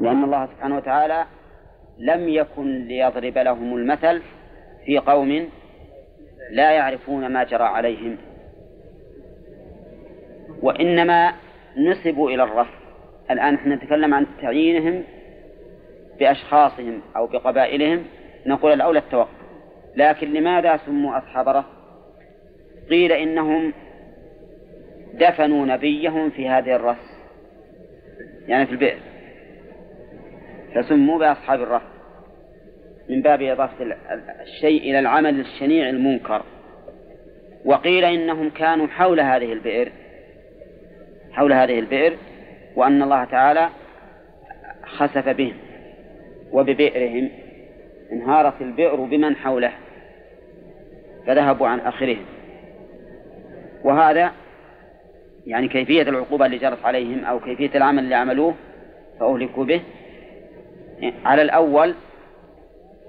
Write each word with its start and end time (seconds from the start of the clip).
لأن 0.00 0.24
الله 0.24 0.46
سبحانه 0.46 0.76
وتعالى 0.76 1.24
لم 1.98 2.28
يكن 2.28 2.84
ليضرب 2.84 3.38
لهم 3.38 3.76
المثل 3.76 4.22
في 4.84 4.98
قوم 4.98 5.48
لا 6.50 6.70
يعرفون 6.72 7.26
ما 7.26 7.44
جرى 7.44 7.64
عليهم. 7.64 8.16
وإنما 10.62 11.32
نسبوا 11.76 12.30
إلى 12.30 12.42
الرفض 12.42 12.78
الآن 13.30 13.54
نحن 13.54 13.72
نتكلم 13.72 14.14
عن 14.14 14.26
تعيينهم 14.42 15.04
بأشخاصهم 16.18 17.02
أو 17.16 17.26
بقبائلهم. 17.26 18.04
نقول 18.46 18.72
الأولى 18.72 18.98
التوقف. 18.98 19.38
لكن 19.96 20.32
لماذا 20.32 20.80
سموا 20.86 21.18
أصحاب 21.18 21.48
رفض 21.48 21.78
قيل 22.90 23.12
إنهم 23.12 23.72
دفنوا 25.14 25.66
نبيهم 25.66 26.30
في 26.30 26.48
هذه 26.48 26.76
الرس 26.76 27.18
يعني 28.46 28.66
في 28.66 28.72
البئر. 28.72 28.98
فسموا 30.74 31.18
بأصحاب 31.18 31.62
الرفض. 31.62 31.88
من 33.08 33.22
باب 33.22 33.42
إضافة 33.42 33.96
الشيء 34.42 34.82
إلى 34.82 34.98
العمل 34.98 35.40
الشنيع 35.40 35.88
المنكر. 35.88 36.42
وقيل 37.64 38.04
إنهم 38.04 38.50
كانوا 38.50 38.86
حول 38.86 39.20
هذه 39.20 39.52
البئر 39.52 39.92
حول 41.32 41.52
هذه 41.52 41.78
البئر 41.78 42.16
وأن 42.76 43.02
الله 43.02 43.24
تعالى 43.24 43.68
خسف 44.84 45.28
بهم 45.28 45.56
وببئرهم 46.52 47.30
انهارت 48.12 48.62
البئر 48.62 48.94
بمن 48.94 49.36
حوله 49.36 49.72
فذهبوا 51.26 51.68
عن 51.68 51.80
آخرهم. 51.80 52.24
وهذا 53.84 54.32
يعني 55.46 55.68
كيفية 55.68 56.02
العقوبة 56.02 56.46
اللي 56.46 56.58
جرت 56.58 56.84
عليهم 56.84 57.24
أو 57.24 57.40
كيفية 57.40 57.70
العمل 57.74 58.04
اللي 58.04 58.14
عملوه 58.14 58.54
فأهلكوا 59.20 59.64
به. 59.64 59.80
على 61.24 61.42
الأول 61.42 61.94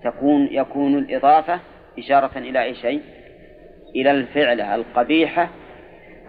تكون 0.04 0.48
يكون 0.52 0.98
الإضافة 0.98 1.60
إشارة 2.00 2.38
إلى 2.38 2.64
أي 2.64 2.76
شيء؟ 2.76 3.02
إلى 3.96 4.12
الفعلة 4.12 4.76
القبيحة 4.76 5.50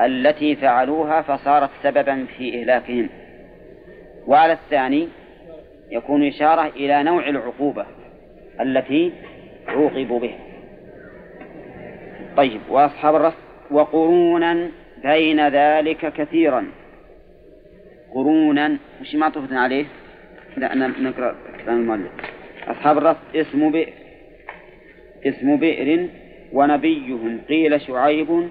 التي 0.00 0.56
فعلوها 0.56 1.22
فصارت 1.22 1.70
سببا 1.82 2.26
في 2.38 2.60
إهلاكهم. 2.60 3.08
وعلى 4.26 4.52
الثاني 4.52 5.08
يكون 5.90 6.26
إشارة 6.28 6.66
إلى 6.68 7.02
نوع 7.02 7.28
العقوبة 7.28 7.86
التي 8.60 9.12
عوقبوا 9.68 10.20
بها 10.20 10.38
طيب 12.36 12.60
وأصحاب 12.70 13.14
الرس 13.14 13.34
وقرونا 13.70 14.70
بين 15.02 15.48
ذلك 15.48 16.12
كثيرا. 16.12 16.66
قرونا 18.14 18.78
وش 19.00 19.14
معطوفة 19.14 19.58
عليه؟ 19.58 19.84
لا 20.56 20.74
نقرأ 20.74 21.34
كلام 21.64 21.80
المؤلف. 21.80 22.10
أصحاب 22.68 22.98
الرس 22.98 23.16
اسم 23.34 23.70
بئر. 23.70 23.92
اسم 25.26 25.56
بئر 25.56 26.08
ونبيهم. 26.52 27.40
قيل 27.48 27.80
شعيب 27.80 28.48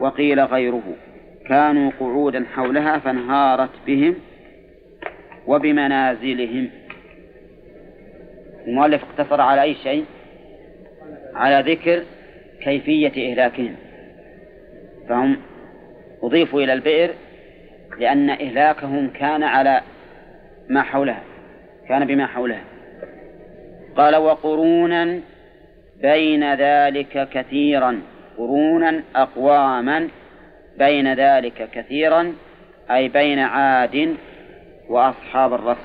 وقيل 0.00 0.40
غيره. 0.40 0.96
كانوا 1.48 1.90
قعودا 2.00 2.44
حولها 2.54 2.98
فانهارت 2.98 3.70
بهم 3.86 4.14
وبمنازلهم. 5.46 6.70
المؤلف 8.66 9.04
اقتصر 9.04 9.40
على 9.40 9.62
أي 9.62 9.74
شيء؟ 9.74 10.04
على 11.34 11.72
ذكر 11.72 12.02
كيفية 12.62 13.32
إهلاكهم. 13.32 13.76
فهم 15.08 15.36
أضيفوا 16.22 16.62
إلى 16.62 16.72
البئر 16.72 17.10
لأن 17.98 18.30
إهلاكهم 18.30 19.10
كان 19.10 19.42
على 19.42 19.80
ما 20.68 20.82
حولها. 20.82 21.31
كان 21.92 22.06
بما 22.06 22.26
حولها 22.26 22.64
قال 23.96 24.16
وقرونا 24.16 25.20
بين 26.02 26.54
ذلك 26.54 27.28
كثيرا 27.32 28.00
قرونا 28.38 29.02
أقواما 29.16 30.08
بين 30.78 31.14
ذلك 31.14 31.68
كثيرا 31.72 32.34
أي 32.90 33.08
بين 33.08 33.38
عاد 33.38 34.16
وأصحاب 34.88 35.54
الرس. 35.54 35.76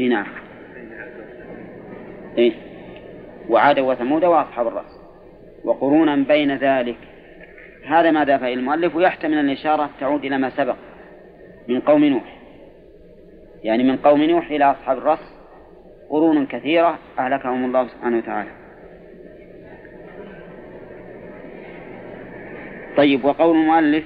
نعم. 0.00 0.26
إيه. 2.38 2.52
وعاد 3.48 3.78
وثمود 3.78 4.24
وأصحاب 4.24 4.66
الرس. 4.66 5.00
وقرونا 5.64 6.16
بين 6.16 6.56
ذلك. 6.56 6.98
هذا 7.86 8.10
ما 8.10 8.22
إلى 8.22 8.52
المؤلف؟ 8.52 8.96
ويحتمل 8.96 9.38
الإشارة 9.38 9.90
تعود 10.00 10.24
إلى 10.24 10.38
ما 10.38 10.50
سبق 10.50 10.76
من 11.68 11.80
قوم 11.80 12.04
نوح. 12.04 12.41
يعني 13.62 13.82
من 13.82 13.96
قوم 13.96 14.22
نوح 14.22 14.50
إلى 14.50 14.64
أصحاب 14.64 14.98
الرس 14.98 15.32
قرون 16.10 16.46
كثيرة 16.46 16.98
أهلكهم 17.18 17.64
الله 17.64 17.88
سبحانه 17.88 18.18
وتعالى. 18.18 18.50
طيب 22.96 23.24
وقول 23.24 23.56
المؤلف 23.56 24.04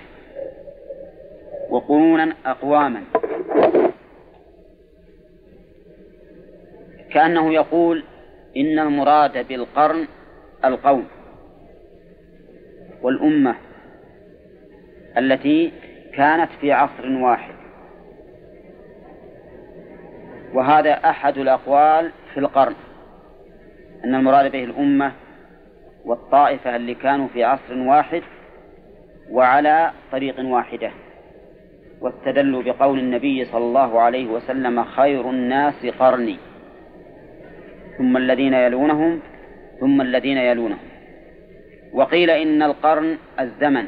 وقرونا 1.71 2.35
أقواما. 2.47 3.03
كأنه 7.11 7.55
يقول 7.55 8.05
إن 8.57 8.79
المراد 8.79 9.49
بالقرن 9.49 10.07
القوم 10.65 11.07
والأمة 13.03 13.57
التي 15.19 15.73
كانت 16.15 16.51
في 16.61 16.73
عصر 16.73 17.09
واحد. 17.09 17.55
وهذا 20.55 20.93
أحد 20.93 21.39
الأقوال 21.39 22.13
في 22.35 22.41
القرن 22.41 22.75
أن 24.05 24.15
المراد 24.15 24.53
به 24.53 24.65
الأمة 24.65 25.13
والطائفة 26.05 26.77
اللي 26.77 26.95
كانوا 26.95 27.29
في 27.29 27.45
عصر 27.45 27.79
واحد 27.79 28.23
وعلى 29.31 29.91
طريق 30.13 30.41
واحدة 30.41 30.91
واستدلوا 32.01 32.63
بقول 32.63 32.99
النبي 32.99 33.45
صلى 33.45 33.65
الله 33.65 34.01
عليه 34.01 34.27
وسلم 34.27 34.85
خير 34.85 35.31
الناس 35.31 35.87
قرني. 35.87 36.39
ثم 37.99 38.17
الذين 38.17 38.55
يلونهم 38.55 39.21
ثم 39.81 40.01
الذين 40.01 40.39
يلونهم. 40.39 40.89
وقيل 41.93 42.31
إن 42.31 42.63
القرن 42.63 43.19
الزمن 43.41 43.87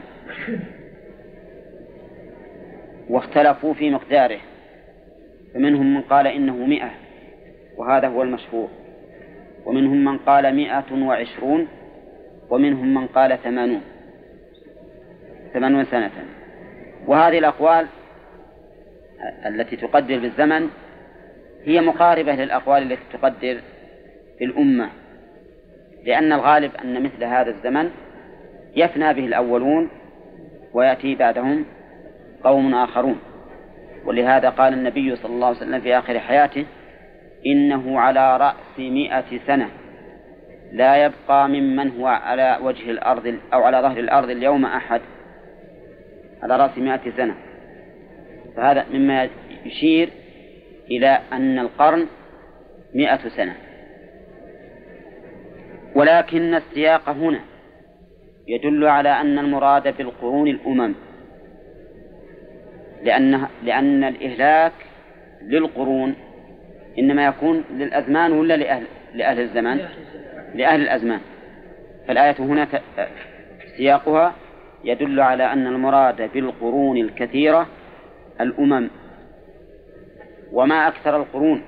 واختلفوا 3.09 3.75
في 3.75 3.91
مقداره. 3.91 4.41
فمنهم 5.55 5.95
من 5.95 6.01
قال 6.01 6.27
إنه 6.27 6.57
مئة 6.57 6.91
وهذا 7.77 8.09
هو 8.09 8.23
المشهور. 8.23 8.69
ومنهم 9.67 10.05
من 10.05 10.19
قال 10.19 10.55
مئة 10.55 10.93
وعشرون 10.93 11.69
ومنهم 12.51 12.95
من 12.95 13.07
قال 13.07 13.39
ثمانون. 13.43 13.81
ثمانون 15.53 15.85
سنة. 15.85 16.11
وهذه 17.07 17.39
الأقوال 17.39 17.87
التي 19.47 19.77
تقدر 19.77 20.19
بالزمن 20.19 20.69
هي 21.65 21.81
مقاربة 21.81 22.35
للأقوال 22.35 22.93
التي 22.93 23.03
تقدر 23.13 23.61
في 24.39 24.45
الأمة 24.45 24.89
لأن 26.05 26.33
الغالب 26.33 26.73
أن 26.85 27.03
مثل 27.03 27.25
هذا 27.25 27.51
الزمن 27.51 27.91
يفنى 28.77 29.15
به 29.15 29.27
الأولون 29.27 29.89
ويأتي 30.75 31.15
بعدهم 31.15 31.65
قوم 32.45 32.75
آخرون. 32.75 33.19
ولهذا 34.05 34.49
قال 34.51 34.73
النبي 34.73 35.17
صلى 35.17 35.35
الله 35.35 35.47
عليه 35.47 35.57
وسلم 35.57 35.81
في 35.81 35.99
آخر 35.99 36.19
حياته 36.19 36.67
إنه 37.47 38.01
على 38.01 38.37
رأس 38.37 38.79
مئة 38.79 39.39
سنة. 39.47 39.69
لا 40.73 41.05
يبقى 41.05 41.49
ممن 41.49 42.01
هو 42.01 42.07
على 42.07 42.59
وجه 42.63 42.91
الأرض 42.91 43.39
أو 43.53 43.63
على 43.63 43.81
ظهر 43.81 43.99
الأرض 43.99 44.31
اليوم 44.31 44.65
أحد. 44.65 45.01
على 46.43 46.57
رأس 46.57 46.79
مئة 46.79 47.11
سنة. 47.17 47.35
فهذا 48.57 48.87
مما 48.93 49.29
يشير 49.65 50.09
إلى 50.91 51.21
أن 51.33 51.59
القرن 51.59 52.07
مئة 52.95 53.29
سنة. 53.29 53.55
ولكن 55.95 56.55
السياق 56.55 57.09
هنا 57.09 57.41
يدل 58.49 58.87
على 58.87 59.09
أن 59.09 59.39
المراد 59.39 59.97
بالقرون 59.97 60.49
الأمم. 60.49 60.95
لأن 63.03 63.47
لأن 63.63 64.05
الإهلاك 64.05 64.73
للقرون 65.43 66.15
إنما 66.99 67.27
يكون 67.27 67.65
للأزمان 67.71 68.33
ولا 68.33 68.57
لأهل 68.57 68.85
لأهل 69.15 69.41
الزمان؟ 69.41 69.89
لأهل 70.55 70.81
الأزمان. 70.81 71.21
فالآية 72.09 72.37
هنا 72.39 72.69
سياقها 73.77 74.35
يدل 74.85 75.21
على 75.21 75.53
أن 75.53 75.67
المراد 75.67 76.31
بالقرون 76.33 76.97
الكثيرة 76.97 77.67
الأمم. 78.41 78.91
وما 80.53 80.89
أكثر 80.89 81.17
القرون 81.17 81.63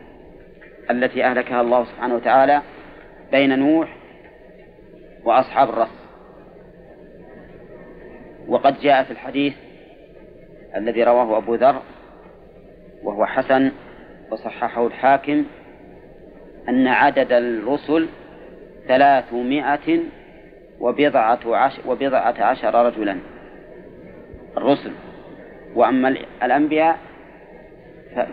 التي 0.90 1.24
أهلكها 1.24 1.60
الله 1.60 1.84
سبحانه 1.84 2.14
وتعالى 2.14 2.62
بين 3.32 3.58
نوح 3.58 3.96
وأصحاب 5.24 5.68
الرس. 5.68 6.00
وقد 8.48 8.80
جاء 8.80 9.04
في 9.04 9.10
الحديث 9.10 9.54
الذي 10.76 11.04
رواه 11.04 11.38
أبو 11.38 11.54
ذر 11.54 11.82
وهو 13.02 13.26
حسن 13.26 13.72
وصححه 14.30 14.86
الحاكم 14.86 15.44
أن 16.68 16.86
عدد 16.86 17.32
الرسل 17.32 18.08
ثلاثمائة 18.88 20.00
وبضعة 20.80 21.56
عشر, 21.56 21.82
وبضعة 21.86 22.34
عشر 22.44 22.86
رجلا 22.86 23.18
الرسل. 24.56 24.92
وأما 25.74 26.16
الأنبياء 26.42 26.98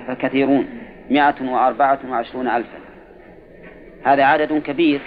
فكثيرون 0.07 0.67
مائة 1.09 1.51
وأربعة 1.51 1.99
وعشرون 2.09 2.47
ألفا. 2.47 2.79
هذا 4.03 4.23
عدد 4.23 4.61
كبير 4.61 5.01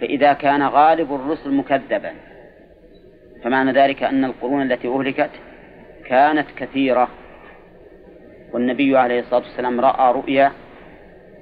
فإذا 0.00 0.32
كان 0.32 0.62
غالب 0.62 1.14
الرسل 1.14 1.54
مكذبا. 1.54 2.12
فمعنى 3.42 3.72
ذلك 3.72 4.02
أن 4.02 4.24
القرون 4.24 4.72
التي 4.72 4.88
أهلكت 4.88 5.30
كانت 6.06 6.46
كثيرة. 6.56 7.08
والنبي 8.52 8.98
عليه 8.98 9.20
الصلاة 9.20 9.40
والسلام 9.40 9.80
رأى 9.80 10.12
رؤيا 10.12 10.52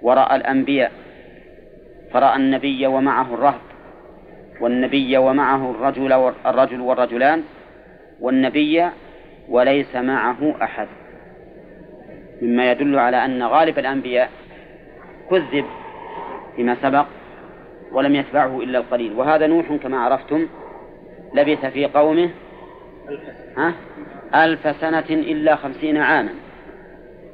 ورأى 0.03 0.37
الأنبياء 0.37 0.93
فرأى 2.13 2.37
النبي 2.37 2.87
ومعه 2.87 3.35
الرهب 3.35 3.61
والنبي 4.61 5.17
ومعه 5.17 5.71
الرجل 5.71 6.13
الرجل 6.47 6.81
والرجلان 6.81 7.43
والنبي 8.21 8.89
وليس 9.49 9.97
معه 9.97 10.55
أحد. 10.63 10.89
مما 12.43 12.71
يدل 12.71 12.99
على 12.99 13.25
أن 13.25 13.43
غالب 13.43 13.79
الأنبياء 13.79 14.31
كذب 15.31 15.65
فيما 16.57 16.77
سبق 16.83 17.07
ولم 17.93 18.15
يتبعه 18.15 18.61
إلا 18.61 18.79
القليل. 18.79 19.13
وهذا 19.13 19.47
نوح 19.47 19.73
كما 19.73 20.01
عرفتم 20.01 20.49
لبث 21.35 21.67
في 21.67 21.87
قومه 21.87 22.31
ها؟ 23.57 23.75
ألف 24.35 24.77
سنة 24.81 25.11
إلا 25.11 25.57
خمسين 25.57 25.97
عاما. 25.97 26.31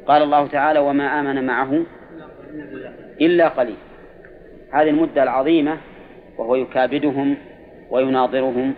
قال 0.06 0.22
الله 0.22 0.46
تعالى 0.46 0.78
وما 0.78 1.20
آمن 1.20 1.46
معه 1.46 1.82
إلا 3.20 3.48
قليل. 3.48 3.76
هذه 4.72 4.90
المدة 4.90 5.22
العظيمة 5.22 5.76
وهو 6.38 6.56
يكابدهم 6.56 7.36
ويناظرهم 7.90 8.74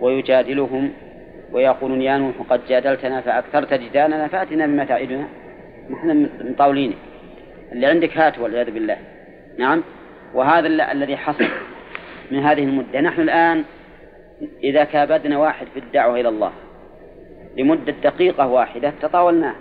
ويجادلهم 0.00 0.92
ويقولون 1.52 2.02
يا 2.02 2.18
نوح 2.18 2.34
قد 2.50 2.60
جادلتنا 2.68 3.20
فأكثرت 3.20 3.74
جدالنا 3.74 4.28
فأتنا 4.28 4.66
بما 4.66 4.84
تعدنا. 4.84 5.24
نحن 5.90 6.28
مطاولينك 6.40 6.96
اللي 7.72 7.86
عندك 7.86 8.18
هات 8.18 8.38
والعياذ 8.38 8.70
بالله. 8.70 8.96
نعم؟ 9.58 9.82
وهذا 10.34 10.66
الذي 10.66 11.16
حصل 11.16 11.44
من 12.30 12.38
هذه 12.38 12.64
المدة. 12.64 13.00
نحن 13.00 13.20
الآن 13.20 13.64
إذا 14.64 14.84
كابدنا 14.84 15.38
واحد 15.38 15.66
في 15.66 15.78
الدعوة 15.78 16.20
إلى 16.20 16.28
الله 16.28 16.52
لمدة 17.58 17.94
دقيقة 18.04 18.46
واحدة 18.46 18.92
تطاولناه. 19.02 19.54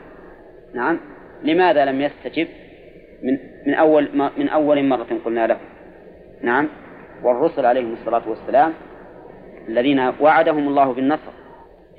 نعم. 0.73 0.99
لماذا 1.43 1.85
لم 1.85 2.01
يستجب؟ 2.01 2.47
من 3.23 3.37
من 3.67 3.73
أول 3.73 4.09
من 4.37 4.49
أول 4.49 4.83
مرة 4.83 5.07
قلنا 5.25 5.47
له. 5.47 5.57
نعم. 6.41 6.69
والرسل 7.23 7.65
عليهم 7.65 7.93
الصلاة 7.93 8.29
والسلام 8.29 8.73
الذين 9.67 10.11
وعدهم 10.19 10.67
الله 10.67 10.93
بالنصر. 10.93 11.31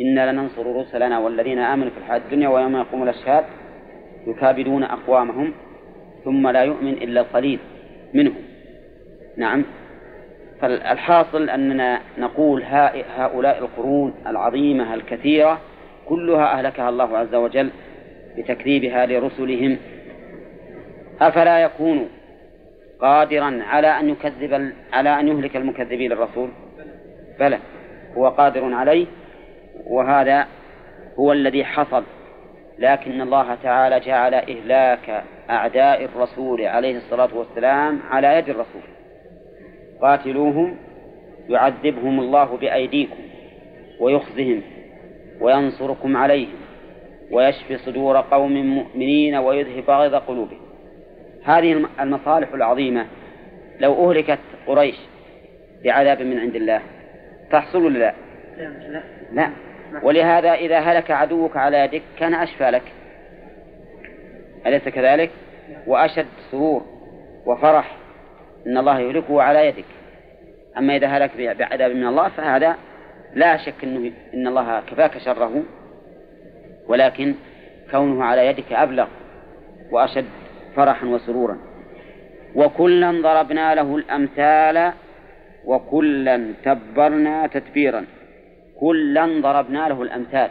إنا 0.00 0.32
لننصر 0.32 0.76
رسلنا 0.76 1.18
والذين 1.18 1.58
آمنوا 1.58 1.90
في 1.90 1.98
الحياة 1.98 2.18
الدنيا 2.18 2.48
ويوم 2.48 2.76
يقوم 2.76 3.02
الأشهاد 3.02 3.44
يكابدون 4.26 4.82
أقوامهم 4.82 5.52
ثم 6.24 6.48
لا 6.48 6.62
يؤمن 6.62 6.92
إلا 6.92 7.20
القليل 7.20 7.58
منهم. 8.14 8.42
نعم. 9.36 9.64
فالحاصل 10.60 11.50
أننا 11.50 12.00
نقول 12.18 12.62
هؤلاء 13.16 13.58
القرون 13.58 14.14
العظيمة 14.26 14.94
الكثيرة 14.94 15.60
كلها 16.06 16.58
أهلكها 16.58 16.88
الله 16.88 17.18
عز 17.18 17.34
وجل 17.34 17.70
بتكذيبها 18.38 19.06
لرسلهم 19.06 19.78
أفلا 21.20 21.58
يكون 21.58 22.08
قادرا 23.00 23.62
على 23.62 23.88
أن 23.88 24.08
يكذب 24.08 24.72
على 24.92 25.20
أن 25.20 25.28
يهلك 25.28 25.56
المكذبين 25.56 26.10
للرسول 26.10 26.48
بلى 27.40 27.58
هو 28.16 28.28
قادر 28.28 28.74
عليه 28.74 29.06
وهذا 29.86 30.46
هو 31.18 31.32
الذي 31.32 31.64
حصل. 31.64 32.04
لكن 32.78 33.20
الله 33.20 33.54
تعالى 33.62 34.00
جعل 34.00 34.34
إهلاك 34.34 35.24
أعداء 35.50 36.04
الرسول 36.04 36.62
عليه 36.62 36.96
الصلاة 36.96 37.28
والسلام 37.34 38.00
على 38.10 38.36
يد 38.38 38.48
الرسول. 38.48 38.82
قاتلوهم 40.02 40.76
يعذبهم 41.48 42.20
الله 42.20 42.56
بأيديكم 42.56 43.22
ويخزهم 44.00 44.62
وينصركم 45.40 46.16
عليهم 46.16 46.56
ويشفي 47.30 47.78
صدور 47.78 48.20
قوم 48.20 48.66
مؤمنين 48.66 49.36
ويذهب 49.36 49.90
غيظ 49.90 50.14
قلوبهم. 50.14 50.60
هذه 51.44 51.86
المصالح 52.00 52.52
العظيمة 52.54 53.06
لو 53.80 54.10
أهلكت 54.10 54.38
قريش 54.66 54.96
بعذاب 55.84 56.22
من 56.22 56.38
عند 56.38 56.56
الله 56.56 56.80
تحصل 57.50 57.84
ولا 57.84 57.98
لا؟ 57.98 58.14
لا. 59.32 59.50
ولهذا 60.02 60.54
إذا 60.54 60.78
هلك 60.78 61.10
عدوك 61.10 61.56
على 61.56 61.78
يدك 61.78 62.02
كان 62.18 62.34
أشفى 62.34 62.70
لك. 62.70 62.82
أليس 64.66 64.88
كذلك؟ 64.88 65.30
وأشد 65.86 66.26
سرور 66.50 66.82
وفرح 67.46 67.96
أن 68.66 68.78
الله 68.78 69.00
يهلكه 69.00 69.42
على 69.42 69.66
يدك. 69.66 69.84
أما 70.78 70.96
إذا 70.96 71.06
هلك 71.06 71.30
بعذاب 71.36 71.90
من 71.90 72.06
الله 72.06 72.28
فهذا 72.28 72.76
لا 73.34 73.56
شك 73.56 73.84
أنه 73.84 74.12
إن 74.34 74.46
الله 74.46 74.80
كفاك 74.80 75.18
شره. 75.18 75.62
ولكن 76.88 77.34
كونه 77.90 78.24
على 78.24 78.46
يدك 78.46 78.72
أبلغ 78.72 79.06
وأشد 79.90 80.24
فرحا 80.76 81.06
وسرورا. 81.06 81.58
وكلا 82.54 83.10
ضربنا 83.10 83.74
له 83.74 83.96
الأمثال 83.96 84.92
وكلا 85.64 86.52
تبرنا 86.64 87.46
تتبيرا. 87.46 88.04
كلا 88.80 89.40
ضربنا 89.40 89.88
له 89.88 90.02
الأمثال. 90.02 90.50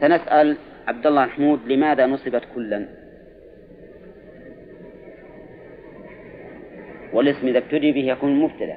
سنسأل 0.00 0.56
عبد 0.88 1.06
الله 1.06 1.24
محمود 1.26 1.60
لماذا 1.66 2.06
نصبت 2.06 2.42
كلا؟ 2.54 3.01
والاسم 7.12 7.48
إذا 7.48 7.58
ابتدي 7.58 7.92
به 7.92 8.04
يكون 8.04 8.40
مبتدأ. 8.40 8.76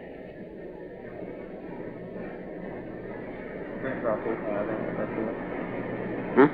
ها؟ 6.37 6.49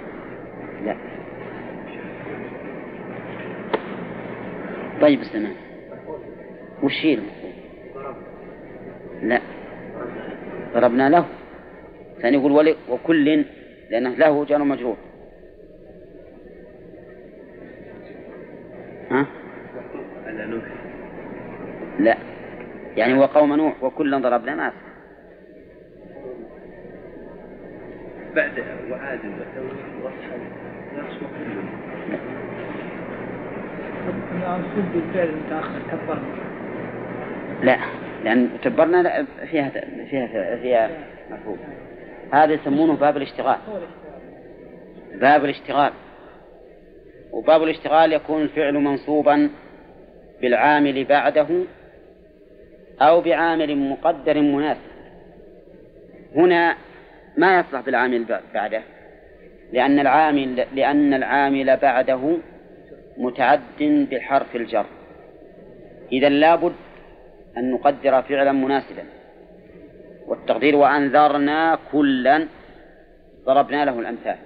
لا. 0.85 0.95
طيب 5.02 5.21
استمع. 5.21 5.50
وش 6.83 7.06
هي 7.06 7.19
لا. 9.21 9.42
ضربنا 10.73 11.09
له. 11.09 11.26
ثاني 12.21 12.38
يقول 12.38 12.52
ولي 12.52 12.76
وكل 12.90 13.45
لأنه 13.90 14.09
له 14.09 14.45
جار 14.45 14.64
مجرور. 14.64 14.97
ها؟ 19.11 19.41
لا. 22.01 22.17
يعني 22.97 23.13
وقوم 23.13 23.53
نوح 23.55 23.83
وكلا 23.83 24.17
ضربنا 24.17 24.55
ما 24.55 24.71
بعد 28.35 28.51
وعاد 28.91 29.19
واصحاب 30.03 30.39
لا 37.63 37.77
لأن 38.23 38.49
تبرنا 38.63 39.01
لا 39.01 39.25
فيها 39.45 39.69
فيها 40.09 40.55
فيها 40.55 40.89
مفهوم. 41.31 41.57
هذا 42.33 42.53
يسمونه 42.53 42.93
باب 42.95 43.17
الاشتغال. 43.17 43.57
باب 45.13 45.45
الاشتغال. 45.45 45.91
وباب 47.31 47.63
الاشتغال 47.63 48.13
يكون 48.13 48.41
الفعل 48.41 48.73
منصوبا 48.73 49.49
بالعامل 50.41 51.05
بعده 51.05 51.47
أو 53.01 53.21
بعامل 53.21 53.77
مقدر 53.77 54.41
مناسب. 54.41 54.91
هنا 56.35 56.75
ما 57.37 57.59
يصلح 57.59 57.81
بالعامل 57.81 58.25
بعده 58.53 58.81
لأن 59.73 59.99
العامل 59.99 60.65
لأن 60.75 61.13
العامل 61.13 61.77
بعده 61.77 62.37
متعد 63.17 64.07
بحرف 64.11 64.55
الجر. 64.55 64.85
إذا 66.11 66.29
لابد 66.29 66.73
أن 67.57 67.71
نقدر 67.71 68.21
فعلا 68.21 68.51
مناسبا. 68.51 69.03
والتقدير 70.27 70.75
وأنذرنا 70.75 71.79
كلا 71.91 72.47
ضربنا 73.45 73.85
له 73.85 73.99
الأمثال. 73.99 74.37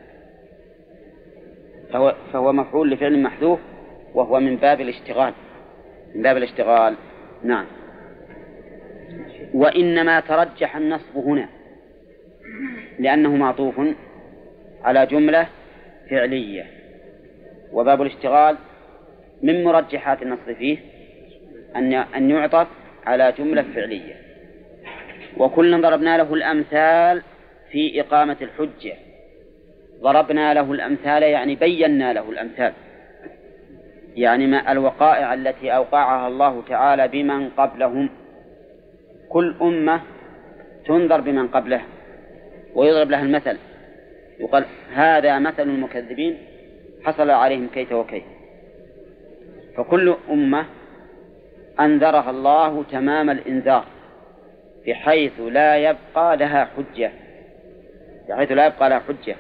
فهو, 1.94 2.16
فهو 2.34 2.54
مفعول 2.54 2.92
لفعل 2.92 3.22
محذوف 3.24 3.60
وهو 4.14 4.40
من 4.40 4.56
باب 4.56 4.82
الاشتغال. 4.82 5.34
من 6.16 6.22
باب 6.22 6.38
الاشتغال. 6.38 6.96
نعم. 7.44 7.66
وإنما 9.54 10.20
ترجح 10.20 10.76
النصب 10.76 11.18
هنا 11.18 11.50
لأنه 13.00 13.36
معطوف 13.36 13.82
على 14.84 15.06
جملة 15.06 15.48
فعلية. 16.10 16.66
وباب 17.72 18.02
الاشتغال 18.02 18.58
من 19.44 19.64
مرجحات 19.64 20.22
النص 20.22 20.40
فيه 20.58 20.78
أن 21.76 21.94
أن 21.94 22.30
يعطف 22.30 22.68
على 23.06 23.34
جملة 23.38 23.66
فعلية. 23.76 24.16
وكلا 25.38 25.78
ضربنا 25.82 26.18
له 26.18 26.34
الأمثال 26.34 27.22
في 27.72 28.02
إقامة 28.02 28.38
الحجة. 28.42 28.94
ضربنا 30.02 30.54
له 30.54 30.72
الأمثال 30.72 31.24
يعني 31.24 31.56
بينا 31.56 32.14
له 32.14 32.30
الأمثال. 32.30 32.74
يعني 34.16 34.48
ما 34.48 34.72
الوقائع 34.72 35.34
التي 35.34 35.72
أوقعها 35.76 36.28
الله 36.28 36.64
تعالى 36.70 37.08
بمن 37.08 37.50
قبلهم. 37.50 38.10
كل 39.30 39.56
أمة 39.62 40.02
تنذر 40.86 41.22
بمن 41.22 41.48
قبله 41.48 41.82
ويضرب 42.76 43.10
لها 43.10 43.22
المثل. 43.22 43.58
يقال 44.40 44.66
هذا 44.94 45.40
مثل 45.40 45.64
المكذبين 45.64 46.38
حصل 47.04 47.30
عليهم 47.30 47.68
كيت 47.74 47.92
وكيت 47.92 48.24
فكل 49.78 50.16
أمة 50.30 50.66
أنذرها 51.80 52.30
الله 52.30 52.84
تمام 52.92 53.30
الإنذار 53.30 53.86
بحيث 54.88 55.40
لا 55.40 55.78
يبقى 55.78 56.38
لها 56.38 56.70
حجة. 56.78 57.12
بحيث 58.30 58.52
لا 58.52 58.66
يبقى 58.66 58.90
لها 58.90 59.00
حجة. 59.00 59.36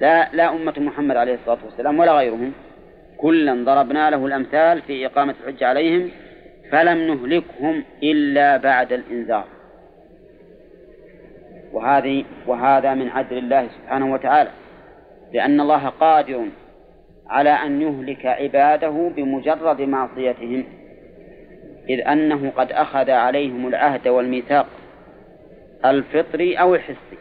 لا 0.00 0.28
لا 0.32 0.54
أمة 0.54 0.74
محمد 0.76 1.16
عليه 1.16 1.34
الصلاة 1.34 1.58
والسلام 1.64 1.98
ولا 1.98 2.12
غيرهم. 2.12 2.52
كلا 3.16 3.64
ضربنا 3.64 4.10
له 4.10 4.26
الأمثال 4.26 4.82
في 4.82 5.06
إقامة 5.06 5.34
الحجة 5.40 5.66
عليهم 5.66 6.10
فلم 6.70 6.98
نهلكهم 6.98 7.84
إلا 8.02 8.56
بعد 8.56 8.92
الإنذار. 8.92 9.44
وهذه 11.72 12.24
وهذا 12.46 12.94
من 12.94 13.08
عدل 13.08 13.38
الله 13.38 13.68
سبحانه 13.68 14.12
وتعالى 14.12 14.50
لأن 15.32 15.60
الله 15.60 15.88
قادر 15.88 16.46
على 17.26 17.50
أن 17.50 17.82
يهلك 17.82 18.26
عباده 18.26 19.10
بمجرد 19.16 19.80
معصيتهم 19.80 20.64
إذ 21.88 22.00
أنه 22.08 22.52
قد 22.56 22.72
أخذ 22.72 23.10
عليهم 23.10 23.66
العهد 23.66 24.08
والميثاق 24.08 24.66
الفطري 25.84 26.54
أو 26.54 26.74
الحسي 26.74 27.18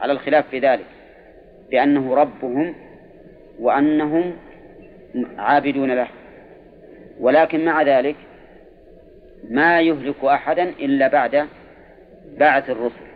على 0.00 0.12
الخلاف 0.12 0.48
في 0.48 0.58
ذلك 0.58 0.86
بأنه 1.70 2.14
ربهم 2.14 2.74
وأنهم 3.60 4.32
عابدون 5.38 5.90
له. 5.90 6.08
ولكن 7.20 7.64
مع 7.64 7.82
ذلك 7.82 8.16
ما 9.50 9.80
يهلك 9.80 10.24
أحدا 10.24 10.62
إلا 10.62 11.08
بعد 11.08 11.48
بعث 12.38 12.70
الرسل. 12.70 13.06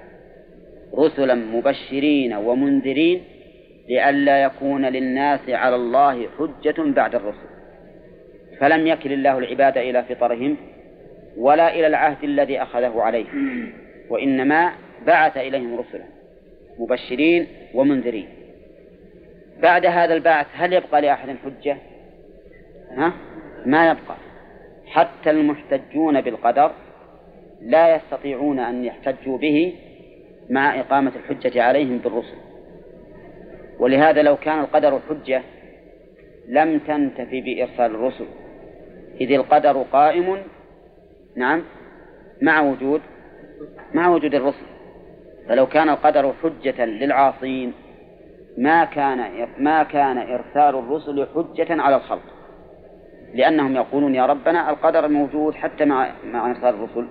رسلا 0.95 1.35
مبشرين 1.35 2.35
ومنذرين 2.35 3.23
لئلا 3.89 4.43
يكون 4.43 4.87
للناس 4.87 5.41
على 5.49 5.77
الله 5.77 6.29
حجة 6.39 6.75
بعد 6.79 7.15
الرسل. 7.15 7.49
فلم 8.61 8.87
يكل 8.87 9.13
الله 9.13 9.39
العباد 9.39 9.79
إلى 9.79 10.03
فطرهم 10.03 10.57
ولا 11.37 11.75
إلى 11.75 11.87
العهد 11.87 12.25
الذي 12.25 12.63
أخذه 12.63 13.03
عليهم 13.03 13.73
وإنما 14.11 14.73
بعث 15.07 15.37
إليهم 15.37 15.79
رسلا 15.79 16.05
مبشرين 16.79 17.47
ومنذرين. 17.75 18.29
بعد 19.63 19.87
هذا 19.87 20.15
البعث 20.15 20.47
هل 20.55 20.73
يبقى 20.73 21.01
لأحد 21.01 21.37
حجة؟ 21.45 21.77
ها؟ 22.91 23.13
ما 23.67 23.91
يبقى. 23.91 24.17
حتى 24.97 25.31
المحتجون 25.31 26.21
بالقدر 26.21 26.73
لا 27.63 27.97
يستطيعون 27.97 28.59
أن 28.59 28.85
يحتجوا 28.85 29.39
به 29.39 29.75
مع 30.51 30.81
إقامة 30.81 31.13
الحجة 31.17 31.63
عليهم 31.63 31.99
بالرسل. 31.99 32.37
ولهذا 33.79 34.23
لو 34.23 34.37
كان 34.37 34.61
القدر 34.61 35.01
حجة 35.09 35.43
لم 36.49 36.79
تنتفي 36.79 37.41
بإرسال 37.41 37.95
الرسل. 37.95 38.27
إذ 39.21 39.33
القدر 39.33 39.83
قائم 39.93 40.39
نعم 41.37 41.63
مع 42.43 42.61
وجود 42.61 43.01
مع 43.95 44.09
وجود 44.09 44.35
الرسل. 44.35 44.67
فلو 45.49 45.67
كان 45.67 45.89
القدر 45.89 46.35
حجة 46.43 46.85
للعاصين 46.85 47.73
ما 48.59 48.85
كان 48.85 49.49
ما 49.59 49.83
كان 49.83 50.19
إرسال 50.19 50.75
الرسل 50.79 51.27
حجة 51.35 51.83
على 51.83 51.97
الخلق. 51.97 52.36
لأنهم 53.35 53.77
يقولون 53.77 54.15
يا 54.15 54.27
ربنا 54.27 54.71
القدر 54.71 55.09
موجود 55.09 55.55
حتى 55.55 55.85
مع 55.85 56.11
مع 56.25 56.51
إرسال 56.51 56.69
الرسل 56.69 57.07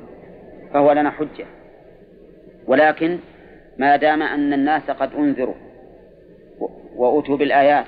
فهو 0.74 0.92
لنا 0.92 1.12
حجة. 1.12 1.46
ولكن 2.68 3.18
ما 3.78 3.96
دام 3.96 4.22
أن 4.22 4.54
الناس 4.54 4.92
قد 4.92 5.14
أنذروا 5.14 5.56
وأوتوا 6.96 7.38
بالآيات 7.38 7.86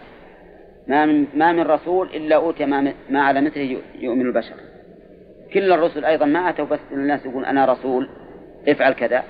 ما 0.87 1.05
من 1.05 1.27
ما 1.33 1.51
من 1.51 1.61
رسول 1.61 2.07
إلا 2.07 2.35
أوتي 2.35 2.65
ما, 2.65 2.93
ما 3.09 3.21
على 3.21 3.41
مثله 3.41 3.81
يؤمن 3.99 4.25
البشر. 4.25 4.55
كل 5.53 5.71
الرسل 5.71 6.05
أيضا 6.05 6.25
ما 6.25 6.49
أتوا 6.49 6.65
بس 6.65 6.79
الناس 6.91 7.25
يقول 7.25 7.45
أنا 7.45 7.65
رسول 7.65 8.09
افعل 8.67 8.93
كذا. 8.93 9.23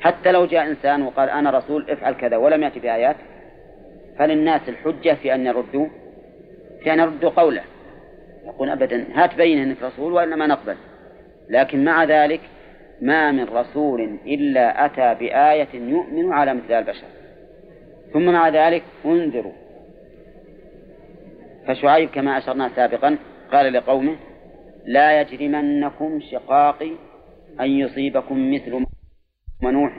حتى 0.00 0.32
لو 0.32 0.46
جاء 0.46 0.66
إنسان 0.66 1.02
وقال 1.02 1.30
أنا 1.30 1.50
رسول 1.50 1.90
افعل 1.90 2.12
كذا 2.12 2.36
ولم 2.36 2.62
يأتي 2.62 2.80
بآيات 2.80 3.16
فللناس 4.18 4.68
الحجة 4.68 5.14
في 5.14 5.34
أن 5.34 5.46
يردوا 5.46 5.86
في 6.82 6.92
أن 6.92 6.98
يردوا 6.98 7.30
قوله. 7.30 7.62
يقول 8.54 8.70
أبدا 8.70 9.06
هات 9.14 9.34
بين 9.34 9.58
أنك 9.58 9.82
رسول 9.82 10.12
وإلا 10.12 10.36
ما 10.36 10.46
نقبل. 10.46 10.76
لكن 11.48 11.84
مع 11.84 12.04
ذلك 12.04 12.40
ما 13.00 13.32
من 13.32 13.44
رسول 13.44 14.18
إلا 14.26 14.86
أتى 14.86 15.14
بآية 15.14 15.68
يؤمن 15.74 16.32
على 16.32 16.54
مثل 16.54 16.72
البشر. 16.72 17.06
ثم 18.12 18.32
مع 18.32 18.48
ذلك 18.48 18.82
انذروا 19.04 19.52
فشعيب 21.66 22.08
كما 22.10 22.38
أشرنا 22.38 22.68
سابقا 22.76 23.18
قال 23.52 23.72
لقومه 23.72 24.16
لا 24.86 25.20
يجرمنكم 25.20 26.20
شقاقي 26.20 26.90
أن 27.60 27.70
يصيبكم 27.70 28.54
مثل 28.54 28.84
نوح 29.62 29.92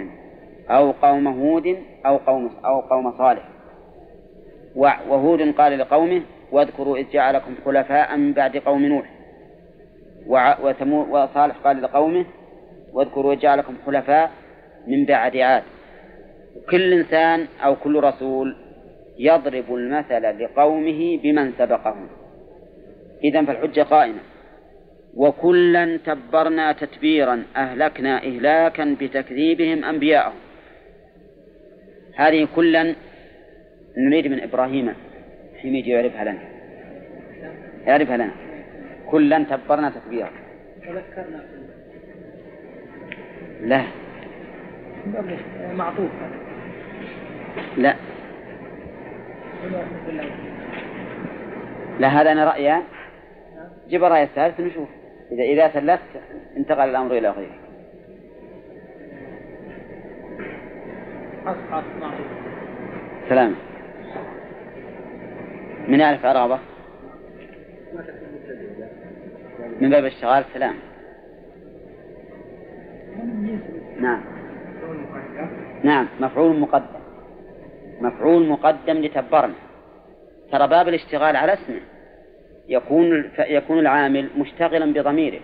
أو 0.69 0.91
قوم 0.91 1.27
هود 1.27 1.77
أو 2.05 2.17
قوم 2.17 2.51
أو 2.65 2.79
قوم 2.79 3.17
صالح. 3.17 3.43
وهود 4.75 5.41
قال 5.41 5.79
لقومه 5.79 6.21
واذكروا 6.51 6.97
إذ 6.97 7.05
جعلكم 7.13 7.55
خلفاء 7.65 8.17
من 8.17 8.33
بعد 8.33 8.57
قوم 8.57 8.85
نوح. 8.85 9.09
وصالح 11.09 11.55
قال 11.63 11.81
لقومه 11.81 12.25
واذكروا 12.93 13.33
إذ 13.33 13.39
جعلكم 13.39 13.75
خلفاء 13.85 14.31
من 14.87 15.05
بعد 15.05 15.37
عاد. 15.37 15.63
كل 16.69 16.93
إنسان 16.93 17.47
أو 17.63 17.75
كل 17.75 18.03
رسول 18.03 18.55
يضرب 19.19 19.75
المثل 19.75 20.43
لقومه 20.43 21.19
بمن 21.23 21.53
سبقهم. 21.57 22.07
إذا 23.23 23.45
فالحجة 23.45 23.81
قائمة. 23.81 24.19
وكلا 25.15 25.97
تبرنا 25.97 26.71
تتبيرا 26.71 27.43
أهلكنا 27.55 28.17
إهلاكا 28.17 28.95
بتكذيبهم 29.01 29.83
أنبياءهم. 29.85 30.39
هذه 32.15 32.47
كلا 32.55 32.95
نريد 33.97 34.27
من 34.27 34.39
إبراهيم. 34.39 34.93
حين 35.61 35.75
يجي 35.75 35.89
يعرفها 35.89 36.23
لنا 36.23 36.39
يعرفها 37.87 38.17
لنا 38.17 38.31
كلا 39.11 39.43
تبرنا 39.43 39.89
تتبيرا 39.89 40.29
تذكرنا 40.81 41.43
لا. 43.61 43.83
معطوف 45.73 46.09
لا. 47.77 47.95
لا 51.99 52.07
هذا 52.07 52.31
أنا 52.31 52.45
رأيان 52.45 52.83
جيب 53.89 54.03
الرأي 54.03 54.23
الثالث 54.23 54.59
نشوف. 54.59 54.89
إذا 55.31 55.43
إذا 55.43 55.67
ثلثت 55.67 56.21
انتقل 56.57 56.89
الأمر 56.89 57.17
إلى 57.17 57.29
غيره. 57.29 57.57
سلام. 63.29 63.55
من 65.87 65.99
يعرف 65.99 66.25
عرابة 66.25 66.59
من 69.81 69.89
باب 69.89 70.05
الشغال 70.05 70.45
سلام. 70.53 70.75
نعم. 73.99 74.21
نعم 75.83 76.07
مفعول 76.19 76.59
مقدم. 76.59 77.01
مفعول 78.01 78.47
مقدم 78.47 78.97
لتبرنا. 78.97 79.53
ترى 80.51 80.67
باب 80.67 80.87
الاشتغال 80.87 81.35
على 81.35 81.53
اسمه. 81.53 81.81
يكون 82.67 83.31
يكون 83.39 83.79
العامل 83.79 84.29
مشتغلا 84.37 84.93
بضميره. 84.93 85.39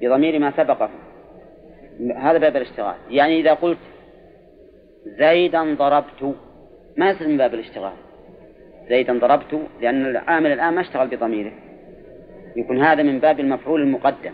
بضمير 0.00 0.38
ما 0.38 0.50
سبقه. 0.50 0.90
هذا 2.16 2.38
باب 2.38 2.56
الاشتغال. 2.56 2.96
يعني 3.10 3.40
إذا 3.40 3.54
قلت 3.54 3.78
زيدا 5.06 5.74
ضربت 5.74 6.34
ما 6.96 7.10
يصير 7.10 7.28
من 7.28 7.36
باب 7.36 7.54
الاشتغال؟ 7.54 7.92
زيدا 8.90 9.18
ضربت 9.18 9.60
لأن 9.80 10.06
العامل 10.06 10.52
الآن 10.52 10.74
ما 10.74 10.80
اشتغل 10.80 11.08
بضميره. 11.08 11.52
يكون 12.56 12.84
هذا 12.84 13.02
من 13.02 13.18
باب 13.18 13.40
المفعول 13.40 13.80
المقدم. 13.80 14.32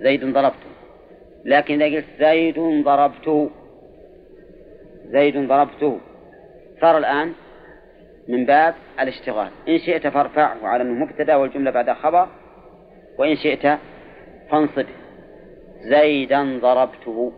زيد 0.00 0.24
ضربته. 0.24 0.70
لكن 1.44 1.82
إذا 1.82 1.96
قلت 1.96 2.04
زيد 2.18 2.58
ضربته 2.84 3.50
زيد 5.06 5.36
ضربته 5.48 6.00
صار 6.80 6.98
الآن 6.98 7.32
من 8.28 8.46
باب 8.46 8.74
الاشتغال. 9.00 9.50
إن 9.68 9.78
شئت 9.78 10.06
فارفعه 10.06 10.56
على 10.62 10.82
أنه 10.82 11.04
مبتدأ 11.04 11.36
والجملة 11.36 11.70
بعد 11.70 11.90
خبر 11.90 12.28
وإن 13.18 13.36
شئت 13.36 13.78
فانصبه 14.50 14.94
زيدا 15.90 16.58
ضربته. 16.58 17.32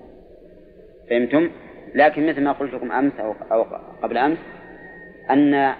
فهمتم؟ 1.11 1.51
لكن 1.95 2.27
مثل 2.27 2.43
ما 2.43 2.53
قلت 2.53 2.75
لكم 2.75 2.93
أمس 2.93 3.13
أو, 3.21 3.35
أو 3.53 3.63
قبل 4.03 4.19
أمس 4.19 4.39
أن 5.31 5.75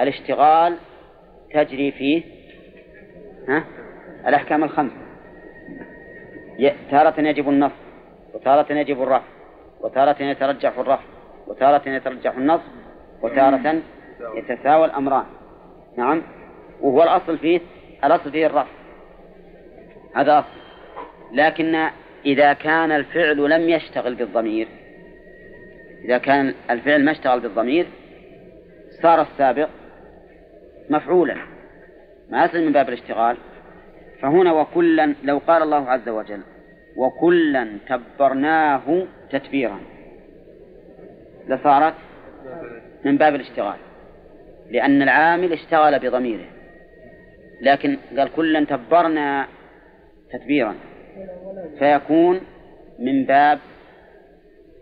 الاشتغال 0.00 0.76
تجري 1.54 1.90
فيه 1.90 2.22
ها؟ 3.48 3.64
الأحكام 4.26 4.64
الخمسة 4.64 4.96
تارة 6.90 7.20
يجب 7.20 7.48
النصب 7.48 7.74
وتارة 8.34 8.72
يجب 8.72 9.02
الرفع 9.02 9.26
وتارة 9.80 10.22
يترجح 10.22 10.78
الرفع 10.78 11.04
وتارة 11.46 11.88
يترجح 11.88 12.36
النصب 12.36 12.70
وتارة 13.22 13.82
يتساوى 14.34 14.84
الأمران. 14.84 15.24
نعم؟ 15.96 16.22
وهو 16.80 17.02
الأصل 17.02 17.38
فيه 17.38 17.60
الأصل 18.04 18.32
فيه 18.32 18.46
الرفع. 18.46 18.70
هذا 20.16 20.38
أصل. 20.38 20.60
لكن 21.32 21.88
إذا 22.26 22.52
كان 22.52 22.92
الفعل 22.92 23.50
لم 23.50 23.68
يشتغل 23.68 24.14
بالضمير 24.14 24.68
إذا 26.04 26.18
كان 26.18 26.54
الفعل 26.70 27.04
ما 27.04 27.10
اشتغل 27.10 27.40
بالضمير 27.40 27.86
صار 29.02 29.22
السابق 29.22 29.68
مفعولا. 30.90 31.36
ما 32.30 32.44
يصل 32.44 32.58
من 32.66 32.72
باب 32.72 32.88
الاشتغال. 32.88 33.36
فهنا 34.20 34.52
وكلا 34.52 35.14
لو 35.24 35.38
قال 35.38 35.62
الله 35.62 35.90
عز 35.90 36.08
وجل 36.08 36.40
وكلا 36.96 37.68
تبرناه 37.88 39.06
تتبيرا. 39.30 39.80
لصارت 41.48 41.94
من 43.04 43.16
باب 43.16 43.34
الاشتغال. 43.34 43.78
لأن 44.70 45.02
العامل 45.02 45.52
اشتغل 45.52 45.98
بضميره. 45.98 46.46
لكن 47.60 47.96
قال 48.16 48.32
كلا 48.36 48.64
تبرنا 48.64 49.46
تتبيرا. 50.32 50.74
فيكون 51.78 52.40
من 52.98 53.24
باب 53.24 53.58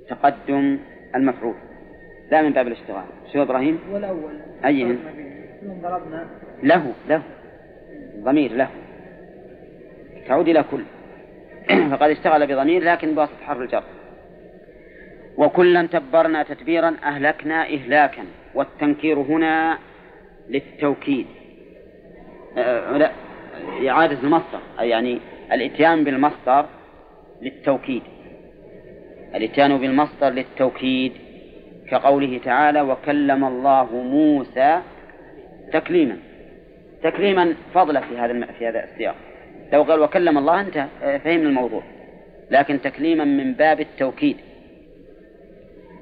تقدم 0.09 0.79
المفعول. 1.15 1.55
لا 2.31 2.43
من 2.43 2.53
باب 2.53 2.67
الاشتغال. 2.67 3.05
شو 3.33 3.43
إبراهيم؟ 3.43 3.81
والأول. 3.93 4.33
أيهن؟ 4.65 4.99
ضربنا. 5.63 6.27
له 6.63 6.93
له. 7.09 7.23
ضمير 8.19 8.53
له. 8.53 8.69
تعود 10.29 10.49
إلى 10.49 10.65
كل. 10.71 10.83
فقد 11.91 12.11
اشتغل 12.11 12.47
بضمير 12.47 12.85
لكن 12.85 13.15
بواسطة 13.15 13.45
حرف 13.47 13.61
الجر. 13.61 13.83
وكلا 15.37 15.87
تبرنا 15.87 16.43
تتبيرا 16.43 16.97
أهلكنا 17.05 17.63
إهلاكا. 17.63 18.25
والتنكير 18.55 19.19
هنا 19.19 19.79
للتوكيد. 20.49 21.27
آه 22.59 22.97
لا 22.97 23.11
إعادة 23.89 24.19
المصدر. 24.23 24.61
يعني 24.79 25.19
الإتيان 25.53 26.05
بالمصدر 26.05 26.67
للتوكيد. 27.43 28.03
الإتيان 29.35 29.79
بالمصدر 29.79 30.29
للتوكيد. 30.29 31.13
كقوله 31.91 32.41
تعالى 32.45 32.81
وكلم 32.81 33.45
الله 33.45 33.89
موسى 33.93 34.81
تكليما. 35.73 36.17
تكليما 37.03 37.55
فضلا 37.75 38.01
في 38.01 38.19
هذا 38.19 38.47
في 38.59 38.69
هذا 38.69 38.85
السياق. 38.85 39.15
لو 39.73 39.83
قال 39.83 40.01
وكلم 40.01 40.39
الله 40.39 40.61
انتهى 40.61 40.89
فهمنا 41.01 41.49
الموضوع. 41.49 41.83
لكن 42.51 42.81
تكليما 42.81 43.25
من 43.25 43.53
باب 43.53 43.81
التوكيد. 43.81 44.37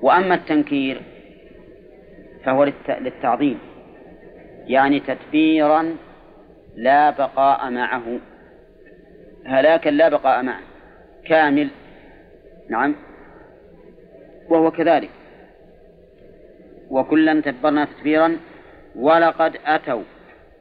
وأما 0.03 0.35
التنكير 0.35 1.01
فهو 2.45 2.65
للتعظيم. 2.89 3.59
يعني 4.67 5.01
تدبيرا 5.01 5.97
لا 6.77 7.11
بقاء 7.11 7.71
معه. 7.71 8.19
هلاكا 9.47 9.91
لا 9.91 10.09
بقاء 10.09 10.43
معه. 10.43 10.61
كامل. 11.25 11.69
نعم. 12.69 12.95
وهو 14.49 14.71
كذلك. 14.71 15.11
وكلا 16.91 17.41
تبرنا 17.41 17.85
تتبيرا 17.85 18.37
ولقد 18.97 19.57
أتوا 19.67 20.03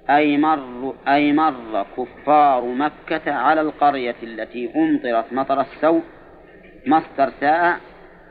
أي 0.10 0.38
مر 0.38 0.96
أي 1.08 1.34
مر 1.34 1.86
كفار 1.98 2.66
مكة 2.66 3.32
على 3.32 3.62
القرية 3.62 4.16
التي 4.24 4.72
أمطرت 4.76 5.34
مطر 5.34 5.62
السوء 5.62 6.02
مصدر 6.88 7.32
ساء 7.40 7.80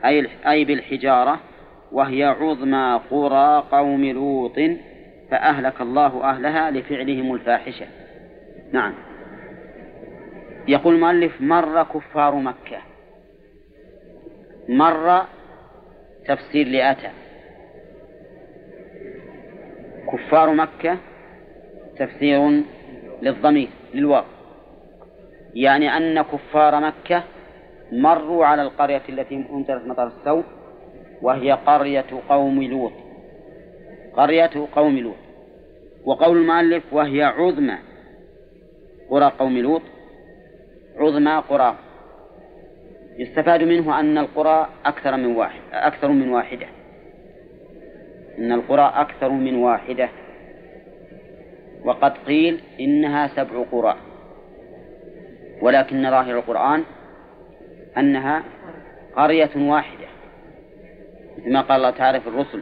أي 0.05 0.27
أي 0.47 0.65
بالحجارة 0.65 1.39
وهي 1.91 2.23
عظمى 2.23 3.01
قرى 3.11 3.63
قوم 3.71 4.05
لوط 4.05 4.59
فأهلك 5.31 5.81
الله 5.81 6.23
أهلها 6.23 6.71
لفعلهم 6.71 7.33
الفاحشة. 7.33 7.85
نعم. 8.71 8.93
يقول 10.67 10.95
المؤلف 10.95 11.41
مر 11.41 11.83
كفار 11.83 12.35
مكة. 12.35 12.77
مر 14.69 15.25
تفسير 16.27 16.67
لأتى. 16.67 17.24
كفار 20.15 20.53
مكة 20.53 20.97
تفسير 21.97 22.63
للضمير 23.21 23.69
للواو. 23.93 24.23
يعني 25.53 25.97
أن 25.97 26.21
كفار 26.21 26.79
مكة 26.79 27.23
مروا 27.91 28.45
على 28.45 28.61
القرية 28.61 29.01
التي 29.09 29.35
أمطرت 29.35 29.87
مطر 29.87 30.07
السوء 30.07 30.43
وهي 31.21 31.51
قرية 31.51 32.05
قوم 32.29 32.63
لوط. 32.63 32.91
قرية 34.13 34.67
قوم 34.75 34.97
لوط. 34.97 35.15
وقول 36.05 36.37
المؤلف 36.37 36.83
وهي 36.91 37.23
عظمى 37.23 37.77
قرى 39.09 39.31
قوم 39.39 39.57
لوط. 39.57 39.81
عظمى 40.97 41.43
قرى. 41.49 41.75
يستفاد 43.17 43.63
منه 43.63 43.99
أن 43.99 44.17
القرى 44.17 44.69
أكثر 44.85 45.17
من 45.17 45.35
واحد 45.35 45.61
أكثر 45.73 46.07
من 46.07 46.29
واحدة. 46.29 46.67
أن 48.39 48.51
القرى 48.51 48.93
أكثر 48.95 49.29
من 49.29 49.55
واحدة. 49.55 50.09
وقد 51.85 52.17
قيل 52.17 52.59
إنها 52.79 53.27
سبع 53.27 53.63
قرى. 53.71 53.95
ولكن 55.61 56.09
ظاهر 56.09 56.37
القرآن 56.37 56.83
أنها 57.97 58.43
قرية 59.15 59.49
واحدة. 59.55 60.05
مثل 61.37 61.51
ما 61.53 61.61
قال 61.61 61.77
الله 61.77 61.89
تعالى 61.89 62.21
في 62.21 62.27
الرسل 62.27 62.61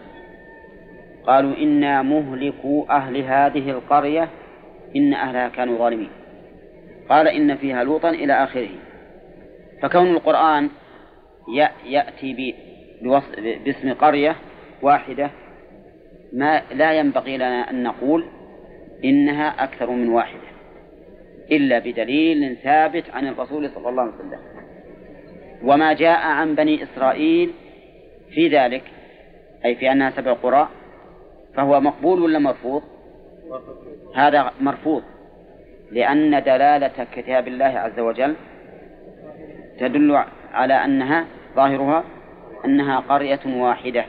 قالوا 1.27 1.57
إنا 1.57 2.01
مهلكوا 2.01 2.95
أهل 2.97 3.17
هذه 3.17 3.69
القرية 3.69 4.29
إن 4.95 5.13
أهلها 5.13 5.49
كانوا 5.49 5.77
ظالمين. 5.77 6.09
قال 7.09 7.27
إن 7.27 7.55
فيها 7.55 7.83
لوطا 7.83 8.09
إلى 8.09 8.33
آخره. 8.33 8.69
فكون 9.81 10.07
القرآن 10.07 10.69
يأتي 11.85 12.55
باسم 13.65 13.93
قرية 13.93 14.35
واحدة 14.81 15.29
ما 16.33 16.61
لا 16.71 16.93
ينبغي 16.93 17.37
لنا 17.37 17.69
أن 17.69 17.83
نقول 17.83 18.25
إنها 19.05 19.63
أكثر 19.63 19.89
من 19.89 20.09
واحدة 20.09 20.53
إلا 21.51 21.79
بدليل 21.79 22.57
ثابت 22.63 23.03
عن 23.13 23.27
الرسول 23.27 23.69
صلى 23.69 23.89
الله 23.89 24.01
عليه 24.01 24.13
وسلم. 24.13 24.39
وما 25.63 25.93
جاء 25.93 26.19
عن 26.19 26.55
بني 26.55 26.83
إسرائيل 26.83 27.51
في 28.29 28.47
ذلك 28.47 28.83
أي 29.65 29.75
في 29.75 29.91
أنها 29.91 30.09
سبع 30.09 30.33
قرى 30.33 30.69
فهو 31.55 31.81
مقبول 31.81 32.21
ولا 32.21 32.39
مرفوض؟ 32.39 32.83
هذا 34.15 34.51
مرفوض 34.61 35.03
لأن 35.91 36.43
دلالة 36.43 37.07
كتاب 37.15 37.47
الله 37.47 37.65
عز 37.65 37.99
وجل 37.99 38.35
تدل 39.79 40.23
على 40.53 40.73
أنها 40.73 41.25
ظاهرها 41.55 42.03
أنها 42.65 42.99
قرية 42.99 43.39
واحدة. 43.45 44.05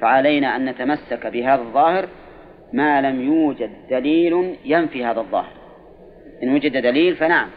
فعلينا 0.00 0.56
أن 0.56 0.64
نتمسك 0.64 1.26
بهذا 1.26 1.62
الظاهر 1.62 2.08
ما 2.72 3.00
لم 3.00 3.20
يوجد 3.20 3.70
دليل 3.90 4.56
ينفي 4.64 5.04
هذا 5.04 5.20
الظاهر. 5.20 5.52
إن 6.42 6.54
وجد 6.54 6.76
دليل 6.76 7.16
فنعم. 7.16 7.48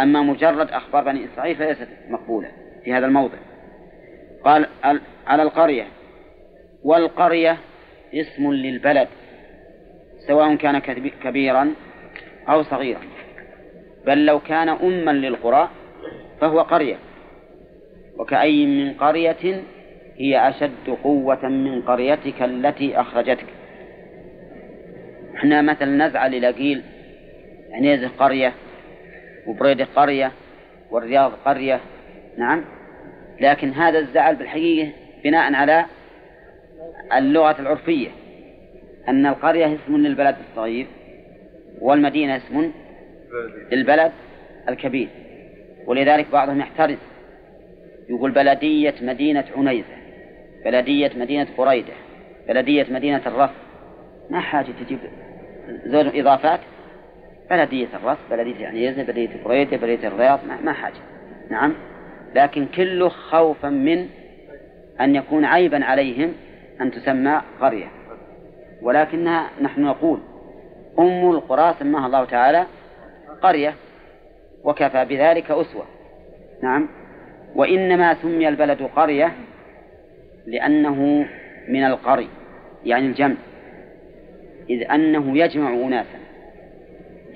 أما 0.00 0.22
مجرد 0.22 0.70
أخبار 0.70 1.04
بني 1.04 1.24
إسرائيل 1.24 1.56
فليست 1.56 1.88
مقبولة 2.08 2.48
في 2.84 2.92
هذا 2.92 3.06
الموضع. 3.06 3.38
قال 4.44 4.66
على 5.26 5.42
القرية. 5.42 5.86
والقرية 6.84 7.56
اسم 8.14 8.52
للبلد 8.52 9.08
سواء 10.26 10.54
كان 10.54 10.78
كبيرا 11.22 11.74
أو 12.48 12.62
صغيرا. 12.62 13.00
بل 14.06 14.26
لو 14.26 14.40
كان 14.40 14.68
أما 14.68 15.10
للقرى 15.10 15.70
فهو 16.40 16.60
قرية. 16.60 16.96
وكأي 18.18 18.66
من 18.66 18.94
قرية 18.94 19.62
هي 20.20 20.48
أشد 20.48 20.96
قوة 21.02 21.48
من 21.48 21.82
قريتك 21.82 22.42
التي 22.42 23.00
أخرجتك. 23.00 23.46
إحنا 25.36 25.62
مثلا 25.62 26.06
نزعل 26.06 26.34
إلى 26.34 26.50
قيل 26.50 26.82
عنيزة 27.72 28.08
قرية 28.18 28.52
وبريدة 29.46 29.86
قرية 29.96 30.32
والرياض 30.90 31.32
قرية. 31.44 31.80
نعم. 32.38 32.64
لكن 33.40 33.70
هذا 33.72 33.98
الزعل 33.98 34.36
بالحقيقة 34.36 34.90
بناء 35.24 35.54
على 35.54 35.84
اللغة 37.16 37.60
العرفية 37.60 38.08
أن 39.08 39.26
القرية 39.26 39.66
اسم 39.66 39.96
للبلد 39.96 40.36
الصغير 40.50 40.86
والمدينة 41.80 42.36
اسم 42.36 42.72
للبلد 43.72 44.12
الكبير. 44.68 45.08
ولذلك 45.86 46.26
بعضهم 46.32 46.60
يحترز 46.60 46.98
يقول 48.08 48.30
بلدية 48.30 48.94
مدينة 49.02 49.44
عنيزة. 49.56 49.99
بلدية 50.64 51.10
مدينة 51.16 51.46
قريدة 51.56 51.92
بلدية 52.48 52.86
مدينة 52.90 53.22
الرص 53.26 53.50
ما 54.30 54.40
حاجة 54.40 54.72
تجيب 54.84 54.98
زوج 55.86 56.18
إضافات؟ 56.18 56.60
بلدية 57.50 57.88
الرص 57.94 58.18
بلدية 58.30 58.66
عنيزة 58.66 59.02
بلدية 59.02 59.44
قريدة 59.44 59.76
بلدية 59.76 60.08
الرياض 60.08 60.40
ما 60.62 60.72
حاجة. 60.72 61.00
نعم. 61.50 61.74
لكن 62.34 62.66
كله 62.66 63.08
خوفا 63.08 63.68
من 63.68 64.06
أن 65.00 65.16
يكون 65.16 65.44
عيبا 65.44 65.84
عليهم 65.84 66.32
أن 66.80 66.90
تسمى 66.90 67.42
قرية. 67.60 67.86
ولكنها 68.82 69.50
نحن 69.60 69.82
نقول 69.82 70.20
أم 70.98 71.30
القرى 71.30 71.74
سماها 71.78 72.06
الله 72.06 72.24
تعالى 72.24 72.66
قرية 73.42 73.74
وكفى 74.64 75.04
بذلك 75.04 75.50
أسوة. 75.50 75.84
نعم. 76.62 76.88
وإنما 77.54 78.14
سمي 78.14 78.48
البلد 78.48 78.82
قرية 78.96 79.32
لأنه 80.46 81.26
من 81.68 81.84
القري 81.84 82.28
يعني 82.84 83.06
الجمع. 83.06 83.34
إذ 84.70 84.90
أنه 84.90 85.38
يجمع 85.38 85.74
أناسا. 85.74 86.18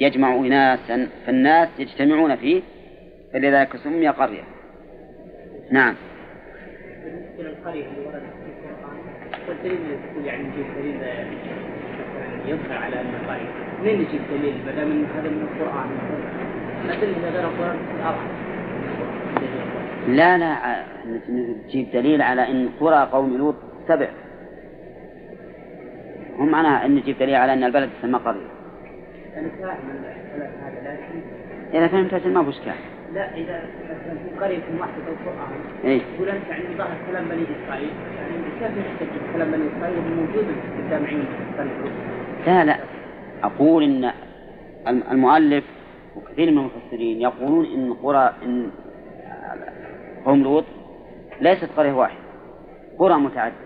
يجمع 0.01 0.35
أناسا 0.35 1.09
فالناس 1.27 1.69
يجتمعون 1.79 2.37
فيه 2.37 2.63
فلذلك 3.33 3.77
سمي 3.77 4.09
قرية 4.09 4.43
نعم. 5.71 5.95
القرية 7.39 7.87
يظهر 12.47 12.79
على 12.79 13.01
أن 13.01 13.15
قرية 13.29 13.49
منين 13.83 13.95
نجيب 13.95 14.21
دليل؟ 14.31 14.55
ما 14.67 14.73
دام 14.73 15.05
هذا 15.05 15.29
من 15.29 15.49
القرآن. 15.53 15.91
الأدلة 16.85 17.31
غير 17.31 17.49
الأرض 17.99 18.44
لا 20.09 20.39
لا 20.39 20.85
نجيب 21.29 21.91
دليل 21.93 22.23
على 22.23 22.51
أن 22.51 22.69
قرى 22.81 23.09
قوم 23.13 23.37
لوط 23.37 23.55
سبع. 23.89 24.09
هم 26.39 26.51
معناها 26.51 26.87
أن 26.87 26.95
نجيب 26.95 27.19
دليل 27.19 27.35
على 27.35 27.53
أن 27.53 27.65
البلد 27.65 27.91
تسمى 27.99 28.19
قرية. 28.19 28.49
أنا 29.37 29.49
فاهم 29.49 29.79
هذا 30.63 30.93
لكن 30.93 31.21
إذا 31.75 31.89
فهمت 31.89 32.27
ما 32.27 32.41
هو 32.41 32.51
إشكال 32.51 32.75
لا 33.15 33.35
إذا 33.35 33.63
قرية 34.41 34.63
واحدة 34.81 35.03
أو 35.09 35.13
القرآن 35.13 35.53
إيه؟ 35.85 36.01
يقول 36.15 36.29
أنت 36.29 36.49
يعني 36.49 36.65
ظهر 36.79 36.97
كلام 37.11 37.25
بني 37.29 37.43
إسرائيل. 37.43 37.91
يعني 38.17 38.35
كيف 38.61 38.79
نحتج 38.79 39.33
كلام 39.35 39.51
بني 39.51 39.65
إسرائيل؟ 39.77 39.99
موجود 40.17 40.47
قدام 40.87 41.25
لا 42.47 42.65
لا. 42.65 42.77
أقول 43.43 43.83
إن 43.83 44.11
المؤلف 44.89 45.65
وكثير 46.17 46.51
من 46.51 46.59
المفسرين 46.59 47.21
يقولون 47.21 47.65
إن 47.65 47.93
قرى 47.93 48.33
إن 48.43 48.71
قوم 50.25 50.43
لوط 50.43 50.65
ليست 51.41 51.69
قرية 51.77 51.93
واحدة 51.93 52.19
قرى 52.99 53.15
متعددة. 53.15 53.57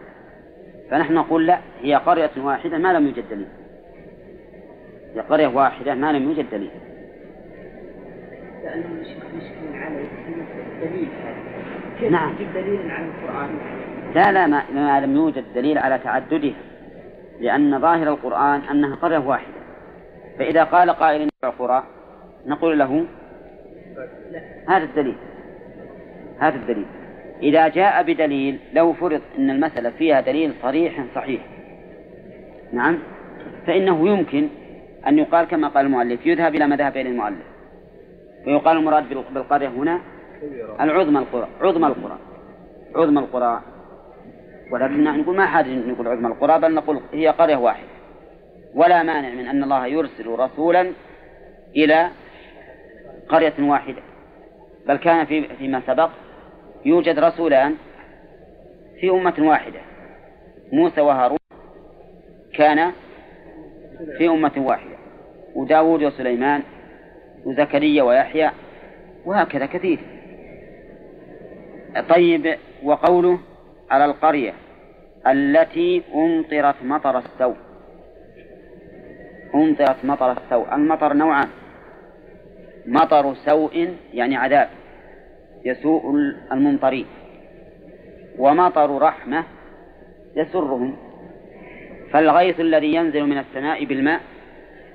فنحن 0.91 1.15
نقول 1.15 1.47
لا 1.47 1.59
هي 1.81 1.95
قرية 1.95 2.31
واحدة 2.37 2.79
ما 2.79 2.93
لم 2.93 3.07
يوجد 3.07 3.25
دليل. 3.31 3.49
هي 5.15 5.21
قرية 5.21 5.47
واحدة 5.47 5.95
ما 5.95 6.13
لم 6.13 6.23
يوجد 6.23 6.51
دليل. 6.51 6.71
لأنه 8.65 8.87
مشكل 9.01 9.75
عليه 9.75 10.09
دليل 10.81 11.09
كيف 12.01 12.13
نعم 12.13 12.35
دليل 12.55 12.91
على 12.91 13.07
القرآن. 13.07 13.59
لا 14.15 14.33
لا 14.33 14.47
ما, 14.47 14.63
ما 14.71 15.01
لم 15.01 15.17
يوجد 15.17 15.45
دليل 15.55 15.79
على 15.79 15.99
تعددها 15.99 16.55
لأن 17.41 17.81
ظاهر 17.81 18.09
القرآن 18.09 18.61
أنها 18.61 18.97
قرية 18.97 19.19
واحدة. 19.19 19.59
فإذا 20.39 20.65
قال 20.65 20.91
قائل 20.91 21.29
قرى 21.59 21.85
نقول 22.47 22.79
له 22.79 23.07
هذا 24.69 24.85
الدليل. 24.85 25.17
هذا 26.39 26.57
الدليل. 26.57 26.87
إذا 27.43 27.69
جاء 27.69 28.03
بدليل 28.03 28.59
لو 28.73 28.93
فرض 28.93 29.21
أن 29.39 29.51
المسألة 29.51 29.91
فيها 29.91 30.21
دليل 30.21 30.53
صريح 30.63 31.05
صحيح. 31.15 31.41
نعم؟ 32.73 32.99
فإنه 33.67 34.09
يمكن 34.09 34.49
أن 35.07 35.19
يقال 35.19 35.47
كما 35.47 35.69
قال 35.69 35.87
المؤلف 35.87 36.27
يذهب 36.27 36.55
إلى 36.55 36.67
مذهب 36.67 36.97
المؤلف. 36.97 37.47
ويقال 38.47 38.77
المراد 38.77 39.05
بالقرية 39.35 39.69
هنا 39.69 40.01
العظمى 40.81 41.19
القرى 41.19 41.49
عظمى 41.61 41.87
القرى 41.87 42.19
عظمى 42.97 43.21
القرى. 43.21 43.63
ولكن 44.73 45.05
نقول 45.05 45.37
ما 45.37 45.47
حاجة 45.47 45.69
نقول 45.69 46.09
عظمى 46.09 46.27
القرى 46.27 46.59
بل 46.59 46.75
نقول 46.75 47.01
هي 47.13 47.29
قرية 47.29 47.57
واحدة. 47.57 47.89
ولا 48.75 49.03
مانع 49.03 49.29
من 49.29 49.47
أن 49.47 49.63
الله 49.63 49.87
يرسل 49.87 50.27
رسولا 50.27 50.93
إلى 51.77 52.09
قرية 53.29 53.55
واحدة. 53.59 54.03
بل 54.87 54.97
كان 54.97 55.27
في 55.27 55.49
فيما 55.59 55.83
سبق 55.87 56.11
يوجد 56.85 57.19
رسولان 57.19 57.75
في 59.01 59.11
أمة 59.11 59.35
واحدة 59.39 59.81
موسى 60.73 61.01
وهارون 61.01 61.39
كان 62.55 62.93
في 64.19 64.29
أمة 64.29 64.53
واحدة 64.57 64.97
وداود 65.55 66.03
وسليمان 66.03 66.63
وزكريا 67.45 68.03
ويحيى 68.03 68.51
وهكذا 69.25 69.67
كثير. 69.67 69.99
طيب 72.09 72.59
وقوله 72.83 73.39
على 73.91 74.05
القرية 74.05 74.53
التي 75.27 76.03
أمطرت 76.15 76.75
مطر 76.83 77.19
السوء. 77.19 77.57
أمطرت 79.55 80.05
مطر 80.05 80.33
السوء 80.33 80.75
المطر 80.75 81.13
نوعان 81.13 81.49
مطر 82.87 83.35
سوء 83.35 83.95
يعني 84.15 84.37
عذاب. 84.37 84.69
يسوء 85.65 86.11
الممطرين 86.53 87.07
ومطر 88.39 88.99
رحمة 88.99 89.45
يسرهم. 90.37 90.97
فالغيث 92.11 92.61
الذي 92.61 92.95
ينزل 92.95 93.23
من 93.23 93.39
السماء 93.39 93.85
بالماء 93.85 94.21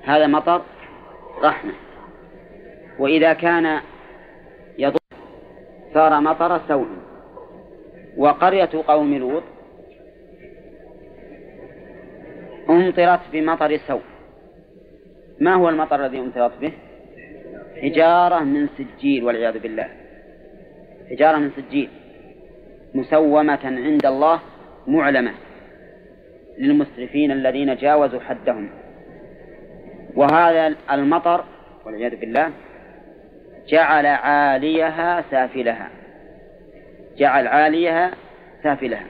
هذا 0.02 0.26
مطر 0.26 0.62
رحمة. 1.42 1.72
وإذا 2.98 3.32
كان 3.32 3.80
يضر 4.78 4.98
صار 5.94 6.20
مطر 6.20 6.60
سوء. 6.68 6.86
وقرية 8.16 8.70
قوم 8.86 9.14
لوط 9.14 9.42
أمطرت 12.70 13.20
بمطر 13.32 13.76
سوء. 13.76 14.02
ما 15.40 15.54
هو 15.54 15.68
المطر 15.68 16.06
الذي 16.06 16.18
أمطرت 16.20 16.58
به؟ 16.60 16.72
حجارة 17.82 18.40
من 18.40 18.68
سجيل 18.78 19.24
والعياذ 19.24 19.58
بالله. 19.58 20.03
حجارة 21.10 21.38
من 21.38 21.50
سجيل. 21.56 21.90
مسومة 22.94 23.58
عند 23.64 24.06
الله 24.06 24.40
معلمة 24.86 25.32
للمسرفين 26.58 27.30
الذين 27.30 27.76
جاوزوا 27.76 28.20
حدهم. 28.20 28.70
وهذا 30.16 30.74
المطر 30.90 31.44
والعياذ 31.84 32.16
بالله 32.16 32.50
جعل 33.68 34.06
عاليها 34.06 35.24
سافلها. 35.30 35.90
جعل 37.16 37.46
عاليها 37.46 38.10
سافلها. 38.62 39.06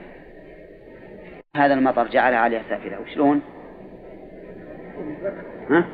هذا 1.55 1.73
المطر 1.73 2.07
جعل 2.07 2.33
عاليها 2.33 2.61
سافلها. 2.69 2.99
وشلون؟ 2.99 3.41
ها؟ 5.69 5.85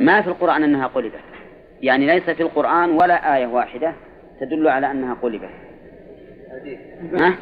ما 0.00 0.22
في 0.22 0.28
القرآن 0.28 0.62
أنها 0.62 0.86
قلبت 0.86 1.31
يعني 1.82 2.06
ليس 2.06 2.30
في 2.30 2.42
القرآن 2.42 2.90
ولا 2.90 3.36
آية 3.36 3.46
واحدة 3.46 3.94
تدل 4.40 4.68
على 4.68 4.90
أنها 4.90 5.14
قلبت. 5.14 5.50
ها؟ 7.14 7.34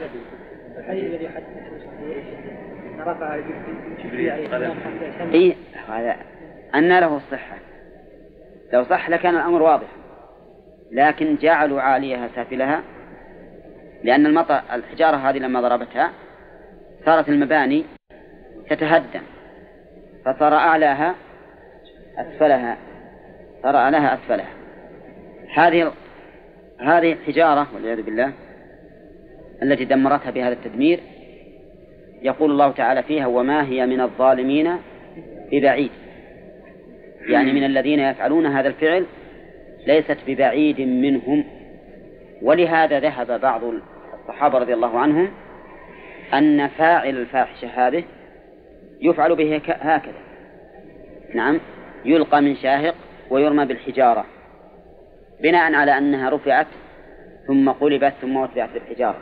إيه 5.32 5.54
هذا 5.88 6.16
أن 6.74 6.98
له 6.98 7.16
الصحة. 7.16 7.56
لو 8.72 8.84
صح 8.84 9.10
لكان 9.10 9.36
الأمر 9.36 9.62
واضح. 9.62 9.88
لكن 10.92 11.36
جعلوا 11.36 11.80
عاليها 11.80 12.28
سافلها 12.34 12.82
لأن 14.04 14.26
المطر 14.26 14.60
الحجارة 14.72 15.16
هذه 15.16 15.38
لما 15.38 15.60
ضربتها 15.60 16.10
صارت 17.06 17.28
المباني 17.28 17.84
تتهدم. 18.70 19.22
فصار 20.24 20.54
أعلاها 20.54 21.14
أسفلها. 22.18 22.89
صار 23.62 23.76
أعلاها 23.76 24.14
أسفلها 24.14 24.50
هذه 25.54 25.92
هذه 26.78 27.12
الحجارة 27.12 27.66
والعياذ 27.74 28.02
بالله 28.02 28.32
التي 29.62 29.84
دمرتها 29.84 30.30
بهذا 30.30 30.52
التدمير 30.52 31.00
يقول 32.22 32.50
الله 32.50 32.72
تعالى 32.72 33.02
فيها 33.02 33.26
وما 33.26 33.64
هي 33.64 33.86
من 33.86 34.00
الظالمين 34.00 34.76
ببعيد. 35.52 35.90
يعني 37.20 37.52
من 37.52 37.64
الذين 37.64 38.00
يفعلون 38.00 38.46
هذا 38.46 38.68
الفعل 38.68 39.06
ليست 39.86 40.18
ببعيد 40.26 40.80
منهم. 40.80 41.44
ولهذا 42.42 43.00
ذهب 43.00 43.40
بعض 43.40 43.60
الصحابة 44.14 44.58
رضي 44.58 44.74
الله 44.74 44.98
عنهم 44.98 45.30
أن 46.34 46.68
فاعل 46.68 47.16
الفاحشة 47.16 47.68
هذه 47.68 48.04
يفعل 49.00 49.36
به 49.36 49.56
هكذا. 49.66 50.20
نعم 51.34 51.60
يلقى 52.04 52.42
من 52.42 52.56
شاهق 52.56 52.94
ويرمى 53.30 53.64
بالحجارة 53.64 54.24
بناء 55.42 55.74
على 55.74 55.98
أنها 55.98 56.30
رفعت 56.30 56.66
ثم 57.46 57.70
قلبت 57.70 58.12
ثم 58.20 58.36
وتبعت 58.36 58.70
بالحجارة 58.70 59.20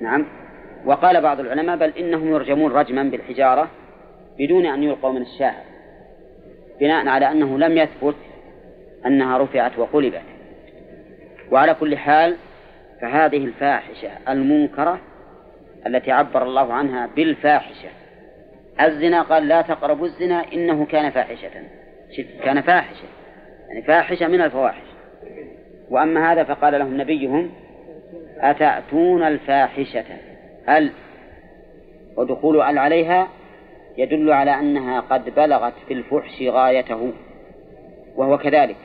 نعم. 0.00 0.26
وقال 0.84 1.20
بعض 1.20 1.40
العلماء 1.40 1.76
بل 1.76 1.92
إنهم 1.98 2.28
يرجمون 2.28 2.72
رجما 2.72 3.02
بالحجارة 3.02 3.70
بدون 4.38 4.66
أن 4.66 4.82
يلقوا 4.82 5.12
من 5.12 5.22
الشاهق 5.22 5.64
بناء 6.80 7.08
على 7.08 7.30
أنه 7.30 7.58
لم 7.58 7.78
يثبت 7.78 8.16
أنها 9.06 9.38
رفعت 9.38 9.78
وقلبت. 9.78 10.22
وعلى 11.50 11.74
كل 11.74 11.96
حال 11.96 12.36
فهذه 13.00 13.44
الفاحشة 13.44 14.10
المنكرة 14.28 14.98
التي 15.86 16.12
عبر 16.12 16.42
الله 16.42 16.72
عنها 16.72 17.08
بالفاحشة 17.16 17.88
الزنا 18.80 19.22
قال 19.22 19.48
لا 19.48 19.62
تقربوا 19.62 20.06
الزنا 20.06 20.52
إنه 20.52 20.86
كان 20.86 21.10
فاحشة. 21.10 21.50
كان 22.44 22.60
فاحشة. 22.60 23.08
يعني 23.68 23.82
فاحشة 23.82 24.28
من 24.28 24.40
الفواحش. 24.40 24.84
وأما 25.90 26.32
هذا 26.32 26.44
فقال 26.44 26.78
لهم 26.78 27.00
نبيهم 27.00 27.50
أتأتون 28.38 29.22
الفاحشة؟ 29.22 30.04
هل 30.66 30.92
ودخول 32.16 32.60
ال 32.60 32.78
عليها؟ 32.78 33.28
يدل 33.96 34.32
على 34.32 34.50
أنها 34.50 35.00
قد 35.00 35.34
بلغت 35.34 35.72
في 35.88 35.94
الفحش 35.94 36.42
غايته 36.42 37.12
وهو 38.16 38.38
كذلك. 38.38 38.76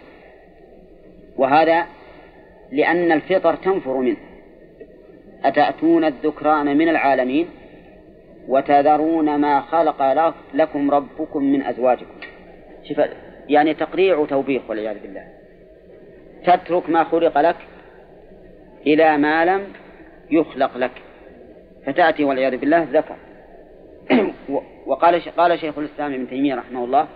وهذا 1.37 1.85
لأن 2.71 3.11
الفطر 3.11 3.55
تنفر 3.55 3.97
منه. 3.97 4.17
أتأتون 5.45 6.05
الذكران 6.05 6.77
من 6.77 6.89
العالمين؟ 6.89 7.47
وتذرون 8.47 9.35
ما 9.35 9.61
خلق 9.61 10.01
لكم 10.53 10.91
ربكم 10.91 11.43
من 11.43 11.61
أزواجكم. 11.61 12.15
شوف 12.83 12.99
يعني 13.49 13.73
تقريع 13.73 14.17
وتوبيخ 14.17 14.62
والعياذ 14.69 14.99
بالله. 15.01 15.27
تترك 16.45 16.89
ما 16.89 17.03
خلق 17.03 17.38
لك 17.38 17.55
إلى 18.88 19.17
ما 19.17 19.45
لم 19.45 19.62
يخلق 20.31 20.77
لك. 20.77 20.91
فتأتي 21.85 22.23
والعياذ 22.23 22.57
بالله 22.57 22.88
ذكر. 22.91 23.15
وقال 24.88 25.21
قال 25.38 25.59
شيخ 25.59 25.77
الإسلام 25.77 26.13
ابن 26.13 26.29
تيمية 26.29 26.55
رحمه 26.55 26.83
الله 26.83 27.07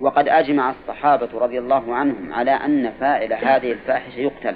وقد 0.00 0.28
أجمع 0.28 0.70
الصحابة 0.70 1.28
رضي 1.34 1.58
الله 1.58 1.94
عنهم 1.94 2.32
على 2.32 2.50
أن 2.50 2.90
فاعل 3.00 3.32
هذه 3.32 3.72
الفاحشة 3.72 4.18
يقتل. 4.18 4.54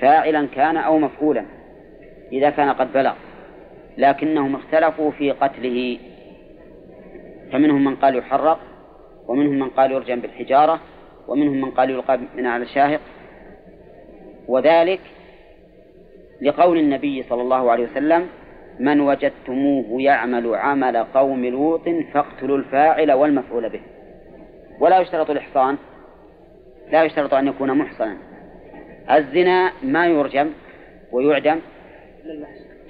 فاعلا 0.00 0.48
كان 0.54 0.76
أو 0.76 0.98
مفعولا 0.98 1.44
إذا 2.32 2.50
كان 2.50 2.72
قد 2.72 2.92
بلغ. 2.92 3.14
لكنهم 3.98 4.54
اختلفوا 4.54 5.10
في 5.10 5.30
قتله. 5.30 5.98
فمنهم 7.52 7.84
من 7.84 7.96
قال 7.96 8.16
يحرق 8.16 8.69
ومنهم 9.30 9.58
من 9.58 9.68
قال 9.68 9.92
يرجم 9.92 10.20
بالحجارة 10.20 10.80
ومنهم 11.28 11.60
من 11.60 11.70
قال 11.70 11.90
يلقى 11.90 12.18
من 12.36 12.46
على 12.46 12.62
الشاهق. 12.62 13.00
وذلك 14.48 15.00
لقول 16.42 16.78
النبي 16.78 17.22
صلى 17.22 17.42
الله 17.42 17.70
عليه 17.70 17.84
وسلم 17.84 18.28
من 18.78 19.00
وجدتموه 19.00 20.02
يعمل 20.02 20.54
عمل 20.54 20.96
قوم 20.96 21.44
لوط 21.44 21.88
فاقتلوا 22.12 22.58
الفاعل 22.58 23.12
والمفعول 23.12 23.68
به. 23.68 23.80
ولا 24.80 25.00
يشترط 25.00 25.30
الإحصان 25.30 25.76
لا 26.92 27.04
يشترط 27.04 27.34
أن 27.34 27.48
يكون 27.48 27.78
محصنا. 27.78 28.16
الزنا 29.10 29.72
ما 29.82 30.06
يرجم 30.06 30.50
ويعدم 31.12 31.58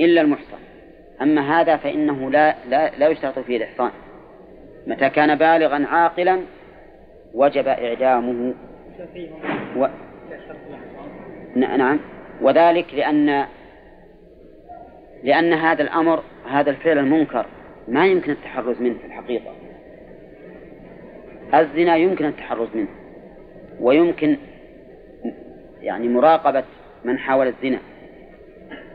إلا 0.00 0.20
المحصن. 0.20 0.59
أما 1.22 1.61
هذا 1.61 1.76
فإنه 1.76 2.31
لا, 2.31 2.55
لا, 2.68 2.90
لا 2.98 3.09
يشترط 3.09 3.38
فيه 3.38 3.57
الإحصان. 3.57 3.90
متى 4.87 5.11
كان 5.11 5.35
بالغا 5.35 5.87
عاقلا 5.87 6.40
وجب 7.35 7.69
إعدامه. 7.69 8.55
و... 9.77 9.87
نعم. 11.57 12.01
وذلك 12.40 12.95
لأن 12.95 13.47
لأن 15.23 15.53
هذا 15.53 15.83
الأمر 15.83 16.23
هذا 16.51 16.71
الفعل 16.71 16.99
المنكر 16.99 17.47
ما 17.88 18.07
يمكن 18.07 18.33
التحرز 18.33 18.81
منه 18.81 18.99
في 18.99 19.07
الحقيقة. 19.07 19.53
الزنا 21.55 21.97
يمكن 21.97 22.27
التحرز 22.27 22.69
منه 22.75 22.88
ويمكن 23.81 24.37
يعني 25.81 26.09
مراقبة 26.09 26.64
من 27.05 27.19
حاول 27.19 27.47
الزنا. 27.47 27.79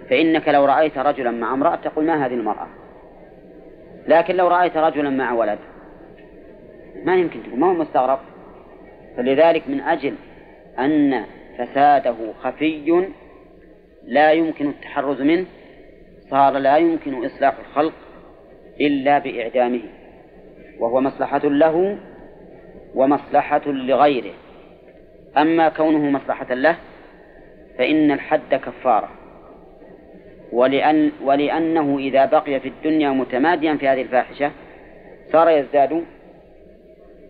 فإنك 0.10 0.50
لو 0.50 0.65
رأيت 0.65 0.98
رجلا 0.98 1.32
مع 1.32 1.54
امرأة 1.54 1.76
تقول 1.76 2.06
ما 2.06 2.26
هذه 2.26 2.34
المرأة؟ 2.34 2.67
لكن 4.08 4.36
لو 4.36 4.48
رأيت 4.48 4.78
رجلا 4.78 5.10
مع 5.10 5.34
ولد 5.34 5.60
ما 7.03 7.15
يمكن 7.15 7.43
تقول. 7.43 7.60
ما 7.60 7.67
هو 7.67 7.73
مستغرب؟ 7.73 8.19
فلذلك 9.17 9.63
من 9.67 9.81
أجل 9.81 10.15
أن 10.79 11.25
فساده 11.58 12.15
خفي 12.41 13.03
لا 14.03 14.31
يمكن 14.31 14.69
التحرز 14.69 15.21
منه 15.21 15.45
صار 16.29 16.58
لا 16.58 16.77
يمكن 16.77 17.25
إصلاح 17.25 17.53
الخلق 17.60 17.93
إلا 18.81 19.19
بإعدامه 19.19 19.81
وهو 20.79 21.01
مصلحة 21.01 21.41
له 21.43 21.97
ومصلحة 22.95 23.62
لغيره. 23.67 24.34
أما 25.38 25.69
كونه 25.69 26.10
مصلحة 26.10 26.53
له 26.53 26.75
فإن 27.77 28.12
الحد 28.12 28.55
كفارة. 28.55 29.10
ولأن 30.51 31.12
ولأنه 31.23 31.97
إذا 31.99 32.25
بقي 32.25 32.60
في 32.60 32.67
الدنيا 32.67 33.10
متماديا 33.10 33.75
في 33.75 33.88
هذه 33.88 34.01
الفاحشة 34.01 34.51
صار 35.31 35.49
يزداد 35.49 36.03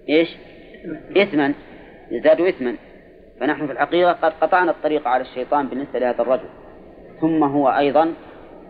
إيش؟ 0.09 0.37
إثما. 1.17 1.53
يزداد 2.11 2.41
إثما. 2.41 2.75
فنحن 3.39 3.65
في 3.65 3.71
الحقيقة 3.73 4.11
قد 4.11 4.33
قطعنا 4.41 4.71
الطريق 4.71 5.07
على 5.07 5.21
الشيطان 5.21 5.67
بالنسبة 5.67 5.99
لهذا 5.99 6.21
الرجل. 6.21 6.49
ثم 7.21 7.43
هو 7.43 7.69
أيضا 7.69 8.13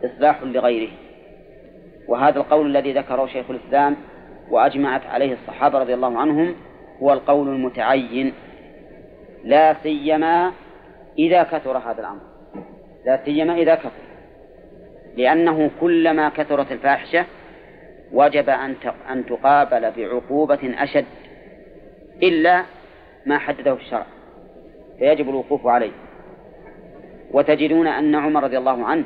إصلاح 0.06 0.44
لغيره. 0.44 0.92
وهذا 2.08 2.40
القول 2.40 2.68
الذي 2.68 2.94
ذكره 2.94 3.26
شيخ 3.26 3.46
الإسلام 3.50 3.96
وأجمعت 4.50 5.06
عليه 5.06 5.34
الصحابة 5.34 5.80
رضي 5.80 5.94
الله 5.94 6.20
عنهم 6.20 6.56
هو 7.02 7.14
القول 7.14 7.48
المتعين. 7.48 8.34
لا 9.44 9.76
سيما 9.84 10.52
إذا 11.18 11.44
كثر 11.44 11.78
هذا 11.78 12.00
الأمر. 12.00 12.22
لا 13.06 13.20
سيما 13.26 13.56
إذا 13.56 13.76
كثر. 13.76 14.06
لأنه 15.18 15.72
كلما 15.82 16.30
كثرت 16.30 16.72
الفاحشة 16.72 17.26
وجب 18.14 18.50
أن 18.50 18.76
أن 19.12 19.26
تقابل 19.26 19.92
بعقوبة 19.92 20.60
أشد. 20.64 21.06
إلا 22.24 22.64
ما 23.26 23.38
حدده 23.38 23.74
الشرع 23.74 24.06
فيجب 25.00 25.30
الوقوف 25.30 25.68
عليه. 25.68 25.92
وتجدون 27.32 27.88
أن 27.88 28.16
عمر 28.16 28.44
رضي 28.44 28.58
الله 28.58 28.86
عنه 28.86 29.04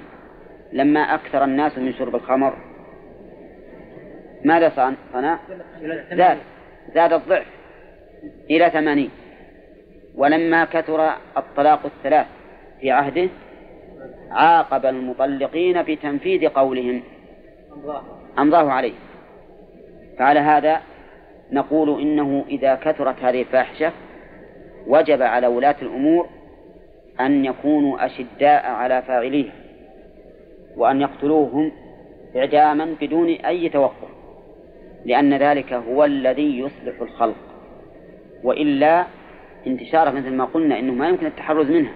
لما 0.74 1.00
أكثر 1.00 1.44
الناس 1.44 1.78
من 1.78 1.94
شرب 1.94 2.16
الخمر 2.16 2.54
ماذا 4.46 4.94
صنع؟ 5.14 5.40
زاد 6.12 6.38
زاد 6.96 7.14
الضعف 7.14 7.46
إلى 8.50 8.70
ثمانين. 8.70 9.12
ولما 10.16 10.66
كثر 10.66 11.14
الطلاق 11.38 11.86
الثلاث 11.86 12.28
في 12.82 12.92
عهده 12.92 13.30
عاقب 14.32 14.86
المطلقين 14.86 15.82
بتنفيذ 15.82 16.48
قولهم. 16.48 17.04
أمضاه 18.40 18.72
عليه. 18.72 18.94
فعلى 20.20 20.40
هذا 20.40 20.82
نقول 21.52 22.02
إنه 22.02 22.46
إذا 22.50 22.76
كثرت 22.76 23.24
هذه 23.24 23.42
الفاحشة 23.42 23.92
وجب 24.88 25.22
على 25.22 25.48
ولاة 25.48 25.76
الأمور 25.82 26.30
أن 27.20 27.46
يكونوا 27.46 28.06
أشداء 28.06 28.66
على 28.66 29.02
فاعليها 29.02 29.54
وأن 30.78 31.02
يقتلوهم 31.02 31.72
إعداما 32.36 32.96
بدون 33.02 33.30
أي 33.30 33.70
توقف 33.70 34.10
لأن 35.06 35.34
ذلك 35.34 35.74
هو 35.74 36.06
الذي 36.06 36.60
يصلح 36.60 37.02
الخلق. 37.02 37.36
وإلا 38.44 39.06
انتشاره 39.68 40.12
مثل 40.12 40.34
ما 40.34 40.46
قلنا 40.46 40.80
إنه 40.80 40.94
ما 40.94 41.10
يمكن 41.10 41.26
التحرز 41.26 41.72
منها. 41.72 41.94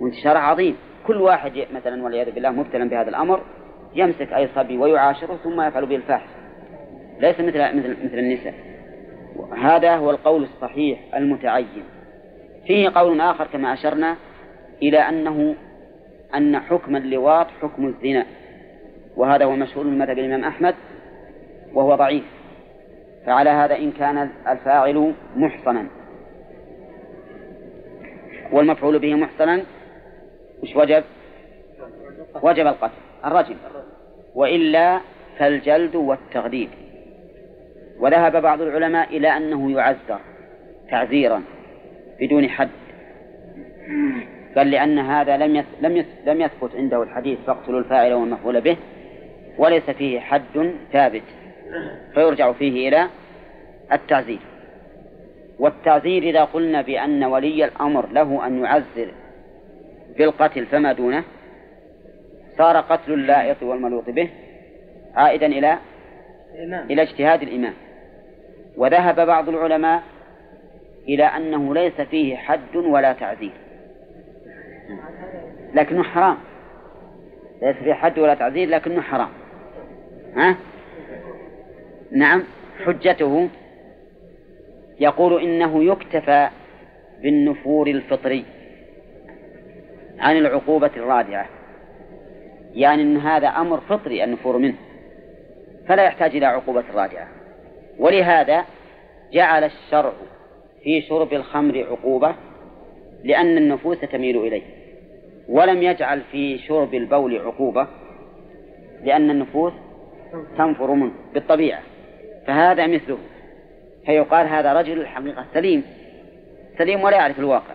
وانتشاره 0.00 0.38
عظيم. 0.38 0.76
كل 1.06 1.16
واحد 1.16 1.66
مثلا 1.74 2.04
والعياذ 2.04 2.30
بالله 2.30 2.50
مبتلا 2.50 2.88
بهذا 2.88 3.08
الأمر 3.08 3.40
يمسك 3.94 4.32
أي 4.32 4.48
صبي 4.54 4.78
ويعاشره 4.78 5.36
ثم 5.44 5.60
يفعل 5.60 5.86
به 5.86 5.96
الفاحشة. 5.96 6.35
ليس 7.20 7.40
مثل 7.40 7.76
مثل 7.76 7.96
مثل 8.04 8.18
النساء. 8.18 8.54
هذا 9.56 9.96
هو 9.96 10.10
القول 10.10 10.42
الصحيح 10.42 11.14
المتعين. 11.14 11.84
فيه 12.66 12.88
قول 12.88 13.20
آخر 13.20 13.46
كما 13.46 13.72
أشرنا 13.72 14.16
إلى 14.82 14.98
أنه 14.98 15.54
أن 16.34 16.60
حكم 16.60 16.96
اللواط 16.96 17.46
حكم 17.62 17.86
الزنا. 17.86 18.26
وهذا 19.16 19.44
هو 19.44 19.56
مشهور 19.56 19.86
من 19.86 19.98
مذهب 19.98 20.18
الإمام 20.18 20.44
أحمد 20.44 20.74
وهو 21.74 21.94
ضعيف. 21.94 22.24
فعلى 23.26 23.50
هذا 23.50 23.76
إن 23.76 23.92
كان 23.92 24.30
الفاعل 24.48 25.14
محصنا. 25.36 25.86
والمفعول 28.52 28.98
به 28.98 29.14
محصنا 29.14 29.62
وش 30.62 30.76
وجب؟ 30.76 31.04
وجب 32.42 32.66
القتل 32.66 32.94
الرجم. 33.24 33.56
وإلا 34.34 35.00
فالجلد 35.38 35.96
والتغليب 35.96 36.68
وذهب 38.00 38.42
بعض 38.42 38.60
العلماء 38.60 39.16
إلى 39.16 39.36
أنه 39.36 39.72
يعزر 39.72 40.20
تعزيرا 40.90 41.42
بدون 42.20 42.48
حد. 42.48 42.68
قال 44.56 44.70
لأن 44.70 44.98
هذا 44.98 45.36
لم 45.36 45.64
لم 45.80 46.04
لم 46.26 46.40
يثبت 46.40 46.70
عنده 46.76 47.02
الحديث 47.02 47.38
فاقتلوا 47.46 47.80
الفاعل 47.80 48.12
والمفعول 48.12 48.60
به 48.60 48.76
وليس 49.58 49.90
فيه 49.90 50.20
حد 50.20 50.72
ثابت 50.92 51.22
فيرجع 52.14 52.52
فيه 52.52 52.88
إلى 52.88 53.08
التعزير. 53.92 54.38
والتعزير 55.58 56.22
إذا 56.22 56.44
قلنا 56.44 56.82
بأن 56.82 57.24
ولي 57.24 57.64
الأمر 57.64 58.06
له 58.12 58.46
أن 58.46 58.64
يعزر 58.64 59.08
بالقتل 60.18 60.66
فما 60.66 60.92
دونه 60.92 61.24
صار 62.58 62.76
قتل 62.76 63.12
اللائط 63.12 63.62
والملوط 63.62 64.10
به 64.10 64.30
عائدا 65.14 65.46
إلى 65.46 65.78
إلى 66.90 67.02
اجتهاد 67.02 67.42
الإمام. 67.42 67.74
وذهب 68.76 69.26
بعض 69.26 69.48
العلماء 69.48 70.02
إلى 71.08 71.24
أنه 71.24 71.74
ليس 71.74 72.00
فيه 72.00 72.36
حد 72.36 72.76
ولا 72.76 73.12
تعزير. 73.12 73.52
لكنه 75.74 76.02
حرام. 76.02 76.36
ليس 77.62 77.76
فيه 77.76 77.94
حد 77.94 78.18
ولا 78.18 78.34
تعزير 78.34 78.68
لكنه 78.68 79.00
حرام. 79.00 79.28
ها؟ 80.36 80.56
نعم 82.12 82.42
حجته 82.84 83.48
يقول 85.00 85.42
إنه 85.42 85.84
يكتفى 85.84 86.48
بالنفور 87.22 87.86
الفطري 87.86 88.44
عن 90.18 90.36
العقوبة 90.36 90.90
الرادعة. 90.96 91.46
يعني 92.74 93.02
أن 93.02 93.16
هذا 93.16 93.48
أمر 93.48 93.80
فطري 93.80 94.24
النفور 94.24 94.58
منه 94.58 94.76
فلا 95.88 96.04
يحتاج 96.04 96.36
إلى 96.36 96.46
عقوبة 96.46 96.84
رادعة. 96.94 97.35
ولهذا 97.98 98.64
جعل 99.32 99.64
الشرع 99.64 100.12
في 100.82 101.02
شرب 101.02 101.32
الخمر 101.32 101.86
عقوبة 101.90 102.34
لأن 103.24 103.56
النفوس 103.56 104.00
تميل 104.00 104.36
إليه 104.36 104.62
ولم 105.48 105.82
يجعل 105.82 106.20
في 106.32 106.58
شرب 106.58 106.94
البول 106.94 107.38
عقوبة 107.38 107.86
لأن 109.04 109.30
النفوس 109.30 109.72
تنفر 110.58 110.90
منه 110.90 111.12
بالطبيعة. 111.34 111.82
فهذا 112.46 112.86
مثله. 112.86 113.18
فيقال 114.06 114.46
هذا 114.46 114.72
رجل 114.72 115.00
الحقيقة 115.00 115.44
سليم 115.54 115.82
سليم 116.78 117.02
ولا 117.02 117.16
يعرف 117.16 117.38
الواقع. 117.38 117.74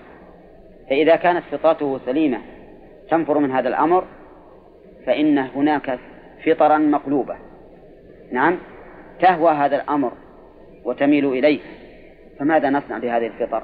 فإذا 0.89 1.15
كانت 1.15 1.43
فطرته 1.51 1.99
سليمة 2.05 2.41
تنفر 3.09 3.37
من 3.37 3.51
هذا 3.51 3.69
الأمر 3.69 4.03
فإن 5.05 5.37
هناك 5.37 5.99
فطرا 6.45 6.77
مقلوبة. 6.77 7.35
نعم؟ 8.31 8.57
تهوى 9.21 9.51
هذا 9.51 9.75
الأمر 9.75 10.11
وتميل 10.85 11.25
إليه 11.25 11.59
فماذا 12.39 12.69
نصنع 12.69 12.97
بهذه 12.97 13.27
الفطر؟ 13.27 13.63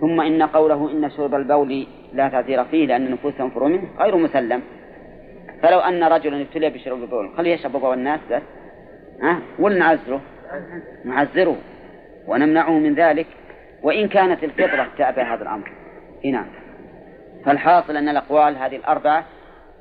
ثم 0.00 0.20
إن 0.20 0.42
قوله 0.42 0.90
إن 0.90 1.10
شرب 1.10 1.34
البول 1.34 1.86
لا 2.12 2.28
تعذير 2.28 2.64
فيه 2.64 2.86
لأن 2.86 3.06
النفوس 3.06 3.34
تنفر 3.38 3.64
منه 3.64 3.88
غير 3.98 4.16
مسلم. 4.16 4.62
فلو 5.62 5.78
أن 5.78 6.04
رجلا 6.04 6.40
ابتلي 6.40 6.70
بشرب 6.70 7.02
البول 7.02 7.30
خليه 7.36 7.54
يشرب 7.54 7.72
بول 7.72 7.98
الناس 7.98 8.20
بس 8.30 8.42
ها؟ 9.22 9.38
ولا 9.58 9.98
نعزره 11.04 11.56
ونمنعه 12.26 12.78
من 12.78 12.94
ذلك. 12.94 13.26
وإن 13.82 14.08
كانت 14.08 14.44
الفطرة 14.44 14.88
تأبى 14.98 15.20
هذا 15.20 15.42
الأمر 15.42 15.72
هنا. 16.24 16.46
فالحاصل 17.44 17.96
أن 17.96 18.08
الأقوال 18.08 18.56
هذه 18.56 18.76
الأربعة 18.76 19.24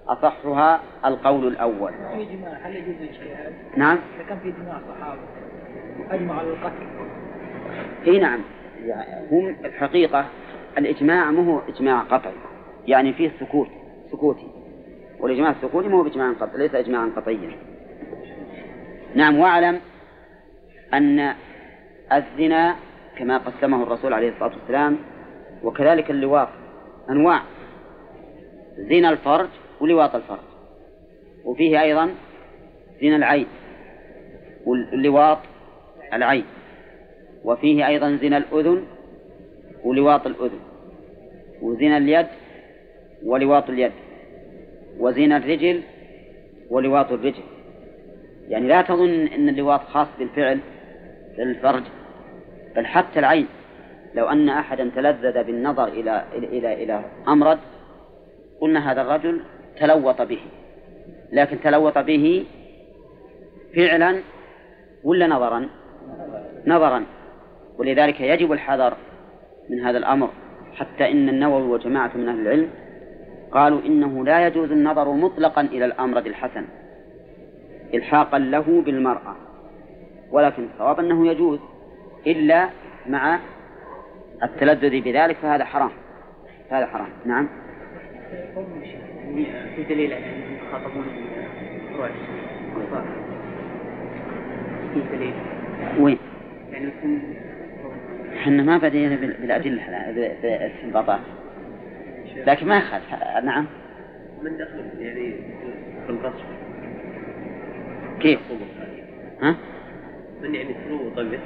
أصحها 0.08 0.82
القول 1.06 1.48
الأول. 1.48 1.92
في 1.92 2.22
إجماع 2.22 2.52
هل 2.64 2.76
يجوز 2.76 2.96
الاجتهاد؟ 3.02 3.54
نعم. 3.78 4.00
إذا 4.16 4.24
كان 4.30 4.40
في 4.40 4.50
إجماع 4.50 4.78
الصحابة 4.78 5.22
أجمع 6.12 6.40
على 6.40 6.48
القتل. 6.48 6.88
إي 8.08 8.20
نعم. 8.20 8.40
هم 9.32 9.56
الحقيقة 9.66 10.26
الإجماع 10.78 11.32
مو 11.32 11.54
هو 11.54 11.62
إجماع 11.70 12.00
قطعي. 12.00 12.34
يعني 12.88 13.14
فيه 13.14 13.32
سكوت 13.40 13.68
سكوتي. 14.12 14.48
والإجماع 15.20 15.52
السكوتي 15.52 15.88
مو 15.88 16.04
بإجماع 16.04 16.34
قطعي 16.34 16.58
ليس 16.58 16.76
إجماعا 16.76 17.12
قطعيا. 17.16 17.52
نعم 19.16 19.40
واعلم 19.40 19.80
أن 20.94 21.34
الزنا 22.14 22.76
كما 23.18 23.38
قسمه 23.38 23.84
الرسول 23.84 24.14
عليه 24.14 24.30
الصلاة 24.30 24.52
والسلام 24.60 24.98
وكذلك 25.64 26.12
اللواط 26.12 26.48
أنواع. 27.10 27.42
زنا 28.78 29.10
الفرج 29.10 29.50
ولواط 29.82 30.15
الفرج. 30.15 30.39
وفيه 31.46 31.82
أيضا 31.82 32.10
زنا 33.02 33.15
العين 33.15 33.48
واللواط 34.65 35.38
العين 36.13 36.46
وفيه 37.44 37.88
أيضا 37.88 38.15
زنا 38.22 38.38
الأذن 38.38 38.84
ولواط 39.84 40.28
الأذن. 40.28 40.60
وزنا 41.62 41.98
اليد 41.98 42.28
ولواط 43.26 43.70
اليد. 43.70 43.91
وزنا 45.00 45.38
الرجل 45.38 45.82
ولواط 46.70 47.12
الرجل. 47.12 47.44
يعني 48.50 48.67
لا 48.67 48.82
تظن 48.82 49.28
أن 49.28 49.50
اللواط 49.50 49.82
خاص 49.82 50.08
بالفعل 50.20 50.60
للفرج 51.38 51.84
بل 52.76 52.86
حتى 52.86 53.20
العين 53.20 53.48
لو 54.15 54.30
أن 54.30 54.50
أحدا 54.50 54.91
تلذذ 54.96 55.44
بالنظر 55.44 55.88
إلى 55.88 56.24
إلى 56.34 56.84
إلى 56.84 57.04
أمرد 57.28 57.60
قلنا 58.62 58.91
هذا 58.91 59.02
الرجل 59.02 59.41
تلوط 59.82 60.22
به. 60.22 60.39
لكن 61.32 61.62
تلوط 61.62 61.98
به 61.98 62.46
فعلا 63.76 64.22
ولا 65.04 65.28
نظرا؟ 65.28 65.70
نظرا. 66.67 67.04
ولذلك 67.78 68.22
يجب 68.22 68.52
الحذر 68.52 68.94
من 69.70 69.80
هذا 69.80 69.98
الأمر. 69.98 70.30
حتى 70.74 71.12
إن 71.12 71.30
النووي 71.30 71.63
وجماعة 71.63 72.12
من 72.15 72.30
أهل 72.30 72.39
العلم 72.39 72.70
قالوا 73.52 73.82
إنه 73.86 74.26
لا 74.26 74.48
يجوز 74.48 74.72
النظر 74.72 75.12
مطلقا 75.12 75.62
إلى 75.62 75.86
الأمرد 75.86 76.26
الحسن. 76.26 76.65
إلحاقا 77.94 78.39
له 78.39 78.82
بالمرأة. 78.82 79.36
ولكن 80.32 80.67
الصواب 80.74 81.00
أنه 81.00 81.28
يجوز. 81.28 81.60
إلا 82.28 82.70
مع 83.08 83.39
التلذذ 84.44 85.02
بذلك 85.02 85.36
فهذا 85.36 85.65
حرام. 85.65 85.91
هذا 86.70 86.86
حرام. 86.86 87.10
نعم. 87.26 87.50
في 89.76 89.84
دليل 89.89 90.13
على 90.13 90.26
أنهم 90.26 90.58
يخاطبون 90.67 91.06
بفروع 92.76 93.04
في 94.94 95.17
دليل. 95.17 95.34
وين؟ 96.00 96.17
يعني 96.72 96.88
يكون 96.88 97.22
إحنا 98.34 98.63
ما 98.63 98.78
بدينا 98.78 99.15
بالأدلة 99.15 100.12
بالاستنباطات 100.41 101.20
لكن 102.36 102.67
ما 102.67 102.78
يخالف 102.78 103.04
نعم. 103.44 103.65
من 104.44 104.58
دخل 104.58 105.02
يعني 105.02 105.34
في 106.06 106.10
الرسم 106.10 106.46
كيف؟ 108.20 108.39
ها؟ 109.41 109.56
من 110.41 110.56
يعني 110.56 110.76
طيب 111.15 111.39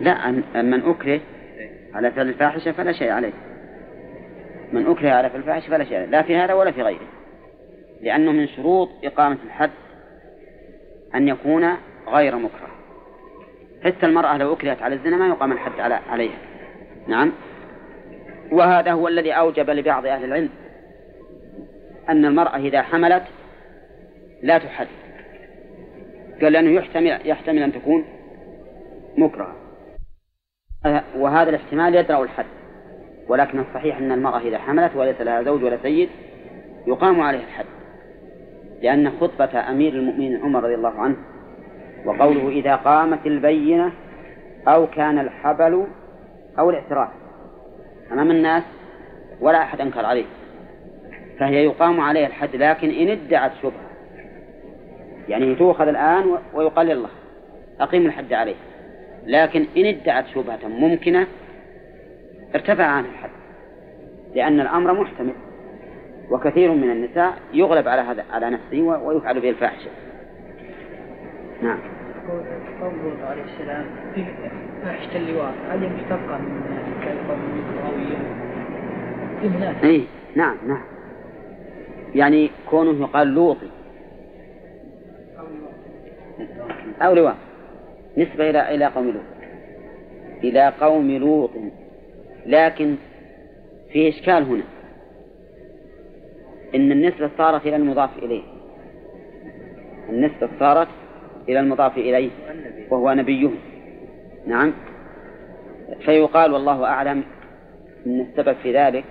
لا 0.00 0.30
من 0.62 0.82
أكره 0.82 1.20
على 1.94 2.10
فعل 2.10 2.28
الفاحشة 2.28 2.72
فلا 2.72 2.92
شيء 2.92 3.10
عليه. 3.10 3.32
من 4.72 4.86
أكره 4.86 5.10
على 5.10 5.30
فعل 5.30 5.40
الفاحشة 5.40 5.70
فلا 5.70 5.84
شيء 5.84 5.98
لا 5.98 6.22
في 6.22 6.36
هذا 6.36 6.54
ولا 6.54 6.70
في 6.70 6.82
غيره. 6.82 7.08
لأنه 8.00 8.32
من 8.32 8.48
شروط 8.48 8.88
إقامة 9.04 9.38
الحد 9.44 9.70
أن 11.14 11.28
يكون 11.28 11.76
غير 12.08 12.36
مكره. 12.36 12.68
حتى 13.84 14.06
المرأة 14.06 14.36
لو 14.36 14.52
أكرهت 14.52 14.82
على 14.82 14.94
الزنا 14.94 15.16
ما 15.16 15.28
يقام 15.28 15.52
الحد 15.52 15.80
على 15.80 15.94
عليها. 15.94 16.38
نعم؟ 17.06 17.32
وهذا 18.52 18.92
هو 18.92 19.08
الذي 19.08 19.32
أوجب 19.32 19.70
لبعض 19.70 20.06
أهل 20.06 20.24
العلم 20.24 20.50
أن 22.08 22.24
المرأة 22.24 22.56
إذا 22.56 22.82
حملت 22.82 23.24
لا 24.42 24.58
تحد. 24.58 24.86
قال 26.42 26.52
لأنه 26.52 26.70
يحتمل 26.70 27.20
يحتمل 27.24 27.62
أن 27.62 27.72
تكون 27.72 28.04
مكرهة. 29.18 29.56
وهذا 31.16 31.50
الاحتمال 31.50 31.94
يدرأ 31.94 32.22
الحد. 32.22 32.46
ولكن 33.28 33.60
الصحيح 33.60 33.98
أن 33.98 34.12
المرأة 34.12 34.38
إذا 34.38 34.58
حملت 34.58 34.96
وليس 34.96 35.20
لها 35.20 35.42
زوج 35.42 35.62
ولا 35.62 35.78
سيد 35.82 36.08
يقام 36.86 37.20
عليها 37.20 37.40
الحد 37.40 37.64
لأن 38.82 39.10
خطبة 39.20 39.70
أمير 39.70 39.92
المؤمنين 39.92 40.42
عمر 40.42 40.64
رضي 40.64 40.74
الله 40.74 41.00
عنه 41.00 41.16
وقوله 42.04 42.48
إذا 42.48 42.76
قامت 42.76 43.26
البينة 43.26 43.92
أو 44.68 44.86
كان 44.86 45.18
الحبل 45.18 45.86
أو 46.58 46.70
الاعتراف 46.70 47.08
أمام 48.12 48.30
الناس 48.30 48.62
ولا 49.40 49.62
أحد 49.62 49.80
أنكر 49.80 50.06
عليه 50.06 50.24
فهي 51.38 51.64
يقام 51.64 52.00
عليها 52.00 52.26
الحد 52.26 52.56
لكن 52.56 52.90
إن 52.90 53.08
ادعت 53.08 53.52
شبهة 53.62 53.86
يعني 55.28 55.54
تؤخذ 55.54 55.88
الآن 55.88 56.38
ويقال 56.54 56.90
الله 56.90 57.08
أقيم 57.80 58.06
الحد 58.06 58.32
عليه 58.32 58.54
لكن 59.26 59.66
إن 59.76 59.84
ادعت 59.86 60.26
شبهة 60.26 60.68
ممكنة 60.68 61.26
ارتفع 62.54 62.84
عنها 62.84 63.10
الحد 63.10 63.30
لأن 64.34 64.60
الأمر 64.60 65.00
محتمل 65.00 65.34
وكثير 66.30 66.72
من 66.72 66.90
النساء 66.90 67.38
يغلب 67.52 67.88
على 67.88 68.02
هذا 68.02 68.24
على 68.32 68.50
نفسه 68.50 68.80
ويفعل 68.80 69.40
به 69.40 69.50
الفاحشة. 69.50 69.90
نعم. 71.62 71.78
قوله 72.80 73.26
عليه 73.26 73.42
السلام 73.42 73.86
فاحشة 74.82 75.16
اللواء 75.16 75.54
هل 75.70 75.82
هي 75.82 75.88
مشتقة 75.88 76.38
من 76.38 76.94
كلمة 77.04 77.36
لغوية 77.76 78.18
مناسبة 79.58 79.88
اي 79.88 80.04
نعم. 80.34 80.56
نعم 80.66 80.82
يعني 82.14 82.50
كونه 82.70 83.00
يقال 83.00 83.28
لوطي 83.28 83.70
أو 87.02 87.14
لواء 87.14 87.36
نسبة 88.18 88.50
إلى 88.50 88.74
إلى 88.74 88.86
قوم 88.86 89.06
لوط. 89.06 89.22
إلى 90.44 90.72
قوم 90.80 91.10
لوط. 91.10 91.50
لكن 92.46 92.96
في 93.92 94.08
إشكال 94.08 94.42
هنا. 94.42 94.64
إن 96.74 96.92
النسبة 96.92 97.30
صارت 97.38 97.66
إلى 97.66 97.76
المضاف 97.76 98.18
إليه. 98.18 98.42
النسبة 100.08 100.48
صارت 100.60 100.88
إلى 101.48 101.60
المضاف 101.60 101.98
إليه 101.98 102.30
وهو 102.90 103.12
نبيهم 103.12 103.54
نعم. 104.46 104.72
فيقال 106.00 106.52
والله 106.52 106.84
أعلم 106.84 107.24
أن 108.06 108.20
السبب 108.20 108.56
في 108.62 108.76
ذلك 108.76 109.04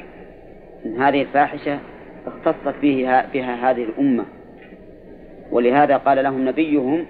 أن 0.86 1.02
هذه 1.02 1.22
الفاحشة 1.22 1.80
اختصت 2.28 2.76
به 2.82 3.24
بها 3.34 3.72
هذه 3.72 3.84
الأمة. 3.84 4.26
ولهذا 5.52 5.98
قال 5.98 6.24
لهم 6.24 6.48
نبيهم 6.48 7.06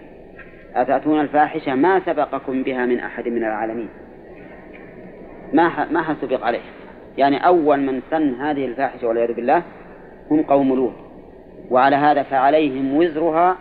أتأتون 0.76 1.21
الفاحشة 1.21 1.76
ما 1.76 1.99
سبقكم 2.05 2.63
بها 2.63 2.86
من 2.86 2.99
أحد 2.99 3.28
من 3.28 3.43
العالمين؟ 3.43 3.89
ما 5.53 5.91
ما 5.91 6.15
سبق 6.21 6.45
عليه. 6.45 6.61
يعني 7.17 7.45
أول 7.47 7.79
من 7.79 8.01
سن 8.11 8.33
هذه 8.33 8.65
الفاحشة 8.65 9.07
والعياذ 9.07 9.33
بالله 9.33 9.63
هم 10.31 10.41
قوم 10.41 10.75
لوط. 10.75 10.93
وعلى 11.71 11.95
هذا 11.95 12.23
فعليهم 12.23 12.95
وزرها 12.95 13.57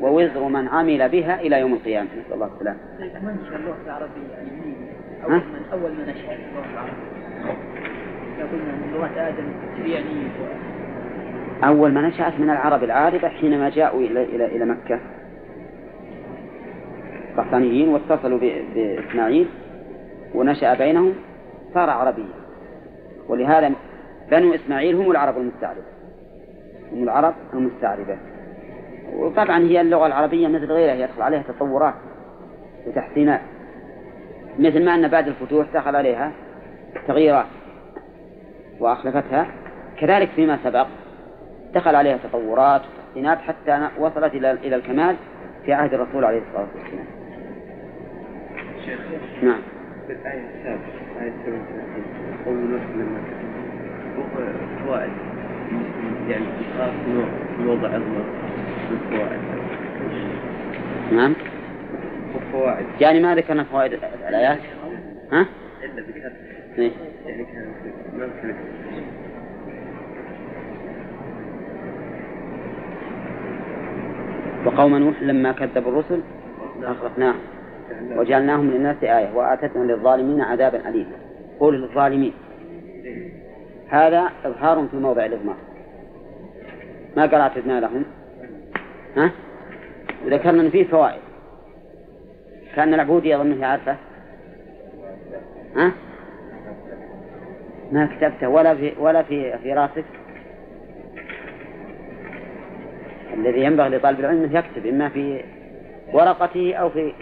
ووزر 0.00 0.48
من 0.48 0.68
عمل 0.68 1.08
بها 1.08 1.40
إلى 1.40 1.60
يوم 1.60 1.72
القيامة. 1.72 2.08
نسأل 2.20 2.32
الله 2.32 2.50
السلامة. 2.54 2.78
منشأ 2.98 3.56
اللغة 3.56 3.76
العربية 3.86 4.28
يعني 4.36 4.50
أول 5.24 5.32
من 5.32 5.62
أول 5.72 5.90
من 5.90 6.02
نشأ 6.02 6.32
اللغة 6.32 6.66
العربية. 6.72 7.18
من 8.38 8.92
لغة 8.94 9.28
آدم 9.28 9.48
أول 11.64 11.92
ما 11.92 12.08
نشأت 12.08 12.40
من 12.40 12.50
العرب 12.50 12.84
العاربة 12.84 13.28
حينما 13.28 13.68
جاءوا 13.68 14.00
إلى 14.00 14.24
إلى 14.24 14.46
إلى 14.46 14.64
مكة. 14.64 15.00
قحطانيين 17.36 17.88
واتصلوا 17.88 18.38
بإسماعيل. 18.74 19.48
ونشأ 20.34 20.74
بينهم 20.74 21.14
صار 21.74 21.90
عربيا. 21.90 22.28
ولهذا 23.28 23.72
بنو 24.30 24.54
إسماعيل 24.54 24.96
هم 24.96 25.10
العرب 25.10 25.36
المستعربة. 25.38 25.86
هم 26.92 27.02
العرب 27.02 27.34
المستعربة. 27.54 28.18
وطبعا 29.12 29.58
هي 29.58 29.80
اللغة 29.80 30.06
العربية 30.06 30.48
مثل 30.48 30.72
غيرها 30.72 30.94
يدخل 30.94 31.22
عليها 31.22 31.42
تطورات 31.42 31.94
وتحسينات. 32.86 33.40
مثل 34.58 34.84
ما 34.84 34.94
أن 34.94 35.08
بعد 35.08 35.28
الفتوح 35.28 35.66
دخل 35.74 35.96
عليها 35.96 36.32
تغييرات 37.08 37.46
وأخلفتها. 38.80 39.46
كذلك 40.00 40.28
فيما 40.28 40.58
سبق 40.64 40.86
دخل 41.74 41.94
عليها 41.94 42.16
تطورات 42.16 42.82
وتحسينات 43.18 43.38
حتى 43.38 43.88
وصلت 43.98 44.34
إلى 44.34 44.52
إلى 44.52 44.76
الكمال 44.76 45.16
في 45.64 45.72
عهد 45.72 45.94
الرسول 45.94 46.24
عليه 46.24 46.42
الصلاة 46.48 46.66
والسلام. 46.74 47.06
نعم. 49.42 49.77
في 50.08 50.14
الآية 50.14 50.42
السابقة 50.58 51.22
آية 51.22 51.32
37 51.46 52.44
قول 52.46 52.56
لما 52.96 53.20
فوائد. 54.86 55.12
يعني 56.28 56.44
إشراف 56.60 56.94
نوع 57.08 57.26
وضع 57.66 57.98
نعم. 61.12 61.34
وفوائد 62.34 62.86
يعني 63.00 63.20
ما 63.20 63.34
ذكرنا 63.34 63.64
فوائد 63.64 63.92
الآيات؟ 64.28 64.58
ها؟ 65.32 65.46
إلا 65.84 66.02
ذكرت 66.02 66.32
إيه؟ 66.78 66.90
يعني 67.26 67.44
كان 67.44 67.72
ما 68.18 68.24
ذكرت 68.24 68.56
وقوم 74.66 74.96
نوح 74.96 75.22
لما 75.22 75.52
كذبوا 75.52 75.92
الرسل 75.92 76.20
أغرقناهم. 76.82 77.57
وجعلناهم 78.16 78.70
للناس 78.70 78.96
آية 79.02 79.34
وآتتنا 79.34 79.92
للظالمين 79.92 80.40
عذابا 80.40 80.88
أليما. 80.88 81.16
قول 81.60 81.82
للظالمين 81.82 82.32
هذا 83.88 84.30
إظهار 84.44 84.86
في 84.90 84.96
موضع 84.96 85.24
الإضمار 85.24 85.56
ما 87.16 87.22
قال 87.22 87.40
أعتدنا 87.40 87.80
لهم؟ 87.80 88.04
ها؟ 89.16 89.30
وذكرنا 90.26 90.62
أن 90.62 90.70
فيه 90.70 90.84
فوائد. 90.84 91.20
كأن 92.76 92.94
العبود 92.94 93.24
يظن 93.24 93.64
عارفة. 93.64 93.96
ها؟ 95.76 95.92
ما 97.92 98.06
كتبته. 98.06 98.48
ولا 98.48 98.74
في 98.74 98.92
ولا 98.98 99.22
في 99.22 99.58
في 99.58 99.72
راسك. 99.72 100.04
الذي 103.34 103.64
ينبغي 103.64 103.88
لطالب 103.88 104.20
العلم 104.20 104.42
أنه 104.42 104.58
يكتب 104.58 104.86
إما 104.86 105.08
في 105.08 105.44
ورقته 106.12 106.74
أو 106.74 106.90
في 106.90 107.12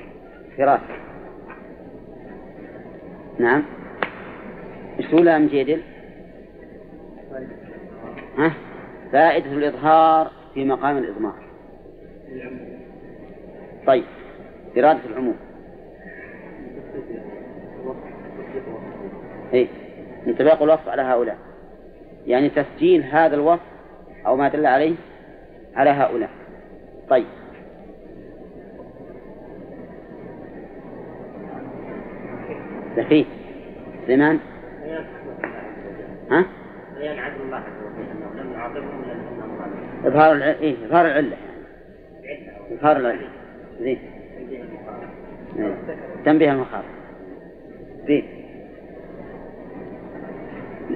فراسه 0.57 0.97
نعم. 3.39 3.63
إيش 4.99 5.07
تقول 5.07 5.29
يا 5.29 5.39
مجيدل؟ 5.39 5.83
ها؟ 8.39 8.53
فائدة 9.13 9.53
الإظهار 9.53 10.31
في 10.55 10.65
مقام 10.65 10.99
الإضمار. 10.99 11.35
طيب. 13.87 14.05
إرادة 14.79 15.01
العموم. 15.07 15.37
إيه. 19.53 19.67
انطباق 20.27 20.63
الوصف 20.63 20.89
على 20.89 21.03
هؤلاء. 21.03 21.39
يعني 22.27 22.49
تسجيل 22.49 23.03
هذا 23.03 23.35
الوصف 23.35 23.63
أو 24.27 24.37
ما 24.37 24.49
دل 24.49 24.67
عليه 24.67 24.95
على 25.75 25.91
هؤلاء. 25.91 26.31
طيب. 27.09 27.27
لم 38.37 38.53
يعاقبهم 38.53 39.05
لانهم 39.07 39.37
إظهار 40.05 40.33
الع... 40.33 40.47
إيه 40.47 40.75
إظهار 40.87 41.07
العلة. 41.07 41.37
إظهار 42.73 42.97
العلة. 42.97 43.29
زين. 43.81 43.99
إيه. 45.59 45.75
تنبيه 46.25 46.53
المخاطر. 46.53 46.89
زين. 48.07 48.25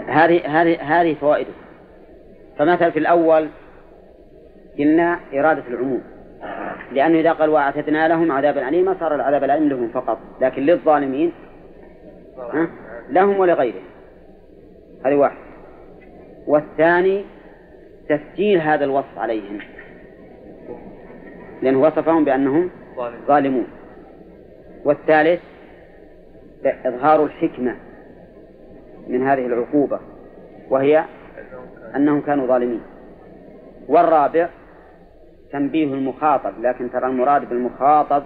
هذه 0.07 0.63
هذه 0.63 0.81
هذه 0.81 1.15
فوائده. 1.15 1.53
فمثلا 2.59 2.91
في 2.91 2.99
الأول 2.99 3.49
قلنا 4.79 5.21
إرادة 5.35 5.65
العموم. 5.69 6.03
لأنه 6.93 7.21
إذا 7.21 7.33
قال 7.33 7.51
وأعتدنا 7.51 8.09
لهم 8.09 8.33
عذابا 8.33 8.69
أليما 8.69 8.97
صار 9.01 9.15
العذاب 9.15 9.45
الأليم 9.45 9.69
لهم 9.69 9.89
فقط. 9.89 10.19
لكن 10.41 10.63
للظالمين 10.63 11.33
ها؟ 11.33 11.50
لهم 13.11 13.41
ولغيرهم 13.41 13.84
هذه 15.05 15.14
واحد. 15.14 15.36
والثاني 16.47 17.24
تسجيل 18.09 18.61
هذا 18.61 18.84
الوصف 18.84 19.18
عليهم. 19.18 19.59
لأنه 21.62 21.80
وصفهم 21.80 22.24
بأنهم 22.24 22.70
ظالمون. 23.26 23.66
والثالث 24.84 25.41
إظهار 26.64 27.24
الحكمة 27.24 27.76
من 29.09 29.26
هذه 29.26 29.47
العقوبة 29.47 30.01
وهي 30.70 31.05
أنهم 31.97 32.20
كانوا 32.20 32.47
ظالمين. 32.47 32.80
والرابع 33.88 34.49
تنبيه 35.53 35.84
المخاطب 35.84 36.53
لكن 36.62 36.91
ترى 36.91 37.07
المراد 37.07 37.49
بالمخاطب 37.49 38.22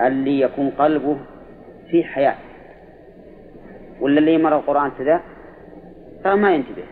اللي 0.00 0.40
يكون 0.40 0.70
قلبه 0.70 1.16
في 1.90 2.04
حياة. 2.04 2.36
ولا 4.00 4.18
اللي 4.18 4.34
يمر 4.34 4.56
القرآن 4.56 4.90
كذا 4.98 5.20
ترى 6.24 6.36
ما 6.36 6.54
ينتبه. 6.54 6.84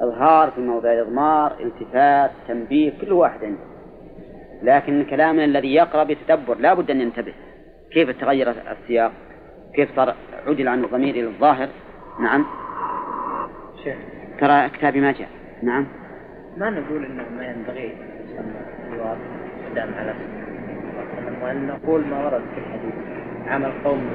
إظهار 0.00 0.50
في 0.50 0.60
موضع 0.60 0.92
الإضمار 0.92 1.52
التفات 1.60 2.30
تنبيه 2.48 2.92
كل 3.00 3.12
واحد 3.12 3.44
عنده. 3.44 3.62
لكن 4.62 5.04
كلامنا 5.10 5.44
الذي 5.44 5.74
يقرأ 5.74 6.04
بتدبر 6.04 6.58
لا 6.58 6.74
بد 6.74 6.90
أن 6.90 7.00
ينتبه. 7.00 7.34
كيف 7.92 8.10
تغير 8.10 8.50
السياق؟ 8.50 9.12
كيف 9.74 9.96
صار 9.96 10.14
عدل 10.46 10.68
عن 10.68 10.84
الضمير 10.84 11.14
إلى 11.14 11.26
الظاهر؟ 11.26 11.68
نعم. 12.20 12.46
شيخ. 13.84 13.96
ترى 14.40 14.68
كتابي 14.68 15.00
ما 15.00 15.12
جاء. 15.12 15.28
نعم. 15.62 15.86
ما 16.56 16.70
نقول 16.70 17.04
إنه 17.04 17.24
ما 17.36 17.46
ينبغي 17.46 17.92
قدام 19.70 19.94
على 19.94 20.14
وان 21.42 21.66
نقول 21.66 22.06
ما 22.06 22.24
ورد 22.24 22.42
في 22.54 22.60
الحديث 22.60 22.94
عمل 23.48 23.72
قوم 23.84 24.10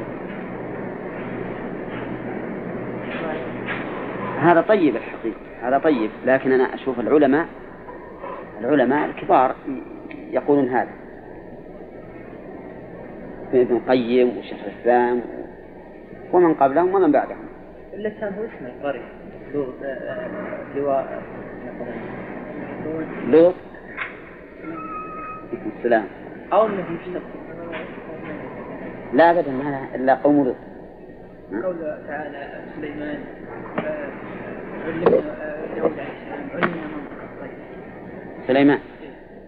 هذا 4.39 4.61
طيب 4.61 4.95
الحقيقة 4.95 5.39
هذا 5.61 5.77
طيب 5.77 6.09
لكن 6.25 6.51
أنا 6.51 6.73
أشوف 6.75 6.99
العلماء 6.99 7.47
العلماء 8.61 9.09
الكبار 9.09 9.55
يقولون 10.31 10.69
هذا. 10.69 10.89
ابن 13.53 13.75
القيم 13.75 14.37
وشيخ 14.37 14.57
الإسلام 14.65 15.21
ومن 16.33 16.53
قبلهم 16.53 16.95
ومن 16.95 17.11
بعدهم. 17.11 17.47
اللسان 17.93 18.33
هو 18.33 18.43
اسم 18.43 18.65
القرية. 18.65 19.07
لوط 19.53 19.73
آه، 19.83 19.87
آه، 19.87 20.77
لواء 20.77 21.21
لوط. 23.27 23.53
السلام. 25.77 26.05
أو 26.53 26.67
يشتق 26.67 27.21
لا 29.13 29.31
أبدا 29.31 29.51
ما 29.51 29.87
إلا 29.95 30.15
قوم 30.15 30.45
لوط. 30.45 30.55
قوله 31.51 32.03
تعالى 32.07 32.61
سليمان 32.75 33.19
علمنا 34.85 35.09
داود 35.75 35.99
عليه 35.99 36.11
السلام 36.21 36.49
علمنا 36.53 36.87
منطق 36.87 37.21
الطير. 37.23 37.57
سليمان. 38.47 38.79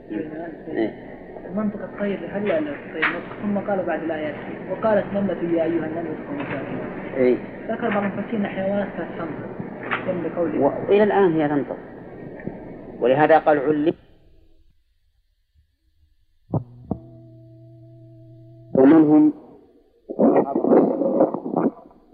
سليمان 0.10 0.52
إيه. 0.68 1.10
منطق 1.56 1.82
الطير 1.84 2.20
هل 2.32 2.48
لا 2.48 2.60
الطير؟ 2.60 3.22
ثم 3.42 3.58
قال 3.58 3.86
بعد 3.86 4.04
الآيات 4.04 4.36
وقالت 4.72 5.06
نملة 5.14 5.58
يا 5.58 5.64
أيها 5.64 5.86
النمل 5.86 6.08
ادخلوا 6.08 6.42
مساكنكم 6.42 7.16
إيه. 7.18 7.38
ذكر 7.68 7.90
بعض 7.90 8.04
المفسرين 8.04 8.48
حيوانات 8.48 8.88
تنطق. 8.98 9.50
جنب 10.08 10.36
قوله 10.38 10.60
وإلى 10.60 11.04
الآن 11.04 11.34
هي 11.34 11.48
تنطق. 11.48 11.78
ولهذا 13.00 13.40
قال 13.40 13.60
علم. 13.60 13.94
ومنهم 18.74 19.34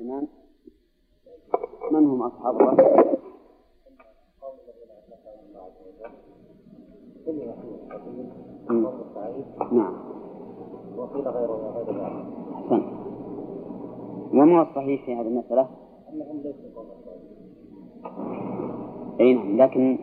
تمام 0.05 0.27
من 1.91 2.05
هم 2.07 2.21
أصحاب 2.21 2.55
مم. 8.69 8.87
نعم 9.71 9.93
وقيل 10.97 11.27
غيره 11.27 11.73
غير 11.75 12.01
أحسن 12.53 12.81
وما 14.33 14.61
الصحيح 14.61 15.05
في 15.05 15.15
هذه 15.15 15.27
المسألة؟ 15.27 15.69
أنهم 16.13 16.37
ليسوا 16.37 16.83
أي 19.19 19.33
نعم 19.33 19.57
لكن 19.57 19.99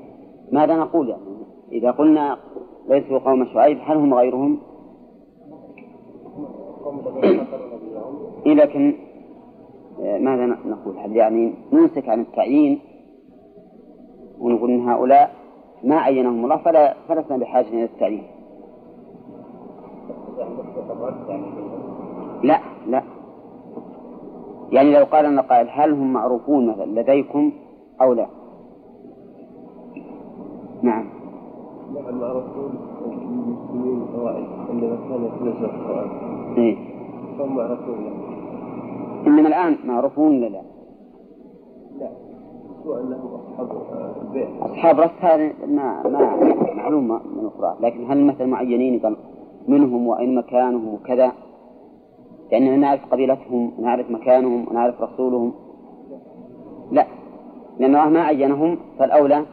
ماذا 0.52 0.76
نقول 0.76 1.08
يعني 1.08 1.22
إذا 1.72 1.90
قلنا 1.90 2.38
ليسوا 2.88 3.18
قوم 3.18 3.44
شعيب 3.44 3.78
هل 3.80 3.96
هم 3.96 4.14
غيرهم؟ 4.14 4.58
إيه 8.46 8.54
لكن 8.54 9.11
ماذا 9.98 10.46
ن- 10.46 10.56
نقول؟ 10.66 10.98
هل 10.98 11.16
يعني 11.16 11.54
نمسك 11.72 12.08
عن 12.08 12.20
التعيين؟ 12.20 12.78
ونقول 14.40 14.70
إن 14.70 14.88
هؤلاء 14.88 15.30
ما 15.84 15.96
عينهم 15.96 16.44
الله 16.44 16.56
فلا 16.56 16.94
فلسنا 17.08 17.36
بحاجة 17.36 17.68
إلى 17.68 17.84
التعيين. 17.84 18.22
لا 22.42 22.58
لا. 22.88 23.02
يعني 24.72 24.98
لو 24.98 25.04
قال 25.04 25.24
لنا 25.24 25.42
قائل 25.42 25.68
هل 25.70 25.92
هم 25.92 26.12
معروفون 26.12 26.66
مثلا 26.66 27.00
لديكم 27.00 27.52
أو 28.00 28.12
لا؟ 28.12 28.26
نعم. 30.82 31.04
نعم 31.94 32.18
معروفون 32.20 32.72
المسلمين 33.04 34.02
عندما 34.70 34.96
كان 35.08 35.24
يتنزل 35.24 35.64
القرآن. 35.64 36.08
إيه. 36.58 36.76
فهم 37.38 37.56
معروفون. 37.56 38.04
يعني. 38.04 38.31
إنما 39.26 39.48
الآن 39.48 39.76
معروفون 39.84 40.38
ولا 40.38 40.48
لا. 40.48 40.62
لا 41.98 42.10
أصحاب 42.84 43.70
آه، 43.70 44.66
أصحاب 44.66 45.00
رأس 45.00 45.10
هذا 45.20 45.52
ما 45.66 46.08
ما 46.08 46.74
معلوم 46.74 47.08
من 47.08 47.44
القرآن 47.44 47.76
لكن 47.80 48.10
هل 48.10 48.24
مثل 48.24 48.46
معينين 48.46 49.00
قال 49.00 49.16
منهم 49.68 50.06
وأين 50.06 50.34
مكانهم 50.34 50.94
وكذا 50.94 51.32
لأننا 52.52 52.76
نعرف 52.76 53.12
قبيلتهم 53.12 53.72
ونعرف 53.78 54.10
مكانهم 54.10 54.68
ونعرف 54.68 55.02
رسولهم. 55.02 55.54
لا 56.90 57.06
لأن 57.78 57.96
الله 57.96 58.08
ما 58.08 58.20
عينهم 58.20 58.78
فالأولى 58.98 59.44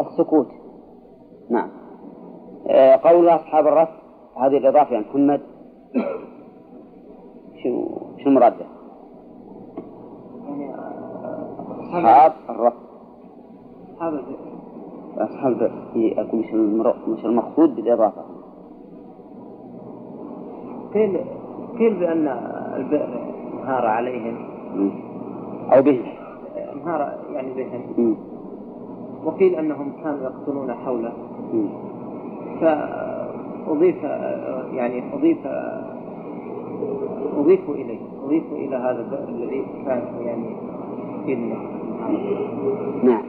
السكوت. 0.00 0.48
نعم. 1.50 1.68
آه، 2.68 2.96
قول 2.96 3.28
أصحاب 3.28 3.66
الرأس 3.66 3.88
هذه 4.36 4.56
الإضافة 4.56 4.94
يا 4.94 5.00
محمد. 5.00 5.40
شو 7.62 7.88
شو 8.24 8.30
مرادة؟ 8.30 8.73
يعني 10.48 10.74
أصحاب 11.80 12.32
الرأس 12.50 12.72
أصحاب 13.94 14.14
البئر 14.14 14.54
أصحاب 15.18 15.52
البئر 15.52 16.20
أقول 16.20 16.40
مش 16.40 16.54
مش 17.08 17.24
المقصود 17.24 17.76
بالإضافة. 17.76 18.22
قيل 20.94 21.20
قيل 21.78 21.94
بأن 21.94 22.28
البئر 22.76 23.08
انهار 23.52 23.86
عليهم. 23.86 24.36
أو 25.72 25.82
بهم 25.82 26.02
انهار 26.72 27.18
يعني 27.32 27.52
بهم. 27.54 28.16
وقيل 29.24 29.54
أنهم 29.54 29.92
كانوا 30.04 30.22
يقتلون 30.22 30.74
حوله. 30.74 31.12
فأضيف 32.60 34.02
يعني 34.72 35.14
أضيف 35.14 35.46
أضيفوا 37.38 37.74
إليه. 37.74 38.13
أضيفوا 38.24 38.56
إلى 38.56 38.76
هذا 38.76 39.00
البئر 39.00 39.28
الذي 39.28 39.64
كان 39.86 40.02
يعني 40.20 40.46
قيل 41.26 41.54
نعم. 43.02 43.22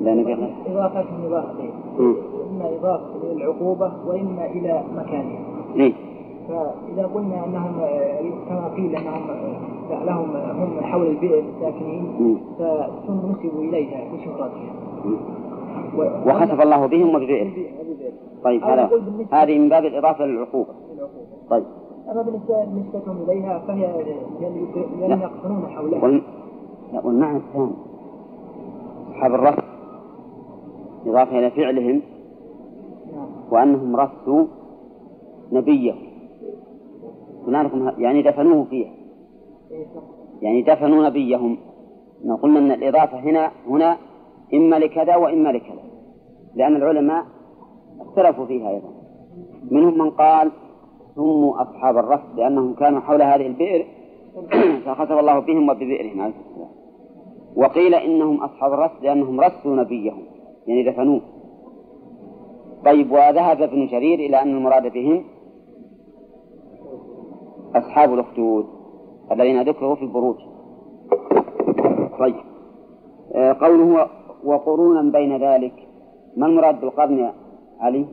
لا 0.00 0.14
نبي 0.14 0.36
إضافة 0.66 1.04
مم. 1.98 2.14
إما 2.50 2.68
إضافة 2.78 3.06
إلى 3.22 3.32
العقوبة 3.32 3.92
وإما 4.06 4.46
إلى 4.46 4.82
مكانها. 4.96 5.38
إيه 5.76 5.92
فإذا 6.48 7.06
قلنا 7.14 7.44
أنهم 7.46 7.72
كما 8.48 8.68
قيل 8.76 8.96
أنهم 8.96 9.26
لهم 10.04 10.36
هم 10.36 10.80
حول 10.82 11.06
البئر 11.06 11.44
ساكنين 11.60 12.04
مم. 12.20 12.36
فثم 12.58 13.30
نسبوا 13.30 13.62
إليها 13.62 14.04
بشهرتها 14.12 14.74
وخسف 16.26 16.60
الله 16.60 16.86
بهم 16.86 17.16
البئر 17.16 17.50
طيب 18.44 18.64
هذا 18.64 18.90
هذه 19.32 19.58
من 19.58 19.68
باب 19.68 19.84
الإضافة 19.84 20.24
للعقوبة. 20.24 20.70
طيب. 21.50 21.64
أما 22.10 22.22
بالنسبة 22.22 22.64
نسبتهم 22.64 23.22
إليها 23.22 23.58
فهي 23.58 24.04
لأن 24.40 24.66
لأن 25.00 25.20
يقتلون 25.20 25.66
حولها. 25.66 26.02
وال... 26.02 26.22
لا 26.92 27.06
والمعنى 27.06 27.36
الثاني 27.36 27.72
أصحاب 29.10 29.34
الرس 29.34 29.58
إضافة 31.06 31.38
إلى 31.38 31.50
فعلهم 31.50 32.02
نعم. 33.14 33.26
وأنهم 33.50 33.96
رسوا 33.96 34.46
نبيه. 35.52 35.94
هنالكم 37.46 37.90
يعني 37.98 38.22
دفنوه 38.22 38.64
فيها. 38.64 38.90
إيه. 39.70 39.86
يعني 40.42 40.62
دفنوا 40.62 41.08
نبيهم. 41.08 41.58
قلنا 42.42 42.58
أن 42.58 42.70
الإضافة 42.70 43.18
هنا 43.18 43.50
هنا 43.68 43.96
إما 44.54 44.76
لكذا 44.76 45.16
وإما 45.16 45.48
لكذا. 45.48 45.82
لأن 46.54 46.76
العلماء 46.76 47.24
اختلفوا 48.00 48.46
فيها 48.46 48.70
أيضا. 48.70 48.88
منهم 49.70 49.98
من 49.98 50.10
قال 50.10 50.50
سموا 51.14 51.62
أصحاب 51.62 51.96
الرس 51.96 52.20
لأنهم 52.36 52.74
كانوا 52.74 53.00
حول 53.00 53.22
هذه 53.22 53.46
البئر 53.46 53.86
فخسف 54.84 55.12
الله 55.12 55.38
بهم 55.38 55.68
وببئرهم. 55.68 56.20
عليه 56.20 56.34
السلام 56.50 56.70
وقيل 57.56 57.94
إنهم 57.94 58.42
أصحاب 58.42 58.72
الرس 58.72 58.90
لأنهم 59.02 59.40
رسوا 59.40 59.76
نبيهم 59.76 60.22
يعني 60.66 60.90
دفنوه. 60.90 61.20
طيب 62.84 63.12
وذهب 63.12 63.62
ابن 63.62 63.86
جرير 63.86 64.18
إلى 64.18 64.42
أن 64.42 64.56
المراد 64.56 64.92
بهم 64.92 65.24
أصحاب 67.74 68.14
الأخدود 68.14 68.66
الذين 69.32 69.62
ذكروا 69.62 69.94
في 69.94 70.02
البروج. 70.02 70.36
طيب 72.18 72.44
آه، 73.34 73.52
قوله 73.52 74.08
وقرونا 74.44 75.10
بين 75.12 75.36
ذلك 75.36 75.88
ما 76.36 76.46
المراد 76.46 76.80
بالقرن 76.80 77.18
يا 77.18 77.34
علي؟ 77.80 78.06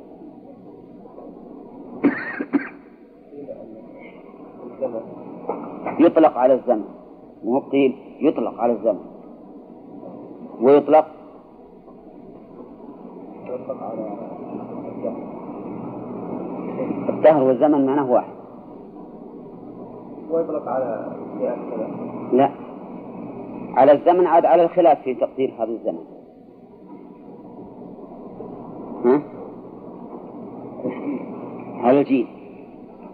يطلق 6.00 6.38
على 6.38 6.54
الزمن. 6.54 6.86
مو 7.44 7.60
قيل 7.60 7.96
يطلق 8.20 8.60
على 8.60 8.74
الزمن. 8.74 9.00
ويطلق 10.62 11.06
الدهر 17.10 17.44
والزمن 17.44 17.86
معناه 17.86 18.12
واحد. 18.12 18.34
ويطلق 20.32 20.68
على 20.68 21.12
لا. 22.34 22.52
على 23.74 23.92
الزمن 23.92 24.28
عاد 24.28 24.46
على 24.46 24.64
الخلاف 24.64 25.02
في 25.02 25.16
تقدير 25.16 25.54
هذا 25.60 25.72
الزمن. 25.72 26.04
ها؟ 29.06 29.22
على 31.84 32.00
الجيل. 32.00 32.41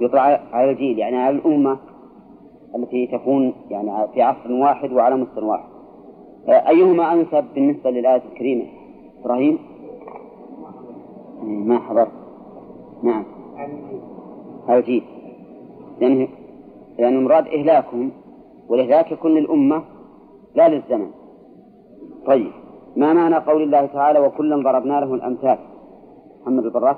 يطلع 0.01 0.21
على 0.51 0.71
الجيل 0.71 0.99
يعني 0.99 1.17
على 1.17 1.35
الأمة 1.35 1.77
التي 2.75 3.07
تكون 3.07 3.53
يعني 3.69 4.07
في 4.13 4.21
عصر 4.21 4.51
واحد 4.51 4.91
وعلى 4.91 5.15
مستوى 5.15 5.43
واحد. 5.43 5.69
آه، 6.47 6.69
أيهما 6.69 7.13
أنسب 7.13 7.45
بالنسبة 7.55 7.89
للآية 7.89 8.21
الكريمة؟ 8.31 8.65
إبراهيم؟ 9.21 9.59
إيه، 11.43 11.63
ما 11.63 11.79
حضر 11.79 12.07
نعم. 13.03 13.23
على 14.67 14.79
الجيل 14.79 15.03
لأنه 16.01 16.27
يعني 16.97 17.15
المراد 17.15 17.47
إهلاكهم 17.47 18.11
والإهلاك 18.69 19.11
يكون 19.11 19.31
للأمة 19.31 19.83
لا 20.55 20.69
للزمن. 20.69 21.11
طيب 22.25 22.51
ما 22.95 23.13
معنى 23.13 23.35
قول 23.35 23.61
الله 23.63 23.85
تعالى 23.85 24.19
وكلا 24.19 24.55
ضربنا 24.55 24.99
له 24.99 25.13
الأمثال 25.13 25.57
محمد 26.41 26.65
البراس 26.65 26.97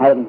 حرم 0.00 0.24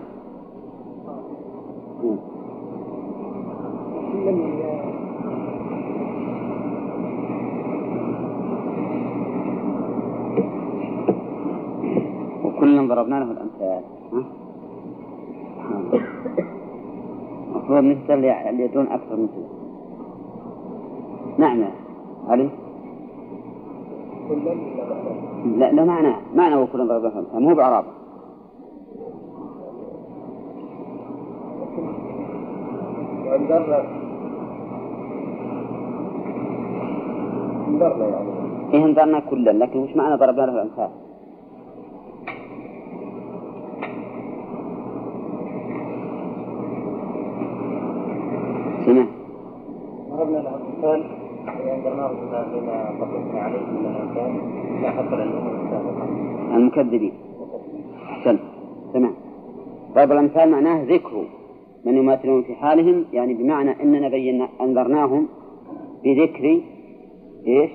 وكلا 12.43 12.88
ضربنا 12.88 13.15
له 13.15 13.32
الأمثال؟ 13.32 13.84
المفروض 17.51 17.84
نسأل 17.84 18.26
اللي 18.26 18.63
يدرون 18.63 18.88
أكثر 18.88 19.15
من 19.15 19.28
كذا 19.28 19.47
نعم. 21.38 21.63
علي؟ 22.28 22.49
لا 25.57 25.72
لا 25.72 25.84
معنى 25.86 26.15
معنى 26.36 26.55
وكلا 26.55 26.84
ضربنا 26.84 27.09
له 27.09 27.19
الأمثال. 27.19 27.43
مو 27.43 27.55
بعرابة 27.55 28.01
وانذرنا 33.32 33.84
انذرنا 37.67 38.05
يعني. 38.07 38.29
إيه 38.73 38.86
انظرنا 38.86 39.19
كلا 39.19 39.51
لكن 39.51 39.79
وش 39.79 39.95
معنى 39.95 40.15
ضربنا 40.15 40.45
له 40.45 40.53
الأمثال؟ 40.53 40.89
سمع. 48.86 49.05
ضربنا 50.11 50.38
له 50.38 50.51
وأنذرناه 51.65 52.11
بما 52.53 53.41
عليه 53.41 53.59
من 53.59 53.86
الأمثال 53.91 54.32
حصل 54.97 55.19
لهم 55.19 56.55
المكذبين. 56.55 57.13
أحسنت 58.09 58.39
تمام 58.93 59.13
ضرب 59.95 60.11
الأمثال 60.11 60.51
معناه 60.51 60.84
ذكر. 60.84 61.23
من 61.86 61.97
يماثلون 61.97 62.43
في 62.43 62.55
حالهم 62.55 63.05
يعني 63.13 63.34
بمعنى 63.34 63.84
أننا 63.84 64.09
بينا 64.09 64.49
أنذرناهم 64.61 65.27
بذكر 66.03 66.61
إيش؟ 67.47 67.71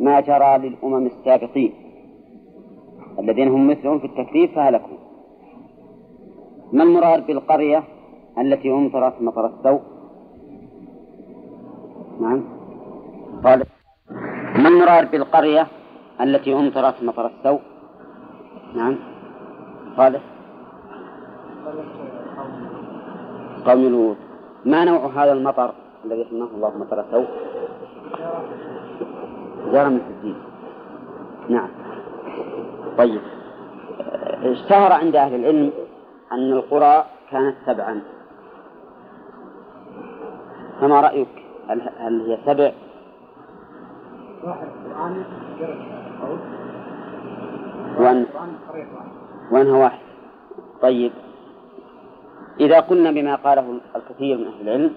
ما 0.00 0.20
جرى 0.20 0.58
للأمم 0.58 1.06
السابقين. 1.06 1.72
الذين 3.18 3.48
هم 3.48 3.68
مثلهم 3.68 3.98
في 3.98 4.06
التكذيب 4.06 4.50
فهلكوا. 4.50 4.96
ما 6.72 6.82
المراد 6.82 7.26
بالقرية 7.26 7.82
التي 8.38 8.70
أمطرت 8.70 9.22
مطر 9.22 9.46
السوء؟ 9.46 9.80
نعم. 12.20 12.42
قال 13.44 13.62
ما 14.56 14.68
المراد 14.68 15.10
بالقرية 15.10 15.66
التي 16.20 16.54
أمطرت 16.54 17.02
مطر 17.02 17.26
السوء؟ 17.26 17.60
نعم. 18.74 18.96
صالح 19.96 20.22
قوم 23.66 23.88
لوط. 23.88 24.16
ما 24.64 24.84
نوع 24.84 25.06
هذا 25.06 25.32
المطر 25.32 25.74
الذي 26.04 26.26
سماه 26.30 26.48
الله 26.54 26.78
مطر 26.78 27.04
سوء 27.10 27.26
جرى 29.72 29.90
من 29.90 30.00
الدين 30.10 30.36
نعم. 31.48 31.68
طيب. 32.98 33.20
آه، 34.00 34.52
اشتهر 34.52 34.92
عند 34.92 35.16
أهل 35.16 35.34
العلم 35.34 35.72
أن 36.32 36.52
القرى 36.52 37.04
كانت 37.30 37.56
سبعا. 37.66 38.02
فما 40.80 41.00
رأيك؟ 41.00 41.28
هل, 41.68 41.80
هي 42.26 42.38
سبع؟ 42.46 42.72
وأن 47.98 48.26
وأنها 49.50 49.78
واحد. 49.78 49.98
طيب. 50.82 51.12
إذا 52.60 52.80
قلنا 52.80 53.10
بما 53.10 53.34
قاله 53.34 53.80
الكثير 53.96 54.36
من 54.36 54.46
أهل 54.46 54.68
العلم 54.68 54.94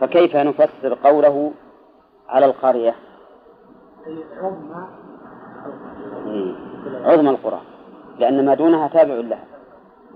فكيف 0.00 0.36
نفسر 0.36 0.94
قوله 1.04 1.52
على 2.28 2.46
القرية؟ 2.46 2.94
عظمى 4.36 4.86
إيه، 6.26 6.54
عظمى 7.04 7.30
القرى 7.30 7.60
لأن 8.18 8.46
ما 8.46 8.54
دونها 8.54 8.88
تابع 8.88 9.14
لها. 9.14 9.44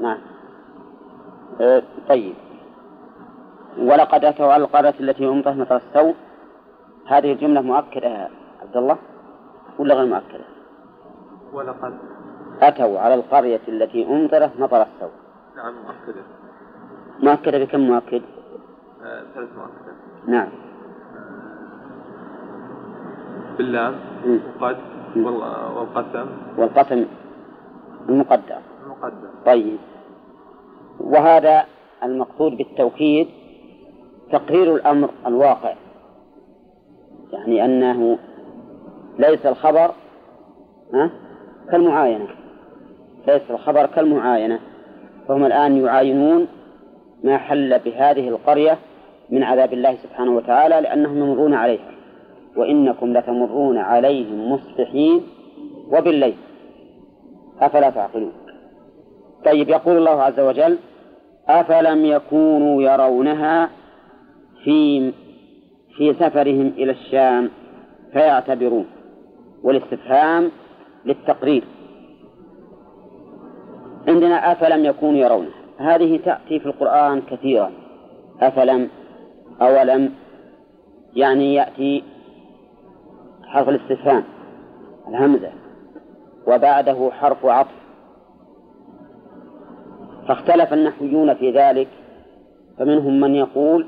نعم. 0.01 0.19
آه، 1.61 1.83
طيب. 2.09 2.35
ولقد 3.79 4.25
أتوا 4.25 4.53
على 4.53 4.65
القرية 4.65 4.95
التي 5.01 5.29
أمطرت 5.29 5.57
مطر 5.57 5.77
السوء. 5.77 6.15
هذه 7.07 7.33
الجملة 7.33 7.61
مؤكدة 7.61 8.09
يا 8.09 8.29
عبد 8.63 8.77
الله؟ 8.77 8.97
ولا 9.79 9.95
غير 9.95 10.07
مؤكدة؟ 10.07 10.45
ولقد 11.53 11.99
أتوا 12.63 12.99
على 12.99 13.15
القرية 13.15 13.61
التي 13.69 14.07
أمطرت 14.07 14.61
مطر 14.61 14.83
السوء. 14.83 15.11
نعم 15.57 15.75
مؤكدة. 15.75 16.23
مؤكدة 17.23 17.65
بكم 17.65 17.81
مؤكد؟ 17.81 18.23
آه، 19.03 19.23
ثلاث 19.35 19.49
مؤكدة 19.57 19.95
نعم. 20.27 20.49
باللام. 23.59 23.95
وقد 24.61 24.77
والقسم. 25.17 26.27
والقسم. 26.59 27.07
المقدر. 28.09 28.59
المقدم 28.85 29.29
طيب. 29.47 29.79
وهذا 31.01 31.65
المقصود 32.03 32.57
بالتوكيد 32.57 33.29
تقرير 34.33 34.75
الأمر 34.75 35.11
الواقع. 35.27 35.75
يعني 37.33 37.65
أنه 37.65 38.19
ليس 39.19 39.47
الخبر 39.47 39.91
ها؟ 40.95 41.11
كالمعاينة. 41.71 42.29
ليس 43.27 43.51
الخبر 43.51 43.87
كالمعاينة. 43.87 44.61
فهم 45.29 45.45
الآن 45.45 45.77
يعاينون 45.77 46.47
ما 47.25 47.39
حل 47.39 47.79
بهذه 47.79 48.29
القرية 48.29 48.79
من 49.31 49.43
عذاب 49.43 49.73
الله 49.73 49.97
سبحانه 50.03 50.37
وتعالى 50.37 50.81
لأنهم 50.81 51.19
يمرون 51.19 51.55
عليها. 51.55 51.91
وإنكم 52.57 53.13
لتمرون 53.17 53.79
عليهم 53.79 54.53
مصبحين 54.53 55.23
وبالليل. 55.93 56.35
أفلا 57.61 57.91
تعقلون؟ 57.91 58.33
طيب 59.45 59.69
يقول 59.69 59.97
الله 59.97 60.23
عز 60.23 60.41
وجل 60.41 60.79
أفلم 61.49 62.05
يكونوا 62.05 62.83
يرونها 62.83 63.71
في 64.65 65.13
في 65.97 66.15
سفرهم 66.15 66.73
إلى 66.77 66.93
الشام 66.93 67.51
فيعتبرون. 68.13 68.87
والاستفهام 69.63 70.51
للتقرير. 71.05 71.65
عندنا 74.09 74.53
أفلم 74.53 74.85
يكونوا 74.85 75.21
يرونها. 75.21 75.56
هذه 75.79 76.17
تأتي 76.25 76.61
في 76.61 76.67
القرآن 76.67 77.21
كثيرا. 77.21 77.71
أفلم؟ 78.41 78.89
أولم؟ 79.63 80.13
يعني 81.15 81.55
يأتي 81.55 82.05
حرف 83.45 83.69
الاستفهام 83.69 84.25
الهمزة 85.09 85.51
وبعده 86.47 87.11
حرف 87.11 87.47
عطف. 87.47 87.87
فاختلف 90.29 90.73
النحويون 90.73 91.35
في 91.35 91.51
ذلك 91.51 91.89
فمنهم 92.79 93.21
من 93.21 93.35
يقول 93.35 93.87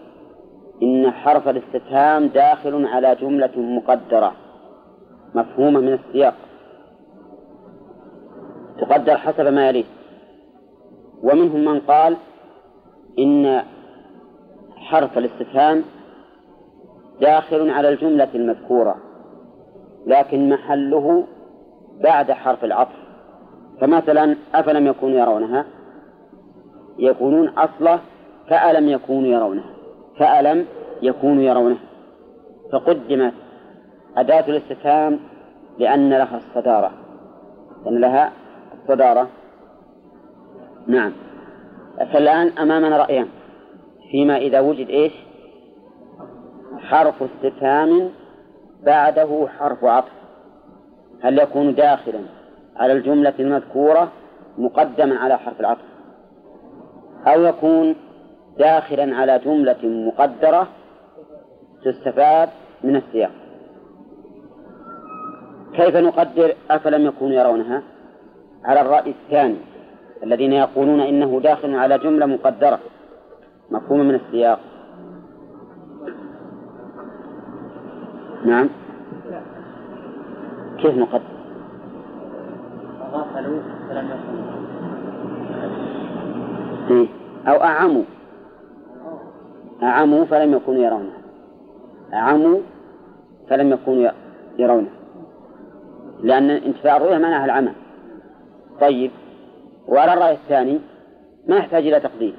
إن 0.83 1.11
حرف 1.11 1.49
الاستفهام 1.49 2.27
داخل 2.27 2.87
على 2.87 3.15
جملة 3.15 3.51
مقدرة 3.57 4.33
مفهومة 5.35 5.81
من 5.81 5.93
السياق 5.93 6.35
تقدر 8.81 9.17
حسب 9.17 9.47
ما 9.47 9.69
يليه 9.69 9.85
ومنهم 11.23 11.65
من 11.65 11.81
قال 11.81 12.17
إن 13.19 13.63
حرف 14.77 15.19
الاستفهام 15.19 15.85
داخل 17.21 17.71
على 17.71 17.89
الجملة 17.89 18.29
المذكورة 18.35 18.97
لكن 20.07 20.49
محله 20.49 21.27
بعد 22.05 22.33
حرف 22.33 22.65
العطف. 22.65 23.09
فمثلا 23.81 24.37
أفلم 24.55 24.87
يكونوا 24.87 25.19
يرونها؟ 25.19 25.65
يكونون 26.99 27.49
أصله 27.49 28.01
فألم 28.49 28.89
يكونوا 28.89 29.29
يرونها 29.29 29.71
فألم 30.19 30.67
يكونوا 31.03 31.43
يرونها. 31.43 31.79
فقدمت 32.73 33.33
أداة 34.17 34.45
الاستفهام 34.49 35.19
لأن 35.79 36.11
لها 36.11 36.37
الصدارة 36.37 36.91
لأن 37.85 38.01
لها 38.01 38.33
الصدارة 38.75 39.29
نعم. 40.87 41.13
فالآن 42.13 42.59
أمامنا 42.59 42.97
رأيان. 42.97 43.29
فيما 44.11 44.37
إذا 44.37 44.61
وجد 44.61 44.89
إيش؟ 44.89 45.13
حرف 46.79 47.23
استفهام 47.23 48.11
بعده 48.85 49.49
حرف 49.59 49.85
عطف. 49.85 50.13
هل 51.23 51.39
يكون 51.39 51.75
داخلا 51.75 52.21
على 52.77 52.93
الجملة 52.93 53.35
المذكورة 53.39 54.13
مقدما 54.59 55.17
على 55.17 55.39
حرف 55.39 55.61
العطف؟ 55.61 55.85
أو 57.27 57.43
يكون 57.43 57.95
داخلا 58.59 59.17
على 59.17 59.39
جملة 59.39 59.79
مقدرة 59.83 60.69
تستفاد 61.85 62.49
من 62.85 62.97
السياق؟ 62.97 63.31
كيف 65.73 65.97
نقدر 65.97 66.55
أفلم 66.71 67.07
يكونوا 67.07 67.37
يرونها؟ 67.37 67.83
على 68.65 68.81
الرأي 68.81 69.11
الثاني. 69.11 69.68
الذين 70.23 70.53
يقولون 70.53 71.01
إنه 71.01 71.41
داخل 71.41 71.75
على 71.75 71.99
جملة 71.99 72.27
مقدرة. 72.27 72.79
مفهومة 73.71 74.03
من 74.03 74.15
السياق. 74.15 74.61
نعم. 78.45 78.69
كيف 80.79 80.95
غفلوا 83.13 83.61
فلم 83.89 84.11
إيه؟ 86.91 87.07
أو 87.47 87.63
أعموا. 87.63 88.05
أعموا 89.83 90.25
فلم 90.25 90.55
يكونوا 90.55 90.83
يرونها 90.83 91.19
أعموا 92.15 92.61
فلم 93.51 93.73
يكونوا 93.73 94.11
يرونها 94.59 94.93
لأن 96.23 96.51
انتفاع 96.51 96.97
الرؤية 96.97 97.19
معناها 97.19 97.45
العمى 97.45 97.73
طيب. 98.81 99.11
وعلى 99.89 100.13
الرأي 100.13 100.33
الثاني 100.33 100.81
ما 101.47 101.57
يحتاج 101.57 101.87
إلى 101.87 102.01
تقدير. 102.01 102.35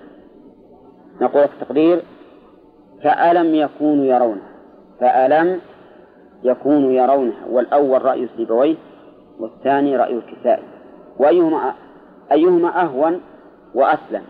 نقول 1.22 1.44
التقدير 1.44 2.02
فألم 3.04 3.56
يكونوا 3.56 4.06
يرونها 4.06 4.50
فألم 5.00 5.62
يكونوا 6.44 6.92
يرونها 6.92 7.46
والأول 7.50 8.06
رأي 8.06 8.30
سيبويه 8.38 8.76
والثاني 9.40 9.98
رأي 9.98 10.14
الكسائي. 10.14 10.64
وأيهما 11.18 11.74
أيهما 12.32 12.82
أهون 12.82 13.22
وأسلم؟ 13.76 14.24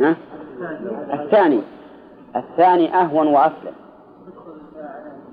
ها؟ 0.00 0.16
الثاني. 1.12 1.60
الثاني 2.36 2.94
أهون 2.94 3.26
وأسلم. 3.26 3.74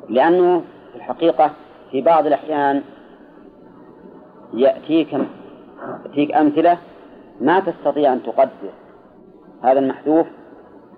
لأنه 0.10 0.64
في 0.92 0.96
الحقيقة 0.96 1.52
في 1.92 2.02
بعض 2.02 2.26
الأحيان 2.26 2.82
يأتيك 4.54 5.16
يأتيك 6.06 6.36
أمثلة 6.36 6.78
ما 7.42 7.60
تستطيع 7.60 8.14
أن 8.14 8.24
تقدر 8.24 8.72
هذا 9.64 9.80
المحذوف 9.80 10.28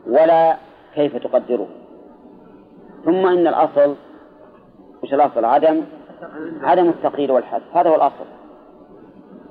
ولا 0.08 0.58
كيف 0.96 1.16
تقدره. 1.16 1.68
ثم 3.06 3.26
إن 3.26 3.48
الأصل 3.48 3.96
وش 5.04 5.14
الأصل؟ 5.14 5.46
عدم 5.46 5.82
عدم 6.62 6.90
التقدير 6.90 7.32
والحذف 7.32 7.78
هذا 7.78 7.90
هو 7.90 7.96
الأصل. 7.96 8.26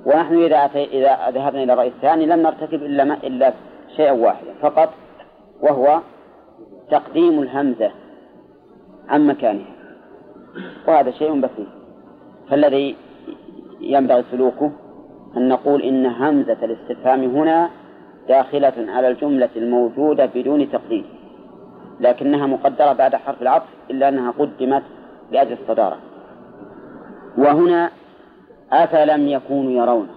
ونحن 0.05 0.35
إذا 0.35 0.57
إذا 0.75 1.29
ذهبنا 1.29 1.63
إلى 1.63 1.73
الرأي 1.73 1.87
الثاني 1.87 2.25
لم 2.25 2.39
نرتكب 2.39 2.83
إلا 2.83 3.03
ما 3.03 3.13
إلا 3.13 3.53
شيئا 3.95 4.11
واحدا 4.11 4.53
فقط 4.61 4.89
وهو 5.61 5.99
تقديم 6.91 7.41
الهمزة 7.41 7.91
عن 9.09 9.27
مكانها. 9.27 9.73
وهذا 10.87 11.11
شيء 11.11 11.41
بسيط. 11.41 11.67
فالذي 12.49 12.95
ينبغي 13.79 14.23
سلوكه 14.31 14.71
أن 15.37 15.47
نقول 15.49 15.81
إن 15.81 16.05
همزة 16.05 16.57
الاستفهام 16.63 17.23
هنا 17.23 17.69
داخلة 18.27 18.73
على 18.77 19.07
الجملة 19.07 19.49
الموجودة 19.55 20.25
بدون 20.25 20.71
تقدير 20.71 21.05
لكنها 21.99 22.45
مقدرة 22.45 22.93
بعد 22.93 23.15
حرف 23.15 23.41
العطف 23.41 23.67
إلا 23.89 24.09
أنها 24.09 24.31
قدمت 24.31 24.83
لأجل 25.31 25.57
الصدارة. 25.61 25.97
وهنا 27.37 27.89
أفلم 28.71 29.27
يكونوا 29.27 29.71
يرون. 29.71 30.07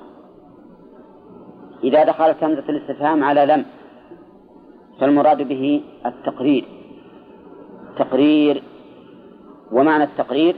إذا 1.84 2.04
دخلت 2.04 2.44
همزة 2.44 2.64
الاستفهام 2.68 3.24
على 3.24 3.46
لم 3.46 3.64
فالمراد 5.00 5.42
به 5.42 5.82
التقرير. 6.06 6.64
تقرير 7.98 8.62
ومعنى 9.72 10.04
التقرير 10.04 10.56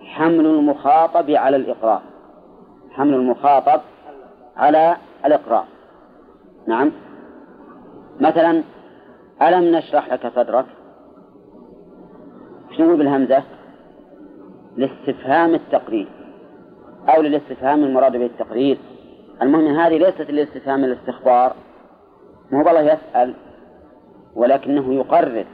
حمل 0.00 0.46
المخاطب 0.46 1.30
على 1.30 1.56
الإقرار. 1.56 2.02
حمل 3.00 3.14
المخاطب 3.14 3.80
على 4.56 4.96
الإقرار. 5.24 5.64
نعم. 6.66 6.92
مثلا 8.20 8.62
ألم 9.42 9.76
نشرح 9.76 10.12
لك 10.12 10.32
صدرك؟ 10.34 10.66
شنو 12.76 12.96
بالهمزة؟ 12.96 13.42
لاستفهام 14.76 15.54
التقرير 15.54 16.08
أو 17.08 17.22
للاستفهام 17.22 17.84
المراد 17.84 18.12
به 18.12 18.26
التقرير. 18.26 18.78
المهم 19.42 19.66
هذه 19.66 19.98
ليست 19.98 20.30
للاستفهام 20.30 20.84
الاستخبار. 20.84 21.52
مو 22.52 22.64
بالله 22.64 22.80
يسأل 22.80 23.34
ولكنه 24.34 24.94
يقرر 24.94 25.46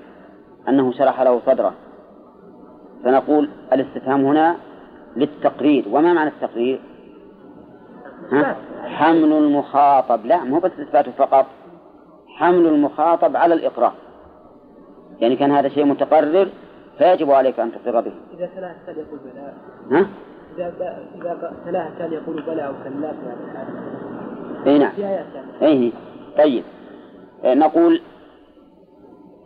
أنه 0.68 0.92
شرح 0.92 1.20
له 1.20 1.40
صدره. 1.46 1.74
فنقول 3.04 3.50
الاستفهام 3.72 4.24
هنا 4.24 4.56
للتقرير. 5.16 5.84
وما 5.90 6.12
معنى 6.12 6.30
التقرير؟ 6.30 6.95
ها؟ 8.32 8.56
حمل 8.84 9.32
المخاطب. 9.32 10.26
لا 10.26 10.44
مو 10.44 10.58
بس 10.58 10.70
إثباته 10.80 11.12
فقط. 11.12 11.46
حمل 12.36 12.66
المخاطب 12.66 13.36
على 13.36 13.54
الإقرار 13.54 13.92
يعني 15.20 15.36
كان 15.36 15.50
هذا 15.52 15.68
شيء 15.68 15.84
متقرر 15.84 16.48
فيجب 16.98 17.30
عليك 17.30 17.60
أن 17.60 17.72
تقر 17.72 18.00
به. 18.00 18.12
إذا 18.34 18.46
تلاه 18.56 18.70
التالي 18.72 19.00
يقول 19.00 19.18
بلى. 19.18 19.52
ها؟ 19.98 20.06
إذا 20.56 20.66
إذا 21.14 21.52
تلاه 21.66 21.88
التالي 21.88 22.14
يقول 22.16 22.42
بلى 22.42 22.66
أو 22.66 22.72
كلا 22.72 23.12
في 23.12 23.26
هذا 23.26 23.44
الحال 23.50 23.66
اي 24.66 24.78
نعم 24.78 24.92
ثانية 24.92 25.26
إي 25.62 25.92
طيب. 26.38 26.64
آه، 27.44 27.54
نقول 27.54 28.00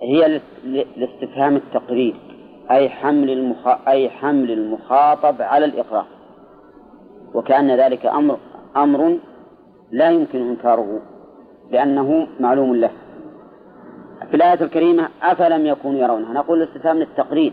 هي 0.02 0.28
لاس- 0.28 0.86
لاستفهام 0.96 1.56
التقرير. 1.56 2.14
أي 2.70 2.88
حمل 2.88 3.30
المخ... 3.30 3.68
أي 3.88 4.10
حمل 4.10 4.50
المخاطب 4.50 5.42
على 5.42 5.64
الإقرار 5.64 6.06
وكأن 7.34 7.70
ذلك 7.76 8.06
أمر 8.06 8.38
أمر 8.76 9.18
لا 9.90 10.10
يمكن 10.10 10.48
إنكاره 10.48 11.00
لأنه 11.70 12.26
معلوم 12.40 12.76
له. 12.76 12.90
في 14.30 14.36
الآية 14.36 14.62
الكريمة 14.62 15.08
أفلم 15.22 15.66
يكونوا 15.66 16.00
يرونها؟ 16.00 16.32
نقول 16.32 16.62
الاستفهام 16.62 16.98
للتقرير 16.98 17.52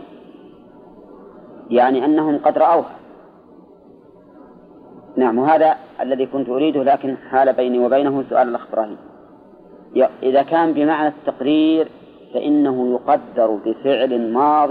يعني 1.70 2.04
أنهم 2.04 2.38
قد 2.38 2.58
رأوها. 2.58 2.96
نعم 5.16 5.38
وهذا 5.38 5.76
الذي 6.00 6.26
كنت 6.26 6.48
أريده 6.48 6.82
لكن 6.82 7.16
حال 7.16 7.52
بيني 7.52 7.78
وبينه 7.78 8.24
سؤال 8.30 8.48
الأخ 8.48 8.66
إبراهيم. 8.72 8.96
إذا 10.22 10.42
كان 10.42 10.72
بمعنى 10.72 11.08
التقرير 11.08 11.88
فإنه 12.34 12.92
يقدر 12.92 13.58
بفعل 13.64 14.32
ماض 14.32 14.70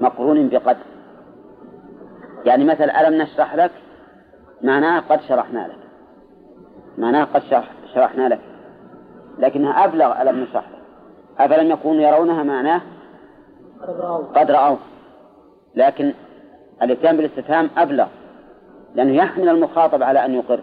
مقرون 0.00 0.48
بقدر. 0.48 0.86
يعني 2.44 2.64
مثل 2.64 2.90
ألم 2.90 3.22
نشرح 3.22 3.54
لك؟ 3.54 3.70
معناه 4.62 5.00
قد 5.00 5.20
شرحنا 5.20 5.58
لك. 5.58 5.78
معناه 6.98 7.24
قد 7.24 7.42
شرح 7.42 7.70
شرحنا 7.94 8.28
لك. 8.28 8.40
لكنها 9.38 9.84
أبلغ 9.84 10.22
ألم 10.22 10.42
نشرح 10.42 10.64
لك 10.68 10.76
أفلم 11.38 11.70
يكونوا 11.70 12.02
يرونها 12.02 12.42
معناه؟ 12.42 12.80
قد 14.36 14.50
رأوها 14.50 14.78
لكن 15.74 16.12
الاتيان 16.82 17.16
بالاستفهام 17.16 17.70
أبلغ. 17.76 18.06
لأنه 18.94 19.12
يحمل 19.12 19.48
المخاطب 19.48 20.02
على 20.02 20.24
أن 20.24 20.34
يقر. 20.34 20.60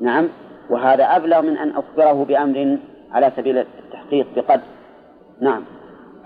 نعم. 0.00 0.28
وهذا 0.70 1.04
أبلغ 1.04 1.40
من 1.42 1.56
أن 1.56 1.70
أخبره 1.70 2.24
بأمر 2.24 2.78
على 3.12 3.32
سبيل 3.36 3.58
التحقيق 3.58 4.26
بقد. 4.36 4.60
نعم. 5.40 5.64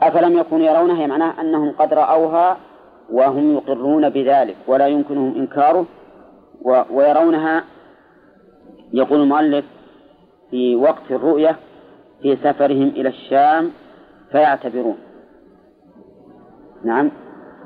أفلم 0.01 0.39
يكونوا 0.39 0.67
يرونها 0.67 1.07
معناه 1.07 1.41
أنهم 1.41 1.73
قد 1.73 1.95
رأوها 1.95 2.57
وهم 3.13 3.55
يقرون 3.55 4.09
بذلك. 4.09 4.57
ولا 4.67 4.87
يمكنهم 4.87 5.35
إنكاره 5.35 5.87
و- 6.63 6.83
ويرونها 6.91 7.65
يقول 8.93 9.21
المؤلف 9.21 9.65
في 10.51 10.77
وقت 10.77 11.11
الرؤية 11.11 11.57
في 12.23 12.37
سفرهم 12.37 12.89
إلى 12.89 13.09
الشام 13.09 13.71
فيعتبرون. 14.33 14.97
نعم 16.85 17.11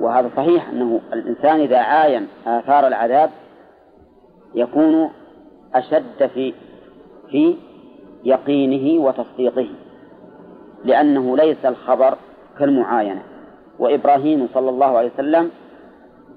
وهذا 0.01 0.31
صحيح 0.37 0.69
أنه 0.69 1.01
الإنسان 1.13 1.61
إذا 1.61 1.79
عاين 1.79 2.29
آثار 2.47 2.87
العذاب 2.87 3.31
يكون 4.55 5.11
أشد 5.75 6.27
في 6.35 6.55
في 7.31 7.57
يقينه 8.25 9.05
وتصديقه 9.05 9.69
لأنه 10.85 11.37
ليس 11.37 11.65
الخبر 11.65 12.15
كالمعاينة. 12.59 13.23
وإبراهيم 13.79 14.49
صلى 14.55 14.71
الله 14.71 14.99
عليه 14.99 15.11
وسلم 15.15 15.51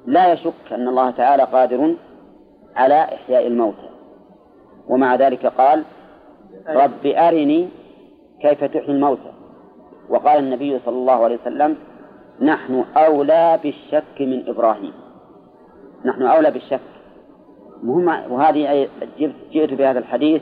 لا 0.06 0.34
يشك 0.34 0.54
أن 0.72 0.88
الله 0.88 1.12
تعالى 1.12 1.44
قادر 1.44 1.96
على 2.76 3.04
إحياء 3.04 3.48
الموتى 3.48 3.90
ومع 4.88 5.16
ذلك 5.16 5.46
قال 5.46 5.84
رب 6.68 7.06
أرني 7.06 7.70
كيف 8.42 8.64
تحيي 8.64 8.92
الموتى 8.92 9.32
وقال 10.10 10.40
النبي 10.40 10.80
صلى 10.86 10.96
الله 10.96 11.24
عليه 11.24 11.38
وسلم 11.42 11.78
نحن 12.42 12.86
أولى 12.98 13.60
بالشك 13.64 14.22
من 14.22 14.50
إبراهيم. 14.50 14.94
نحن 16.06 16.22
أولى 16.22 16.52
بالشك. 16.52 16.80
مهم 17.84 18.32
وهذه 18.32 18.88
جئت 19.52 19.74
بهذا 19.74 20.00
الحديث 20.00 20.42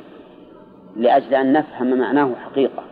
لأجل 0.96 1.36
أن 1.36 1.54
نفهم 1.54 2.00
معناه 2.00 2.36
حقيقة. 2.36 2.84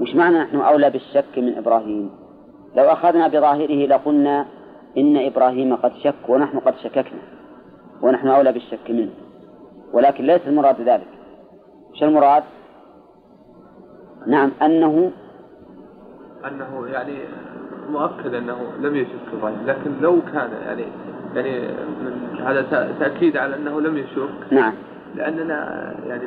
مش 0.00 0.14
معنى 0.14 0.38
نحن 0.38 0.56
أولى 0.56 0.90
بالشك 0.90 1.38
من 1.38 1.58
إبراهيم؟ 1.58 2.10
لو 2.76 2.84
أخذنا 2.84 3.28
بظاهره 3.28 3.86
لقلنا 3.86 4.46
إن 4.98 5.16
إبراهيم 5.16 5.76
قد 5.76 5.92
شك 6.04 6.28
ونحن 6.28 6.58
قد 6.58 6.74
شككنا. 6.76 7.35
ونحن 8.02 8.28
أولى 8.28 8.52
بالشك 8.52 8.90
منه. 8.90 9.10
ولكن 9.92 10.24
ليس 10.24 10.40
المراد 10.46 10.80
ذلك. 10.80 11.06
إيش 11.94 12.02
المراد؟ 12.02 12.42
نعم 14.26 14.50
أنه 14.62 15.10
أنه 16.46 16.86
يعني 16.92 17.18
مؤكد 17.90 18.34
أنه 18.34 18.56
لم 18.80 18.96
يشك 18.96 19.10
إبراهيم 19.38 19.58
لكن 19.66 19.90
لو 20.00 20.18
كان 20.32 20.50
يعني 20.66 20.84
يعني 21.34 21.68
هذا 22.44 22.62
تأ- 22.62 23.00
تأكيد 23.00 23.36
على 23.36 23.54
أنه 23.56 23.80
لم 23.80 23.98
يشك. 23.98 24.52
نعم. 24.52 24.74
لأننا 25.14 25.92
يعني 26.06 26.24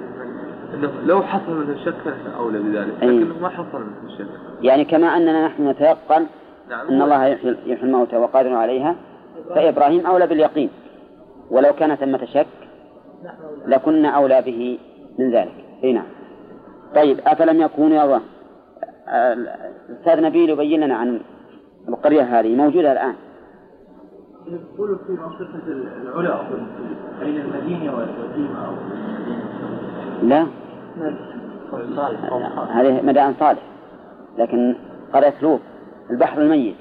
أنه 0.74 0.92
لو 1.06 1.22
حصل 1.22 1.52
منه 1.52 1.72
الشك 1.74 2.08
نحن 2.08 2.36
أولى 2.38 2.60
بذلك. 2.60 2.94
لكنه 3.04 3.40
ما 3.42 3.50
حصل 3.50 3.80
منه 3.80 4.14
الشك 4.14 4.28
يعني 4.62 4.86
كما 4.86 5.08
أننا 5.18 5.48
نحن 5.48 5.68
نتيقن 5.68 6.26
نعم. 6.70 6.88
أن 6.88 7.02
الله 7.02 7.26
يحيي 7.26 7.58
الموتى 7.84 8.18
وقادر 8.18 8.54
عليها 8.54 8.96
فإبراهيم 9.50 10.06
أولى 10.06 10.28
باليقين. 10.28 10.70
ولو 11.52 11.74
كان 11.74 11.96
ثمة 11.96 12.26
شك. 12.26 12.48
لكنا 13.66 14.10
أولى 14.10 14.42
به 14.42 14.80
من 15.20 15.32
ذلك. 15.32 15.66
إي 15.84 15.94
نعم. 15.94 16.06
طيب 16.96 17.20
أفلم 17.28 17.62
يكونوا 17.62 18.04
يرون 18.04 18.22
الأستاذ 19.10 20.22
نبيل 20.22 20.50
يبين 20.50 20.84
لنا 20.84 20.96
عن 20.96 21.20
القرية 21.90 22.22
هذه 22.22 22.56
موجودة 22.56 22.92
الآن. 22.92 23.16
يقول 24.48 25.00
في 25.08 25.12
منطقة 25.12 25.68
العلا 25.68 26.42
بين 27.20 27.42
المدينة 27.42 27.96
والقديمة 27.96 28.66
أو 28.68 28.74
لا. 30.24 30.48
هذه 32.70 33.02
مدائن 33.02 33.34
صالح 33.40 33.62
لكن 34.38 34.76
قرية 35.14 35.34
لوط 35.42 35.60
البحر 36.10 36.42
الميت. 36.42 36.76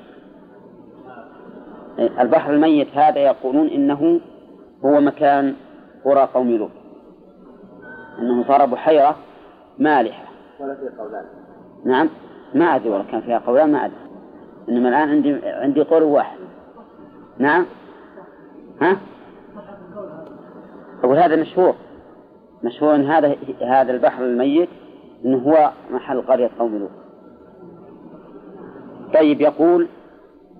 البحر 1.98 2.52
الميت 2.54 2.88
هذا 2.94 3.18
يقولون 3.18 3.66
إنه 3.66 4.20
هو 4.84 5.00
مكان 5.00 5.54
قرى 6.04 6.28
قوم 6.34 6.50
لوط. 6.50 6.70
أنه 8.18 8.44
صار 8.48 8.66
بحيرة 8.66 9.16
مالحة. 9.78 10.24
ولا 10.60 10.74
في 10.74 10.88
قولان. 10.98 11.24
نعم 11.84 12.08
ما 12.54 12.64
أدري 12.64 12.90
والله 12.90 13.10
كان 13.10 13.20
فيها 13.20 13.38
قولان 13.38 13.72
ما 13.72 13.84
أدري. 13.84 13.96
إنما 14.68 14.88
الآن 14.88 15.08
عندي 15.08 15.40
عندي 15.46 15.82
قول 15.82 16.02
واحد. 16.02 16.38
نعم؟ 17.38 17.66
ها؟ 18.80 18.96
أقول 21.04 21.18
هذا 21.18 21.36
مشهور. 21.36 21.74
مشهور 22.64 22.94
أن 22.94 23.04
هذا 23.04 23.36
هذا 23.62 23.92
البحر 23.92 24.24
الميت 24.24 24.68
أنه 25.24 25.38
هو 25.38 25.70
محل 25.90 26.22
قرية 26.22 26.50
قوم 26.58 26.78
لوط. 26.78 26.90
طيب 29.14 29.40
يقول 29.40 29.88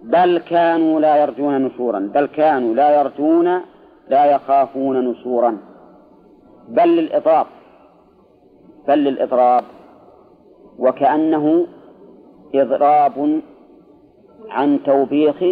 بل 0.03 0.39
كانوا 0.39 1.01
لا 1.01 1.17
يرجون 1.17 1.65
نشورا 1.65 1.99
بل 2.15 2.27
كانوا 2.27 2.75
لا 2.75 3.01
يرجون 3.01 3.61
لا 4.09 4.25
يخافون 4.25 5.11
نشورا. 5.11 5.59
بل 6.69 6.89
للإضراب 6.97 7.47
بل 8.89 8.99
للإضراب 8.99 9.65
وكأنه 10.79 11.67
إضراب 12.55 13.41
عن 14.51 14.83
توبيخ 14.83 15.43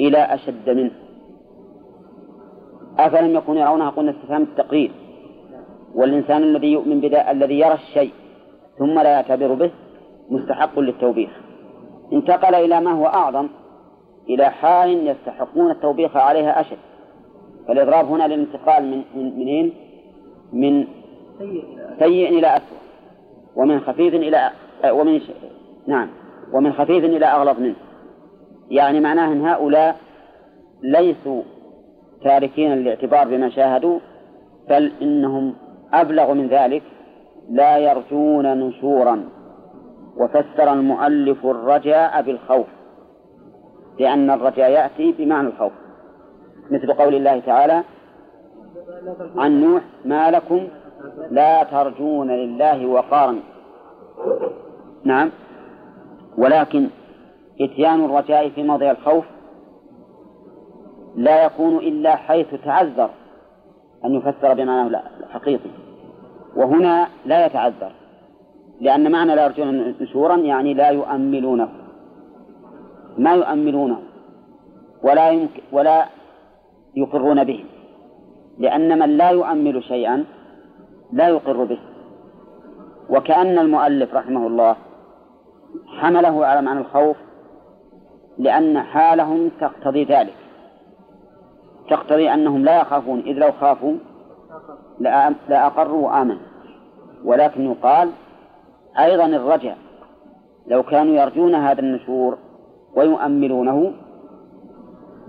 إلى 0.00 0.18
أشد 0.18 0.70
منه. 0.70 0.90
أفلم 2.98 3.36
يكونوا 3.36 3.62
يرونها؟ 3.62 3.90
قلنا 3.90 4.10
استفهام 4.10 4.42
التقرير. 4.42 4.90
والإنسان 5.94 6.42
الذي 6.42 6.72
يؤمن 6.72 7.00
بدا 7.00 7.30
الذي 7.30 7.58
يرى 7.58 7.74
الشيء 7.74 8.12
ثم 8.78 8.94
لا 8.98 9.10
يعتبر 9.10 9.54
به 9.54 9.70
مستحق 10.30 10.78
للتوبيخ. 10.78 11.30
انتقل 12.12 12.54
إلى 12.54 12.80
ما 12.80 12.92
هو 12.92 13.06
أعظم 13.06 13.48
إلى 14.28 14.50
حال 14.50 15.06
يستحقون 15.08 15.70
التوبيخ 15.70 16.16
عليها 16.16 16.60
أشد. 16.60 16.91
فالإضراب 17.68 18.06
هنا 18.06 18.26
للانتقال 18.26 18.84
من 18.84 19.02
من 19.14 19.38
منين؟ 19.38 19.72
من 20.52 20.86
سيء 21.98 22.38
إلى 22.38 22.46
أسوأ 22.46 22.78
ومن 23.56 23.80
خفيف 23.80 24.14
إلى 24.14 24.50
ومن. 24.84 25.20
نعم 25.86 26.08
ومن 26.52 26.72
خفيف 26.72 27.04
إلى 27.04 27.26
أغلظ 27.26 27.60
منه 27.60 27.74
يعني 28.70 29.00
معناه 29.00 29.32
أن 29.32 29.46
هؤلاء 29.46 29.96
ليسوا 30.82 31.42
تاركين 32.24 32.72
الاعتبار 32.72 33.28
بما 33.28 33.50
شاهدوا 33.50 33.98
بل 34.70 34.92
إنهم 35.02 35.54
أبلغ 35.92 36.34
من 36.34 36.48
ذلك 36.48 36.82
لا 37.50 37.78
يرجون 37.78 38.58
نشورا 38.58 39.28
وفسر 40.16 40.72
المؤلف 40.72 41.46
الرجاء 41.46 42.22
بالخوف 42.22 42.66
لأن 44.00 44.30
الرجاء 44.30 44.70
يأتي 44.70 45.12
بمعنى 45.12 45.48
الخوف 45.48 45.72
مثل 46.70 46.92
قول 46.92 47.14
الله 47.14 47.40
تعالى 47.40 47.82
عن 49.36 49.60
نوح 49.60 49.82
ما 50.04 50.30
لكم 50.30 50.68
لا 51.30 51.62
ترجون 51.62 52.30
لله 52.30 52.86
وقارا. 52.86 53.40
نعم. 55.04 55.30
ولكن 56.38 56.88
إتيان 57.60 58.04
الرجاء 58.04 58.48
في 58.48 58.62
موضع 58.62 58.90
الخوف 58.90 59.24
لا 61.16 61.44
يكون 61.44 61.76
إلا 61.76 62.16
حيث 62.16 62.54
تعذر 62.64 63.10
أن 64.04 64.14
يفسر 64.14 64.54
بمعناه 64.54 65.02
الحقيقي. 65.20 65.70
وهنا 66.56 67.08
لا 67.26 67.46
يتعذر 67.46 67.92
لأن 68.80 69.12
معنى 69.12 69.34
لا 69.34 69.44
يرجون 69.44 69.94
نشورا 70.00 70.36
يعني 70.36 70.74
لا 70.74 70.88
يؤملونه. 70.88 71.68
ما 73.18 73.34
يؤملونه 73.34 73.98
ولا 75.02 75.30
يمكن 75.30 75.62
ولا 75.72 76.06
يقرون 76.96 77.44
به 77.44 77.64
لأن 78.58 78.98
من 78.98 79.16
لا 79.16 79.30
يؤمل 79.30 79.82
شيئا 79.82 80.24
لا 81.12 81.28
يقر 81.28 81.64
به. 81.64 81.78
وكأن 83.10 83.58
المؤلف 83.58 84.14
رحمه 84.14 84.46
الله 84.46 84.76
حمله 86.00 86.46
على 86.46 86.62
معنى 86.62 86.80
الخوف 86.80 87.16
لأن 88.38 88.82
حالهم 88.82 89.50
تقتضي 89.60 90.04
ذلك. 90.04 90.34
تقتضي 91.90 92.34
أنهم 92.34 92.64
لا 92.64 92.80
يخافون 92.80 93.20
إذ 93.20 93.32
لو 93.32 93.52
خافوا 93.52 93.94
لأقروا 95.48 96.06
وآمنوا. 96.08 96.42
ولكن 97.24 97.70
يقال 97.70 98.10
أيضا 98.98 99.26
الرجاء 99.26 99.78
لو 100.66 100.82
كانوا 100.82 101.14
يرجون 101.14 101.54
هذا 101.54 101.80
النشور 101.80 102.38
ويؤملونه 102.96 103.92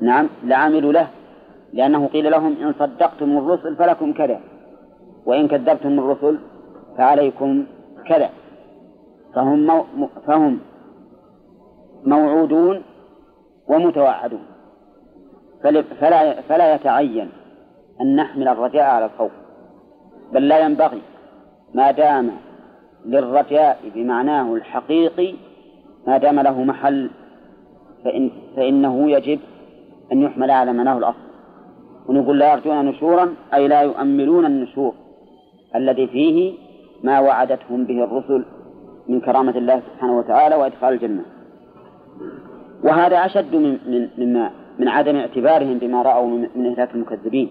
نعم 0.02 0.30
لعملوا 0.44 0.94
له. 0.94 1.08
لأنه 1.74 2.08
قيل 2.08 2.32
لهم 2.32 2.56
إن 2.62 2.74
صدقتم 2.80 3.38
الرسل 3.38 3.76
فلكم 3.76 4.14
كذا 4.14 4.40
وإن 5.26 5.48
كذبتم 5.48 6.00
الرسل 6.00 6.40
فعليكم 6.98 7.66
كذا. 8.06 8.30
فهم 9.36 9.66
مو 9.66 10.08
فهم 10.28 10.60
موعودون 12.06 12.82
ومتوعدون. 13.68 14.46
فلا 16.00 16.42
فلا 16.42 16.76
يتعين 16.76 17.30
أن 18.02 18.16
نحمل 18.16 18.48
الرجاء 18.48 18.84
على 18.84 19.06
الخوف. 19.06 19.32
بل 20.34 20.48
لا 20.48 20.60
ينبغي. 20.60 21.02
ما 21.74 21.92
دام 21.92 22.32
للرجاء 23.06 23.80
بمعناه 23.96 24.54
الحقيقي 24.54 25.34
ما 26.08 26.18
دام 26.18 26.40
له 26.40 26.64
محل 26.64 27.10
فإن 28.04 28.32
فإنه 28.56 29.12
يجب 29.12 29.40
أن 30.12 30.22
يحمل 30.22 30.52
على 30.52 30.74
معناه 30.74 30.98
الأصل. 30.98 31.33
ونقول 32.08 32.40
لا 32.40 32.54
يرجون 32.54 32.86
نشورا 32.86 33.36
أي 33.54 33.68
لا 33.68 33.82
يؤملون 33.82 34.46
النشور 34.46 34.94
الذي 35.76 36.08
فيه 36.08 36.54
ما 37.04 37.20
وعدتهم 37.20 37.86
به 37.86 38.04
الرسل 38.04 38.46
من 39.08 39.22
كرامة 39.22 39.58
الله 39.58 39.82
سبحانه 39.88 40.18
وتعالى 40.18 40.56
وإدخال 40.56 40.94
الجنة. 40.94 41.26
وهذا 42.84 43.26
أشد 43.26 43.56
من 43.56 43.78
من 43.88 44.10
مما 44.18 44.52
من 44.80 44.88
عدم 44.88 45.16
اعتبارهم 45.16 45.78
بما 45.78 46.02
رأوا 46.02 46.28
من 46.56 46.66
إهلاك 46.66 46.96
المكذبين 46.96 47.50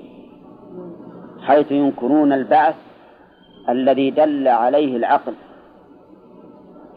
حيث 1.40 1.72
ينكرون 1.72 2.32
البعث 2.32 2.74
الذي 3.68 4.10
دل 4.10 4.48
عليه 4.48 4.96
العقل. 4.96 5.34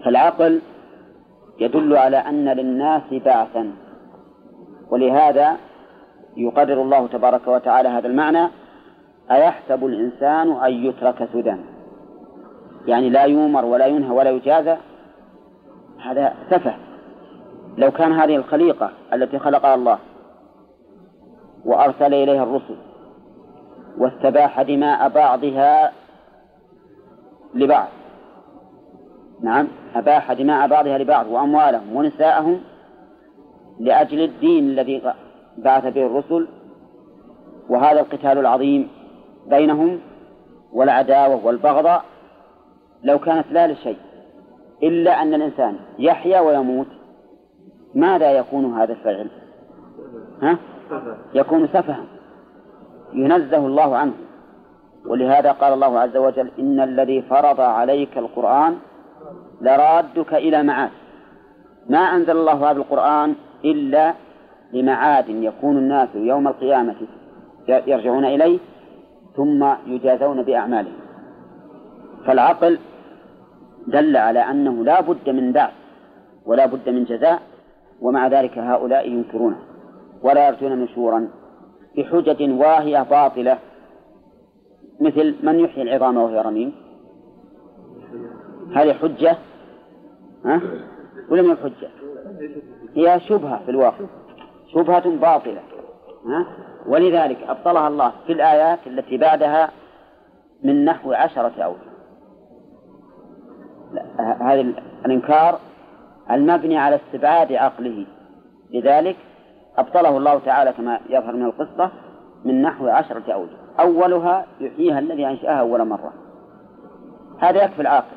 فالعقل 0.03 0.61
يدل 1.59 1.97
على 1.97 2.17
أن 2.17 2.49
للناس 2.49 3.13
بعثا 3.25 3.71
ولهذا 4.91 5.57
يقرر 6.37 6.81
الله 6.81 7.07
تبارك 7.07 7.47
وتعالى 7.47 7.89
هذا 7.89 8.07
المعنى 8.07 8.47
أيحسب 9.31 9.85
الإنسان 9.85 10.51
أن 10.51 10.73
يترك 10.85 11.29
سدى؟ 11.33 11.55
يعني 12.85 13.09
لا 13.09 13.23
يؤمر 13.23 13.65
ولا 13.65 13.85
ينهى 13.85 14.09
ولا 14.09 14.29
يجازى؟ 14.29 14.77
هذا 16.03 16.33
سفه. 16.49 16.75
لو 17.77 17.91
كان 17.91 18.11
هذه 18.11 18.35
الخليقة 18.35 18.91
التي 19.13 19.39
خلقها 19.39 19.75
الله 19.75 19.99
وأرسل 21.65 22.13
إليها 22.13 22.43
الرسل 22.43 22.75
واستباح 23.97 24.61
دماء 24.61 25.09
بعضها 25.09 25.91
لبعض 27.53 27.87
نعم 29.41 29.67
أباح 29.95 30.33
دماء 30.33 30.67
بعضها 30.67 30.97
لبعض 30.97 31.27
وأموالهم 31.27 31.95
ونساءهم 31.95 32.61
لأجل 33.79 34.21
الدين 34.21 34.63
الذي 34.69 35.01
بعث 35.57 35.83
به 35.93 36.05
الرسل 36.05 36.47
وهذا 37.69 37.99
القتال 37.99 38.37
العظيم 38.37 38.87
بينهم 39.47 39.99
والعداوة 40.73 41.45
والبغضاء 41.45 42.03
لو 43.03 43.19
كانت 43.19 43.45
لا 43.51 43.67
لشيء 43.67 43.97
إلا 44.83 45.21
أن 45.21 45.33
الإنسان 45.33 45.75
يحيا 45.99 46.39
ويموت 46.39 46.87
ماذا 47.95 48.31
يكون 48.31 48.73
هذا 48.73 48.93
الفعل؟ 48.93 49.29
ها؟ 50.41 50.57
يكون 51.33 51.67
سفها 51.67 52.05
ينزه 53.13 53.57
الله 53.57 53.97
عنه 53.97 54.13
ولهذا 55.05 55.51
قال 55.51 55.73
الله 55.73 55.99
عز 55.99 56.17
وجل 56.17 56.51
إن 56.59 56.79
الذي 56.79 57.21
فرض 57.21 57.61
عليك 57.61 58.17
القرآن 58.17 58.77
لرادك 59.61 60.33
إلى 60.33 60.63
معاد 60.63 60.91
ما 61.89 61.99
أنزل 61.99 62.37
الله 62.37 62.71
هذا 62.71 62.77
القرآن 62.77 63.35
إلا 63.65 64.13
لمعاد 64.75 65.29
يكون 65.29 65.77
الناس 65.77 66.09
يوم 66.15 66.47
القيامة 66.47 66.95
يرجعون 67.67 68.25
إليه 68.25 68.59
ثم 69.35 69.65
يجازون 69.87 70.43
بأعمالهم. 70.43 70.99
فالعقل 72.25 72.79
دل 73.87 74.17
على 74.17 74.39
أنه 74.39 74.83
لا 74.83 75.01
بد 75.01 75.29
من 75.29 75.51
بعث 75.51 75.73
ولا 76.45 76.65
بد 76.65 76.89
من 76.89 77.03
جزاء 77.03 77.41
ومع 78.01 78.27
ذلك 78.27 78.57
هؤلاء 78.57 79.09
ينكرونه 79.09 79.57
ولا 80.23 80.47
يرجون 80.47 80.71
نشورا 80.83 81.27
بحجج 81.97 82.59
واهية 82.59 83.03
باطلة. 83.03 83.57
مثل 84.99 85.35
من 85.43 85.59
يحيي 85.59 85.83
العظام 85.83 86.17
وهي 86.17 86.41
رميم؟ 86.41 86.73
هذه 88.75 88.93
حجة؟ 88.93 89.37
ها؟ 90.45 90.61
ولا 91.29 91.41
من 91.41 91.57
حجة؟ 91.57 91.89
هي 92.95 93.19
شبهة 93.19 93.63
في 93.65 93.71
الواقع. 93.71 94.05
شبهة 94.73 95.09
باطلة 95.09 95.61
ها؟ 96.25 96.45
ولذلك 96.87 97.37
أبطلها 97.43 97.87
الله 97.87 98.11
في 98.27 98.33
الآيات 98.33 98.79
التي 98.87 99.17
بعدها 99.17 99.69
من 100.63 100.85
نحو 100.85 101.13
عشرة 101.13 101.63
أوجه 101.63 101.95
هذا 104.41 104.61
الإنكار 105.05 105.59
المبني 106.31 106.77
على 106.77 106.95
استبعاد 106.95 107.53
عقله. 107.53 108.05
لذلك 108.73 109.15
أبطله 109.77 110.17
الله 110.17 110.39
تعالى 110.39 110.73
كما 110.73 110.99
يظهر 111.09 111.35
من 111.35 111.45
القصة 111.45 111.91
من 112.45 112.61
نحو 112.61 112.87
عشرة 112.87 113.33
أوجه 113.33 113.57
أولها 113.79 114.45
يحييها 114.59 114.99
الذي 114.99 115.27
أنشأها 115.27 115.59
أول 115.59 115.87
مرة. 115.87 116.13
هذا 117.39 117.63
يكفي 117.63 117.81
العاقل. 117.81 118.15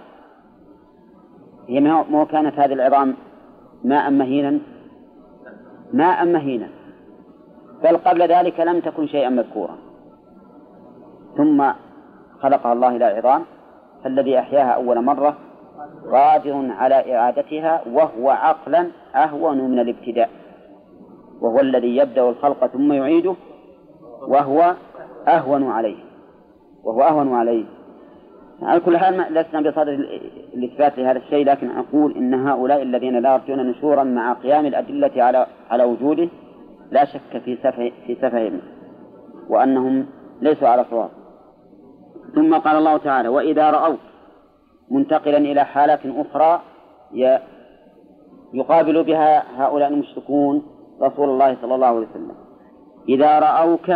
هي 1.68 1.80
ما 1.80 2.24
كانت 2.24 2.58
هذه 2.58 2.72
العظام 2.72 3.14
ماء 3.84 4.10
مهينا 4.10 4.60
ماء 5.92 6.24
مهينا. 6.24 6.68
بل 7.82 7.96
قبل 7.96 8.22
ذلك 8.22 8.60
لم 8.60 8.80
تكن 8.80 9.06
شيئا 9.06 9.28
مذكورا. 9.28 9.78
ثم 11.36 11.70
خلقها 12.40 12.72
الله 12.72 12.96
إلى 12.96 13.04
عظام 13.04 13.42
فالذي 14.04 14.38
أحياها 14.38 14.70
أول 14.70 15.04
مرة 15.04 15.36
قادر 16.12 16.70
على 16.70 17.16
إعادتها 17.16 17.82
وهو 17.92 18.30
عقلا 18.30 18.90
أهون 19.14 19.70
من 19.70 19.78
الابتداء. 19.78 20.30
وهو 21.40 21.60
الذي 21.60 21.96
يبدأ 21.96 22.28
الخلق 22.28 22.66
ثم 22.66 22.92
يعيده 22.92 23.34
وهو 24.28 24.74
أهون 25.28 25.70
عليه. 25.70 25.96
وهو 26.84 27.02
أهون 27.02 27.34
عليه. 27.34 27.77
على 28.62 28.80
كل 28.80 28.98
حال 28.98 29.34
لسنا 29.34 29.70
بصدد 29.70 30.06
الإثبات 30.54 30.98
لهذا 30.98 31.18
الشيء 31.18 31.46
لكن 31.46 31.70
أقول 31.70 32.16
إن 32.16 32.34
هؤلاء 32.34 32.82
الذين 32.82 33.18
لا 33.18 33.34
يرجون 33.34 33.70
نشورا 33.70 34.04
مع 34.04 34.32
قيام 34.32 34.66
الأدلة 34.66 35.22
على 35.22 35.46
على 35.70 35.84
وجوده 35.84 36.28
لا 36.90 37.04
شك 37.04 37.38
في 37.44 37.56
سفه 37.56 37.92
في 38.06 38.14
سفههم 38.14 38.60
وأنهم 39.48 40.06
ليسوا 40.40 40.68
على 40.68 40.84
صواب. 40.90 41.10
ثم 42.34 42.54
قال 42.54 42.76
الله 42.76 42.96
تعالى 42.96 43.28
وإذا 43.28 43.70
رأوك 43.70 43.98
منتقلا 44.90 45.38
إلى 45.38 45.64
حالة 45.64 45.98
أخرى 46.20 46.62
يقابل 48.54 49.04
بها 49.04 49.62
هؤلاء 49.62 49.88
المشركون 49.88 50.62
رسول 51.02 51.28
الله 51.28 51.56
صلى 51.62 51.74
الله 51.74 51.86
عليه 51.86 52.06
وسلم. 52.10 52.34
إذا 53.08 53.38
رأوك 53.38 53.90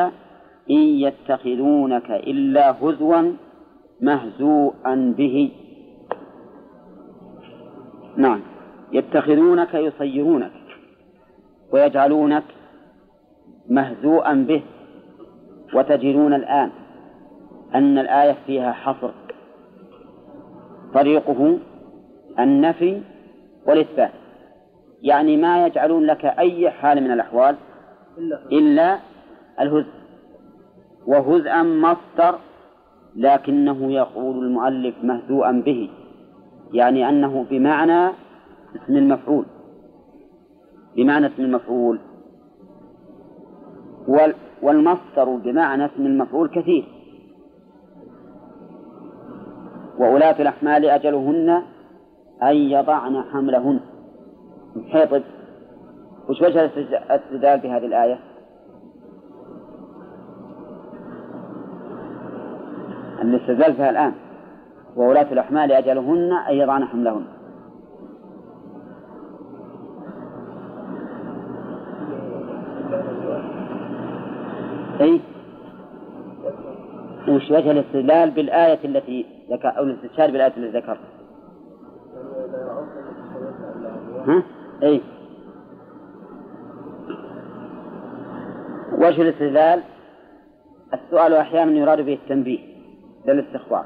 إن 0.70 0.82
يتخذونك 1.06 2.10
إلا 2.10 2.70
هزوا 2.70 3.32
مهزوءا 4.02 5.14
به. 5.18 5.52
نعم. 8.16 8.40
يتخذونك 8.92 9.74
يصيرونك 9.74 10.52
ويجعلونك 11.72 12.44
مهزوءا 13.68 14.34
به. 14.34 14.62
وتجدون 15.74 16.34
الآن 16.34 16.70
أن 17.74 17.98
الآية 17.98 18.36
فيها 18.46 18.72
حصر. 18.72 19.10
طريقه 20.94 21.58
النفي 22.38 23.02
والإثبات. 23.66 24.12
يعني 25.02 25.36
ما 25.36 25.66
يجعلون 25.66 26.06
لك 26.06 26.24
أي 26.24 26.70
حال 26.70 27.04
من 27.04 27.10
الأحوال 27.10 27.56
إلا 28.52 28.98
الهزء. 29.60 29.92
وهزءا 31.06 31.62
مصدر 31.62 32.38
لكنه 33.16 33.92
يقول 33.92 34.44
المؤلف 34.44 34.94
مهزوءا 35.02 35.52
به 35.52 35.90
يعني 36.72 37.08
أنه 37.08 37.46
بمعنى 37.50 38.08
اسم 38.76 38.96
المفعول 38.96 39.44
بمعنى 40.96 41.26
اسم 41.26 41.42
المفعول. 41.42 41.98
والمصدر 44.62 45.24
بمعنى 45.24 45.86
اسم 45.86 46.06
المفعول 46.06 46.48
كثير. 46.48 46.84
وولاة 49.98 50.42
الأحمال 50.42 50.84
أجلهن 50.84 51.62
أن 52.42 52.56
يضعن 52.56 53.22
حملهن. 53.22 53.80
حيطب 54.88 55.22
وش 56.28 56.42
وجه 56.42 56.64
الاستدلال 56.64 57.60
بهذه 57.60 57.86
الآية؟ 57.86 58.18
الاستدلال 63.22 63.74
فيها 63.74 63.90
الآن. 63.90 64.12
وولاة 64.96 65.32
الأحمال 65.32 65.72
أجلهن 65.72 66.32
أن 66.32 66.54
يضعن 66.54 66.84
حملهن 66.84 67.24
أي 75.00 75.20
وش 77.28 77.50
وجه 77.50 77.70
الاستدلال 77.70 78.30
بالآية 78.30 78.78
التي 78.84 79.26
ذكر 79.50 79.78
أو 79.78 79.82
الاستشهاد 79.84 80.32
بالآية 80.32 80.52
التي 80.56 80.78
ذكرت 80.78 80.98
ها؟ 84.26 84.42
أي 84.82 85.00
وجه 88.92 89.22
الاستدلال؟ 89.22 89.82
السؤال 90.94 91.34
أحيانا 91.34 91.70
يراد 91.70 92.00
به 92.00 92.14
التنبيه. 92.14 92.71
للاستخبار. 93.26 93.84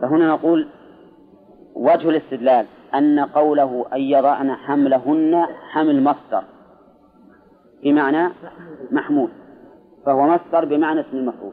فهنا 0.00 0.28
نقول 0.28 0.68
وجه 1.74 2.08
الاستدلال 2.08 2.66
أن 2.94 3.20
قوله 3.20 3.86
أن 3.92 4.00
يضعن 4.00 4.54
حملهن 4.54 5.46
حمل 5.70 6.02
مصدر 6.02 6.42
بمعنى 7.82 8.32
محمول 8.90 9.28
فهو 10.06 10.26
مصدر 10.26 10.64
بمعنى 10.64 11.00
اسم 11.00 11.16
المفعول. 11.16 11.52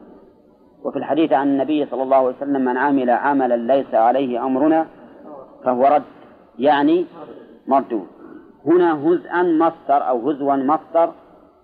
وفي 0.84 0.98
الحديث 0.98 1.32
عن 1.32 1.48
النبي 1.48 1.86
صلى 1.86 2.02
الله 2.02 2.16
عليه 2.16 2.36
وسلم 2.36 2.64
من 2.64 2.76
عمل 2.76 3.10
عملا 3.10 3.56
ليس 3.56 3.94
عليه 3.94 4.46
أمرنا 4.46 4.86
فهو 5.64 5.86
رد 5.86 6.02
يعني 6.58 7.06
مردود. 7.66 8.06
هنا 8.66 8.94
هزءا 8.94 9.42
مصدر 9.42 10.08
أو 10.08 10.30
هزوا 10.30 10.56
مصدر 10.56 11.12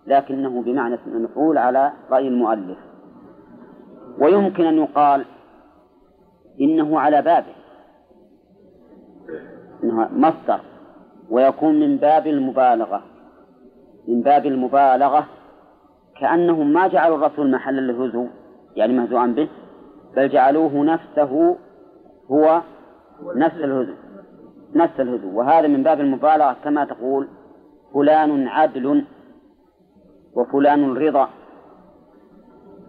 لكنه 0.06 0.62
بمعنى 0.62 0.94
اسم 0.94 1.16
المفعول 1.16 1.58
على 1.58 1.92
رأي 2.10 2.28
المؤلف. 2.28 2.78
ويمكن 4.18 4.64
أن 4.64 4.78
يقال 4.78 5.24
إنه 6.60 7.00
على 7.00 7.22
بابه. 7.22 7.54
إنه 9.84 10.08
مصدر. 10.12 10.60
ويكون 11.30 11.80
من 11.80 11.96
باب 11.96 12.26
المبالغة. 12.26 13.02
من 14.08 14.22
باب 14.22 14.46
المبالغة. 14.46 15.26
كأنهم 16.20 16.72
ما 16.72 16.88
جعلوا 16.88 17.16
الرسول 17.16 17.50
محل 17.50 17.78
الهزو. 17.78 18.26
يعني 18.76 18.92
مهزوعا 18.92 19.26
به. 19.26 19.48
بل 20.16 20.28
جعلوه 20.28 20.84
نفسه 20.84 21.56
هو 22.30 22.62
نفس 23.36 23.56
الهزو. 23.56 23.94
نفس 24.74 25.00
الهزو. 25.00 25.38
وهذا 25.38 25.68
من 25.68 25.82
باب 25.82 26.00
المبالغة 26.00 26.56
كما 26.64 26.84
تقول 26.84 27.28
فلان 27.94 28.48
عدل 28.48 29.04
وفلان 30.34 30.96
رضا. 30.96 31.28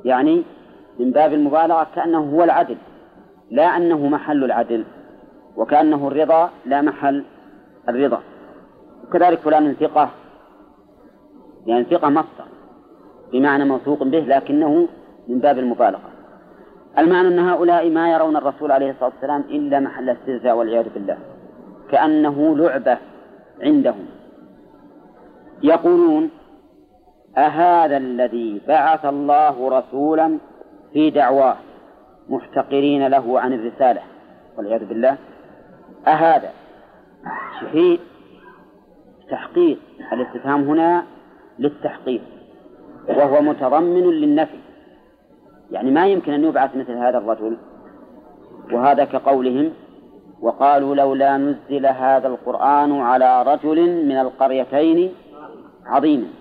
يعني 0.05 0.43
من 0.99 1.11
باب 1.11 1.33
المبالغة 1.33 1.87
كأنه 1.95 2.35
هو 2.35 2.43
العدل. 2.43 2.77
لا 3.51 3.77
أنه 3.77 4.07
محل 4.07 4.43
العدل 4.43 4.85
وكأنه 5.55 6.07
الرضا 6.07 6.49
لا 6.65 6.81
محل 6.81 7.23
الرضا. 7.89 8.19
وكذلك 9.03 9.39
فلان 9.39 9.73
ثقة 9.73 10.09
يعني 11.65 11.83
ثقة 11.83 12.09
مصدر 12.09 12.45
بمعنى 13.31 13.65
موثوق 13.65 14.03
به 14.03 14.19
لكنه 14.19 14.87
من 15.27 15.39
باب 15.39 15.59
المبالغة. 15.59 16.09
المعنى 16.97 17.27
أن 17.27 17.39
هؤلاء 17.39 17.89
ما 17.89 18.13
يرون 18.13 18.37
الرسول 18.37 18.71
عليه 18.71 18.91
الصلاة 18.91 19.09
والسلام 19.09 19.41
إلا 19.41 19.79
محل 19.79 20.09
استهزاء 20.09 20.55
والعياذ 20.55 20.89
بالله 20.93 21.17
كأنه 21.91 22.57
لعبة 22.57 22.97
عندهم. 23.61 24.05
يقولون 25.63 26.29
أهذا 27.37 27.97
الذي 27.97 28.61
بعث 28.67 29.05
الله 29.05 29.69
رسولا 29.69 30.37
في 30.93 31.09
دعواه؟ 31.09 31.55
محتقرين 32.29 33.07
له 33.07 33.39
عن 33.39 33.53
الرسالة 33.53 34.01
والعياذ 34.57 34.85
بالله. 34.85 35.17
أهذا 36.07 36.49
في 37.71 37.99
تحقيق 39.31 39.77
الاستفهام 40.13 40.61
هنا 40.61 41.03
للتحقيق 41.59 42.21
وهو 43.07 43.41
متضمن 43.41 44.09
للنفي. 44.09 44.59
يعني 45.71 45.91
ما 45.91 46.07
يمكن 46.07 46.33
أن 46.33 46.43
يبعث 46.43 46.75
مثل 46.75 46.91
هذا 46.91 47.17
الرجل 47.17 47.57
وهذا 48.71 49.05
كقولهم 49.05 49.71
وقالوا 50.41 50.95
لولا 50.95 51.37
نزل 51.37 51.85
هذا 51.85 52.27
القرآن 52.27 53.01
على 53.01 53.43
رجل 53.43 54.05
من 54.05 54.17
القريتين 54.17 55.13
عظيم 55.85 56.33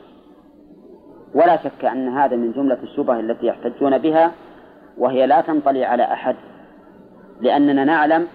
ولا 1.35 1.57
شك 1.57 1.85
أن 1.85 2.09
هذا 2.09 2.37
من 2.37 2.53
جملة 2.53 2.79
الشبه 2.83 3.21
التي 3.21 3.47
يحتجون 3.47 3.99
بها 3.99 4.33
وهي 4.99 5.27
لا 5.27 5.41
تنطلي 5.41 5.85
على 5.85 6.03
أحد 6.03 6.37
لأننا 7.41 7.85
نعلم 7.85 8.27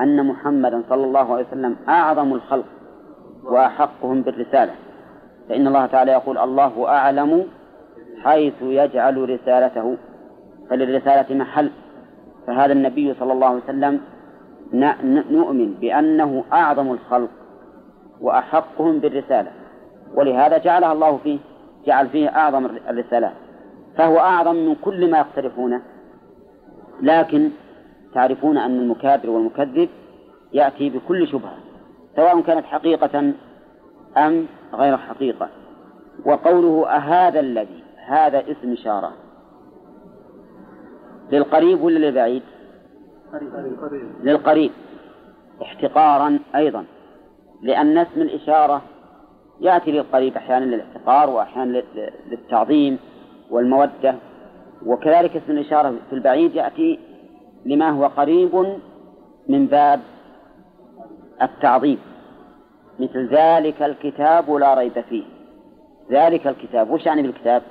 أن 0.00 0.26
محمدا 0.26 0.82
صلى 0.88 1.04
الله 1.04 1.34
عليه 1.34 1.46
وسلم 1.46 1.76
أعظم 1.88 2.32
الخلق 2.32 2.64
وأحقهم 3.44 4.22
بالرسالة. 4.22 4.72
فإن 5.48 5.66
الله 5.66 5.86
تعالى 5.86 6.12
يقول 6.12 6.38
الله 6.38 6.88
أعلم 6.88 7.46
حيث 8.24 8.54
يجعل 8.62 9.30
رسالته 9.30 9.96
فللرسالة 10.70 11.34
محل. 11.36 11.70
فهذا 12.46 12.72
النبي 12.72 13.14
صلى 13.14 13.32
الله 13.32 13.46
عليه 13.46 13.62
وسلم 13.64 14.00
نؤمن 15.30 15.74
بأنه 15.74 16.44
أعظم 16.52 16.92
الخلق 16.92 17.30
وأحقهم 18.20 18.98
بالرسالة 18.98 19.50
ولهذا 20.14 20.58
جعلها 20.58 20.92
الله 20.92 21.16
فيه 21.16 21.38
جعل 21.86 22.08
فيه 22.08 22.28
أعظم 22.28 22.66
الرسالات 22.66 23.32
فهو 23.96 24.18
أعظم 24.18 24.56
من 24.56 24.74
كل 24.74 25.10
ما 25.10 25.18
يقترفونه. 25.18 25.82
لكن 27.02 27.50
تعرفون 28.14 28.58
أن 28.58 28.78
المكابر 28.78 29.30
والمكذب 29.30 29.88
يأتي 30.52 30.90
بكل 30.90 31.28
شبهة 31.28 31.56
سواء 32.16 32.40
كانت 32.40 32.66
حقيقة 32.66 33.32
أم 34.16 34.46
غير 34.74 34.96
حقيقة. 34.96 35.48
وقوله 36.24 36.88
أهذا 36.88 37.40
الذي 37.40 37.84
هذا 38.06 38.44
اسم 38.50 38.72
إشارة. 38.72 39.12
للقريب 41.32 41.82
ولا 41.82 41.98
للبعيد؟ 41.98 42.42
للقريب. 44.22 44.70
احتقارا 45.62 46.38
أيضا 46.54 46.84
لأن 47.62 47.98
اسم 47.98 48.20
الإشارة 48.20 48.82
يأتي 49.60 49.92
للقريب 49.92 50.36
أحيانا 50.36 50.64
للاحتقار 50.64 51.30
وأحيانا 51.30 51.82
للتعظيم. 52.30 52.98
والمودة 53.52 54.14
وكذلك 54.86 55.36
اسم 55.36 55.52
الإشارة 55.52 55.94
في 56.10 56.12
البعيد 56.12 56.54
يأتي 56.54 56.98
لما 57.66 57.90
هو 57.90 58.06
قريب 58.06 58.78
من 59.48 59.66
باب 59.66 60.00
التعظيم. 61.42 61.98
مثل 63.00 63.28
ذلك 63.28 63.82
الكتاب 63.82 64.50
لا 64.50 64.74
ريب 64.74 65.00
فيه. 65.00 65.24
ذلك 66.10 66.46
الكتاب 66.46 66.90
وش 66.90 67.06
يعني 67.06 67.22
بالكتاب؟ 67.22 67.62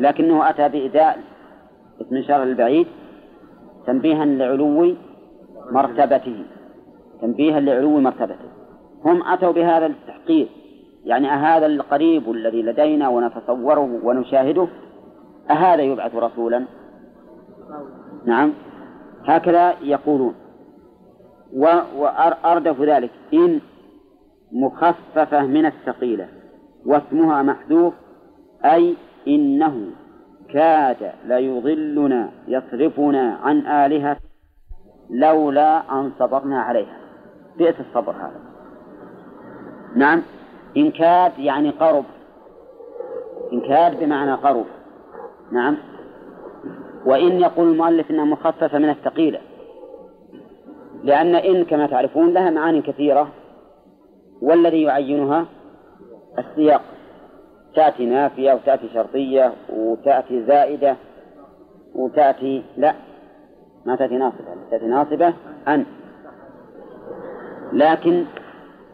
لكنه 0.00 0.50
أتى 0.50 0.68
بإداء 0.68 1.18
اسم 2.00 2.16
الإشارة 2.16 2.44
للبعيد 2.44 2.86
تنبيها 3.86 4.24
لعلو 4.24 4.94
مرتبته. 5.70 6.44
تنبيها 7.20 7.60
لعلو 7.60 8.00
مرتبته. 8.00 8.50
هم 9.04 9.22
أتوا 9.22 9.52
بهذا 9.52 9.86
التحقيق 9.86 10.48
يعني 11.04 11.34
أهذا 11.34 11.66
القريب 11.66 12.30
الذي 12.30 12.62
لدينا 12.62 13.08
ونتصوره 13.08 14.00
ونشاهده 14.04 14.68
أهذا 15.50 15.82
يبعث 15.82 16.14
رسولا؟ 16.14 16.64
نعم. 18.24 18.52
هكذا 19.24 19.74
يقولون. 19.82 20.34
وأردف 21.96 22.80
ذلك. 22.80 23.10
إن 23.34 23.60
مخففة 24.52 25.46
من 25.46 25.66
الثقيلة 25.66 26.28
واسمها 26.86 27.42
محذوف 27.42 27.94
أي 28.64 28.96
إنه 29.28 29.86
كاد 30.48 31.12
ليضلنا 31.26 32.30
يصرفنا 32.48 33.34
عن 33.42 33.66
آلهة 33.66 34.16
لولا 35.10 36.00
أن 36.00 36.12
صبرنا 36.18 36.60
عليها. 36.62 36.96
بئس 37.58 37.74
الصبر 37.80 38.12
هذا. 38.12 38.40
نعم. 39.96 40.22
إن 40.76 40.90
كاد 40.90 41.38
يعني 41.38 41.70
قرب. 41.70 42.04
إن 43.52 43.60
كاد 43.60 44.00
بمعنى 44.00 44.34
قرب. 44.34 44.66
نعم. 45.52 45.76
وإن 47.06 47.40
يقول 47.40 47.68
المؤلف 47.68 48.10
إنها 48.10 48.24
مخففة 48.24 48.78
من 48.78 48.90
الثقيلة. 48.90 49.40
لأن 51.04 51.34
إن 51.34 51.64
كما 51.64 51.86
تعرفون 51.86 52.32
لها 52.32 52.50
معاني 52.50 52.82
كثيرة. 52.82 53.28
والذي 54.42 54.82
يعينها 54.82 55.46
السياق. 56.38 56.82
تأتي 57.74 58.06
نافية 58.06 58.52
وتأتي 58.52 58.88
شرطية 58.94 59.52
وتأتي 59.72 60.44
زائدة 60.44 60.96
وتأتي 61.94 62.62
لا. 62.76 62.94
ما 63.86 63.96
تأتي 63.96 64.16
ناصبة. 64.16 64.44
تأتي 64.70 64.86
ناصبة 64.86 65.34
أن. 65.68 65.84
لكن 67.72 68.24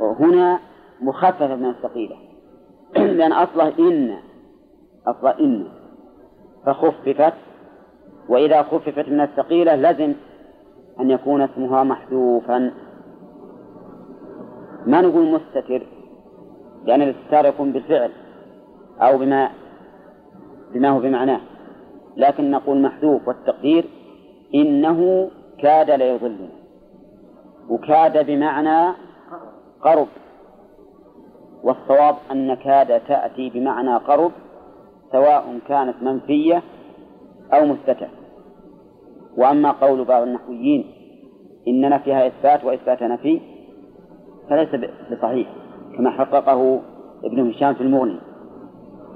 هنا 0.01 0.59
مخففة 1.01 1.57
من 1.57 1.71
الثقيلة. 1.71 2.17
لأن 3.19 3.33
أصله 3.33 3.73
إن 3.79 4.17
أصله 5.07 5.41
إن. 5.41 5.67
فخففت 6.67 7.35
وإذا 8.29 8.63
خففت 8.63 9.09
من 9.09 9.21
الثقيلة 9.21 9.77
لزم 9.77 10.15
أن 11.01 11.11
يكون 11.11 11.41
اسمها 11.43 11.85
محذوفا. 11.85 12.73
ما 14.87 15.01
نقول 15.01 15.27
مستتر؟ 15.27 15.87
لأن 16.85 17.03
الاستتار 17.03 17.47
يكون 17.47 17.73
بالفعل 17.73 18.11
أو 19.01 19.19
بما 19.19 19.51
بما 20.73 20.89
هو 20.89 21.01
بمعناه. 21.01 21.41
لكن 22.17 22.51
نقول 22.51 22.83
محذوف 22.83 23.29
والتقدير 23.29 23.85
إنه 24.55 25.31
كاد 25.63 25.91
ليضلنا 25.91 26.49
وكاد 27.69 28.27
بمعنى 28.27 28.95
قرب. 29.83 30.09
والصواب 31.67 32.17
أن 32.33 32.55
كاد 32.55 33.01
تأتي 33.01 33.51
بمعنى 33.51 33.97
قرب 33.97 34.33
سواء 35.13 35.59
كانت 35.69 36.03
منفية 36.03 36.63
أو 37.53 37.67
مثبتة 37.67 38.09
وأما 39.37 39.71
قول 39.71 40.05
بعض 40.05 40.23
النحويين 40.23 40.85
إن 41.69 41.91
نفيها 41.91 42.27
إثبات 42.27 42.65
وإثبات 42.65 43.03
نفي 43.03 43.41
فليس 44.51 44.69
بصحيح 45.11 45.49
كما 45.97 46.11
حققه 46.11 46.81
ابن 47.25 47.51
هشام 47.51 47.75
في 47.75 47.81
المغني. 47.81 48.19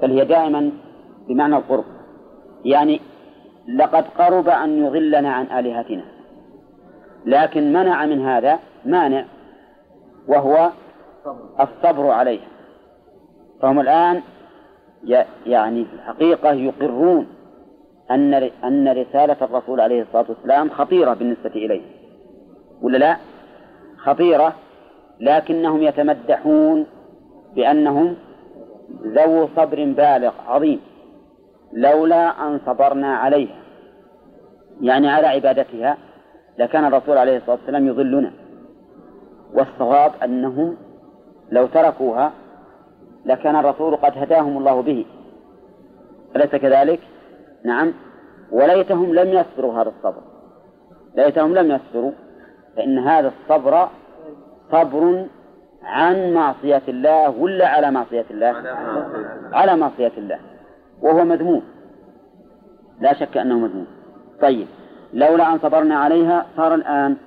بل 0.01 0.11
هي 0.11 0.25
دائما 0.25 0.71
بمعنى 1.27 1.55
القرب 1.57 1.85
يعني 2.65 2.99
لقد 3.67 4.03
قرب 4.17 4.49
أن 4.49 4.85
يضلنا 4.85 5.29
عن 5.33 5.45
آلهتنا. 5.45 6.03
لكن 7.25 7.73
منع 7.73 8.05
من 8.05 8.21
هذا 8.25 8.59
مانع 8.85 9.25
وهو 10.27 10.71
الصبر 11.59 12.09
عليها 12.09 12.47
فهم 13.61 13.79
الآن 13.79 14.21
يعني 15.45 15.85
في 15.85 15.93
الحقيقة 15.93 16.53
يقرون 16.53 17.27
أن 18.11 18.33
أن 18.63 18.87
رسالة 18.87 19.37
الرسول 19.41 19.81
عليه 19.81 20.01
الصلاة 20.01 20.25
والسلام 20.29 20.69
خطيرة 20.69 21.13
بالنسبة 21.13 21.49
إليه. 21.49 21.81
ولا 22.81 22.97
لا؟ 22.97 23.17
خطيرة 23.97 24.55
لكنهم 25.19 25.83
يتمدحون 25.83 26.85
بأنهم 27.55 28.15
ذو 29.03 29.47
صبر 29.55 29.85
بالغ 29.85 30.31
عظيم 30.47 30.79
لولا 31.73 32.47
أن 32.47 32.59
صبرنا 32.65 33.15
عليها. 33.15 33.55
يعني 34.81 35.09
على 35.09 35.27
عبادتها 35.27 35.97
لكان 36.57 36.85
الرسول 36.85 37.17
عليه 37.17 37.37
الصلاة 37.37 37.55
والسلام 37.55 37.87
يضلنا. 37.87 38.31
والصواب 39.53 40.11
أنهم 40.23 40.77
لو 41.51 41.67
تركوها 41.67 42.31
لكان 43.25 43.55
الرسول 43.55 43.95
قد 43.95 44.17
هداهم 44.17 44.57
الله 44.57 44.81
به. 44.81 45.05
أليس 46.35 46.55
كذلك؟ 46.55 46.99
نعم. 47.65 47.93
وليتهم 48.51 49.13
لم 49.13 49.29
يصبروا 49.29 49.73
هذا 49.73 49.89
الصبر. 49.89 50.21
ليتهم 51.15 51.55
لم 51.55 51.71
يصبروا 51.71 52.11
فإن 52.77 52.99
هذا 52.99 53.27
الصبر 53.27 53.87
صبر 54.71 55.25
عن 55.83 56.33
معصية 56.33 56.81
الله 56.87 57.29
ولا 57.29 57.67
على 57.67 57.91
معصية 57.91 58.25
الله؟ 58.31 58.55
على 59.53 59.75
معصية 59.75 60.11
الله. 60.17 60.39
وهو 61.01 61.25
مذموم. 61.25 61.63
لا 62.99 63.13
شك 63.13 63.37
أنه 63.37 63.59
مذموم. 63.59 63.87
طيب 64.41 64.67
لولا 65.13 65.53
أن 65.53 65.59
صبرنا 65.59 65.95
عليها 65.95 66.45
صار 66.57 66.75
الآن 66.75 67.17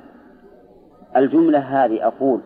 الجملة 1.17 1.59
هذه 1.59 2.07
أقول 2.07 2.41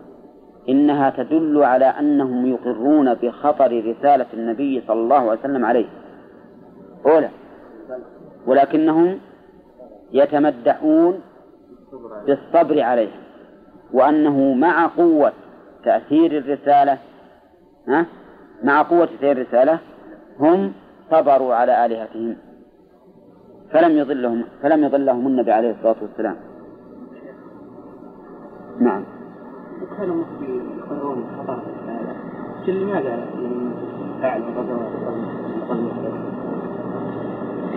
إنها 0.69 1.11
تدل 1.11 1.65
على 1.65 1.85
أنهم 1.85 2.47
يقرون 2.47 3.15
بخطر 3.15 3.85
رسالة 3.91 4.27
النبي 4.35 4.83
صلى 4.87 5.01
الله 5.01 5.17
عليه 5.17 5.41
وسلم 5.41 5.65
عليه. 5.65 5.87
أولى 7.07 7.29
ولكنهم 8.47 9.19
يتمدحون 10.13 11.21
بالصبر 12.27 12.81
عليه 12.81 13.11
وأنه 13.93 14.55
مع 14.55 14.87
قوة 14.87 15.33
تأثير 15.85 16.39
الرسالة 16.39 16.99
ها؟ 17.89 18.07
مع 18.63 18.83
قوة 18.83 19.07
تأثير 19.07 19.33
الرسالة 19.33 19.79
هم 20.41 20.73
صبروا 21.11 21.55
على 21.55 21.87
آلهتهم. 21.87 22.37
فلم 23.73 23.99
يضلهم 23.99 24.45
فلم 24.63 24.85
يضلهم 24.85 25.27
النبي 25.27 25.53
عليه 25.53 25.71
الصلاة 25.71 25.97
والسلام. 26.03 26.37
نعم. 28.81 29.05
كانوا 29.99 30.25
يقرون 30.79 31.27
خطأ 31.39 31.63
لماذا 32.69 33.27
فعل 34.23 34.43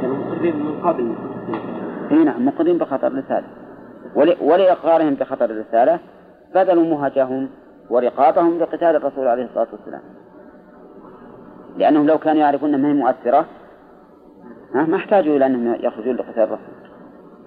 كانوا 0.02 0.18
مقرين 0.18 0.56
من 0.56 0.82
قبل. 0.84 1.16
إي 2.12 2.24
نعم 2.24 2.46
مقرين 2.46 2.78
بخطر 2.78 3.08
الرسالة. 3.08 3.48
ولإقرارهم 4.42 5.14
بخطر 5.14 5.46
الرسالة 5.46 6.00
بذلوا 6.56 6.86
مهجهم 6.86 7.50
ورقابهم 7.90 8.60
لقتال 8.60 8.96
الرسول 8.96 9.28
عليه 9.28 9.46
الصلاة 9.46 9.68
والسلام. 9.72 10.02
لأنهم 11.78 12.08
لو 12.08 12.18
كانوا 12.18 12.42
يعرفون 12.42 12.74
أنها 12.74 12.94
مؤثرة 12.94 13.46
ما 14.74 14.96
احتاجوا 14.96 15.36
إلى 15.36 15.46
أنهم 15.46 15.76
يخرجون 15.80 16.16
لقتال 16.16 16.44
الرسول. 16.44 16.76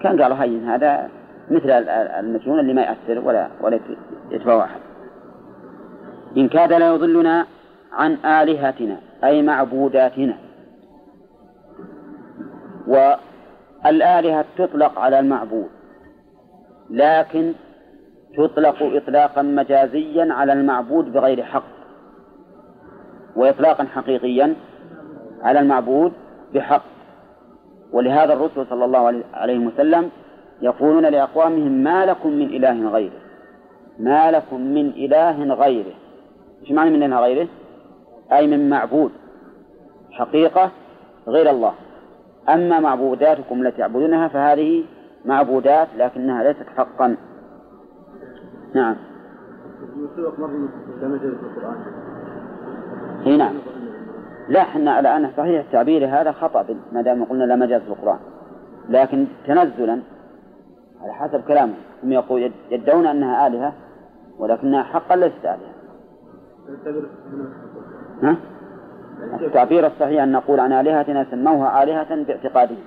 كان 0.01 0.23
قالوا 0.23 0.37
هين 0.37 0.69
هذا 0.69 1.09
مثل 1.51 1.71
المجنون 1.71 2.61
اللي 2.61 2.73
ما 2.73 2.83
يأثر 2.83 3.19
ولا 3.19 3.49
ولا 3.61 3.81
يتبع 4.31 4.65
أحد. 4.65 4.81
إن 6.37 6.49
كاد 6.49 6.73
لا 6.73 6.89
يضلنا 6.89 7.47
عن 7.93 8.13
آلهتنا 8.13 8.97
أي 9.25 9.43
معبوداتنا. 9.43 10.37
والآلهة 12.87 14.45
تطلق 14.59 14.99
على 14.99 15.19
المعبود 15.19 15.69
لكن 16.91 17.53
تطلق 18.37 18.77
إطلاقا 18.83 19.43
مجازيا 19.43 20.33
على 20.33 20.53
المعبود 20.53 21.13
بغير 21.13 21.43
حق 21.43 21.65
وإطلاقا 23.37 23.85
حقيقيا 23.85 24.55
على 25.43 25.61
المعبود 25.61 26.13
بحق. 26.55 26.85
ولهذا 27.93 28.33
الرسول 28.33 28.67
صلى 28.67 28.85
الله 28.85 29.23
عليه 29.35 29.67
وسلم 29.67 30.11
يقولون 30.63 31.07
لأقوامهم 31.07 31.73
ما 31.73 32.07
لكم 32.07 32.31
من 32.31 32.47
إله 32.47 32.89
غيره. 32.89 33.21
ما 33.99 34.31
لكم 34.31 34.61
من 34.61 34.89
إله 34.89 35.55
غيره. 35.55 35.95
إيش 36.63 36.73
معنى 36.73 36.91
من 36.91 37.03
إله 37.03 37.21
غيره؟ 37.21 37.49
أي 38.33 38.47
من 38.47 38.71
معبود. 38.71 39.13
حقيقة 40.11 40.71
غير 41.29 41.51
الله. 41.51 41.73
أما 42.49 42.81
معبوداتكم 42.81 43.63
التي 43.63 43.79
تعبدونها 43.79 44.29
فهذه 44.29 44.85
معبودات 45.25 45.89
لكنها 45.97 46.43
ليست 46.43 46.67
حقا. 46.77 47.17
نعم. 48.75 48.97
اي 53.27 53.37
نعم 53.37 53.55
لا 54.49 54.61
إحنا 54.61 55.01
الان 55.01 55.31
صحيح 55.37 55.65
التعبير 55.65 56.07
هذا 56.07 56.33
خطأ 56.33 56.67
ما 56.93 57.03
دام 57.03 57.25
قلنا 57.25 57.45
لا 57.45 57.57
مجاز 57.57 57.83
في 57.83 57.89
القرآن. 57.89 58.19
لكن 58.89 59.27
تنزلا 59.47 60.01
على 61.05 61.15
حسب 61.15 61.41
كلامهم 61.41 61.77
هم 62.05 62.13
يقول 62.13 62.53
يدعون 62.71 63.07
أنها 63.07 63.47
آلهة 63.47 63.73
ولكنها 64.39 64.83
حقا 64.83 65.17
ليست 65.17 65.45
آلهة. 65.45 65.75
ها؟ 68.23 68.37
التعبير 69.41 69.87
الصحيح 69.87 70.23
أن 70.23 70.33
نقول 70.33 70.61
عن 70.61 70.73
الهتنا 70.73 71.27
سموها 71.31 71.83
آلهة 71.83 72.25
باعتقادهم. 72.25 72.85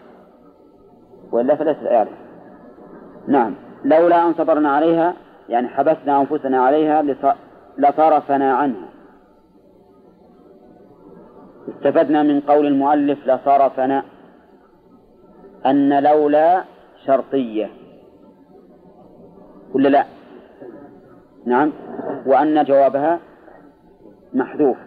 وإلا 1.31 1.55
فليست 1.55 1.81
آلهة. 1.81 2.17
نعم. 3.27 3.55
لولا 3.85 4.27
أن 4.27 4.33
صبرنا 4.33 4.71
عليها 4.71 5.13
يعني 5.49 5.67
حبسنا 5.67 6.21
أنفسنا 6.21 6.61
عليها 6.61 7.01
لصرفنا 7.77 8.53
عنها. 8.53 8.87
استفدنا 11.69 12.23
من 12.23 12.39
قول 12.39 12.65
المؤلف 12.65 13.27
لصرفنا 13.27 14.03
أن 15.65 16.03
لولا 16.03 16.63
شرطية. 17.05 17.86
ولا 19.77 19.89
لا؟ 19.89 20.05
نعم. 21.45 21.71
وأن 22.25 22.63
جوابها 22.63 23.19
محذوف. 24.33 24.77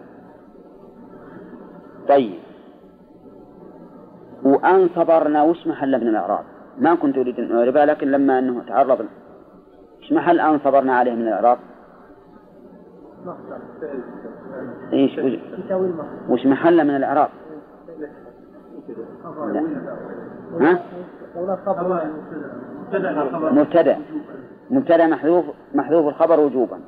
طيب. 2.07 2.39
وأن 4.43 4.89
صبرنا 4.95 5.43
وش 5.43 5.67
محل 5.67 6.01
من 6.01 6.07
الإعراب؟ 6.07 6.43
ما 6.77 6.95
كنت 6.95 7.17
أريد 7.17 7.39
أن 7.39 7.57
أعربها 7.57 7.85
لكن 7.85 8.11
لما 8.11 8.39
أنه 8.39 8.63
تعرض 8.67 9.05
إيش 10.01 10.11
محل 10.13 10.39
أن 10.39 10.59
صبرنا 10.59 10.95
عليه 10.95 11.11
من 11.11 11.21
الإعراب؟ 11.21 11.57
إيش؟ 14.93 15.19
وش 16.29 16.45
محل 16.45 16.87
من 16.87 16.95
الإعراب؟ 16.95 17.29
ها؟ 20.61 20.79
مبتدأ. 23.51 23.97
مبتدأ 24.71 25.07
محذوف 25.07 25.45
محذوف 25.73 26.07
الخبر 26.07 26.39
وجوبا. 26.39 26.79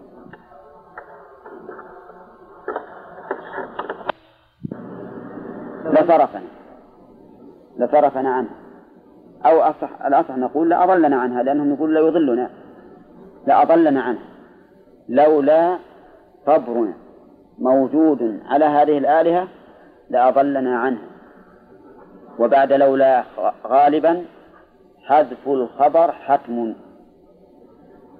لصرفنا. 5.85 6.41
لصرفنا 7.79 8.29
عنه. 8.29 8.49
أو 9.45 9.61
أصح 9.61 10.05
الأصح 10.05 10.37
نقول 10.37 10.69
لأضلنا 10.69 11.15
عنها 11.21 11.43
لأنهم 11.43 11.73
يقول 11.73 11.93
لا 11.93 11.99
يضلنا. 11.99 12.49
لأضلنا 13.47 14.01
عنه. 14.01 14.19
لولا 15.09 15.77
صبرنا 16.45 16.93
موجود 17.59 18.39
على 18.45 18.65
هذه 18.65 18.97
الآلهة 18.97 19.47
لأضلنا 20.09 20.79
عنه. 20.79 20.99
وبعد 22.39 22.73
لولا 22.73 23.23
غالبا 23.67 24.25
حذف 25.07 25.47
الخبر 25.47 26.11
حتم 26.11 26.73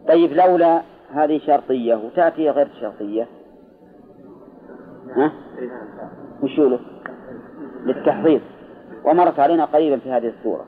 طيب 0.08 0.34
لولا 0.34 0.82
هذه 1.14 1.38
شرطية 1.38 1.96
وتأتي 1.96 2.50
غير 2.50 2.68
شرطية. 2.82 3.28
ها؟ 5.16 5.32
للتحضير 7.86 8.42
ومرت 9.06 9.40
علينا 9.40 9.66
قريبا 9.66 9.98
في 9.98 10.12
هذه 10.12 10.28
السورة 10.28 10.66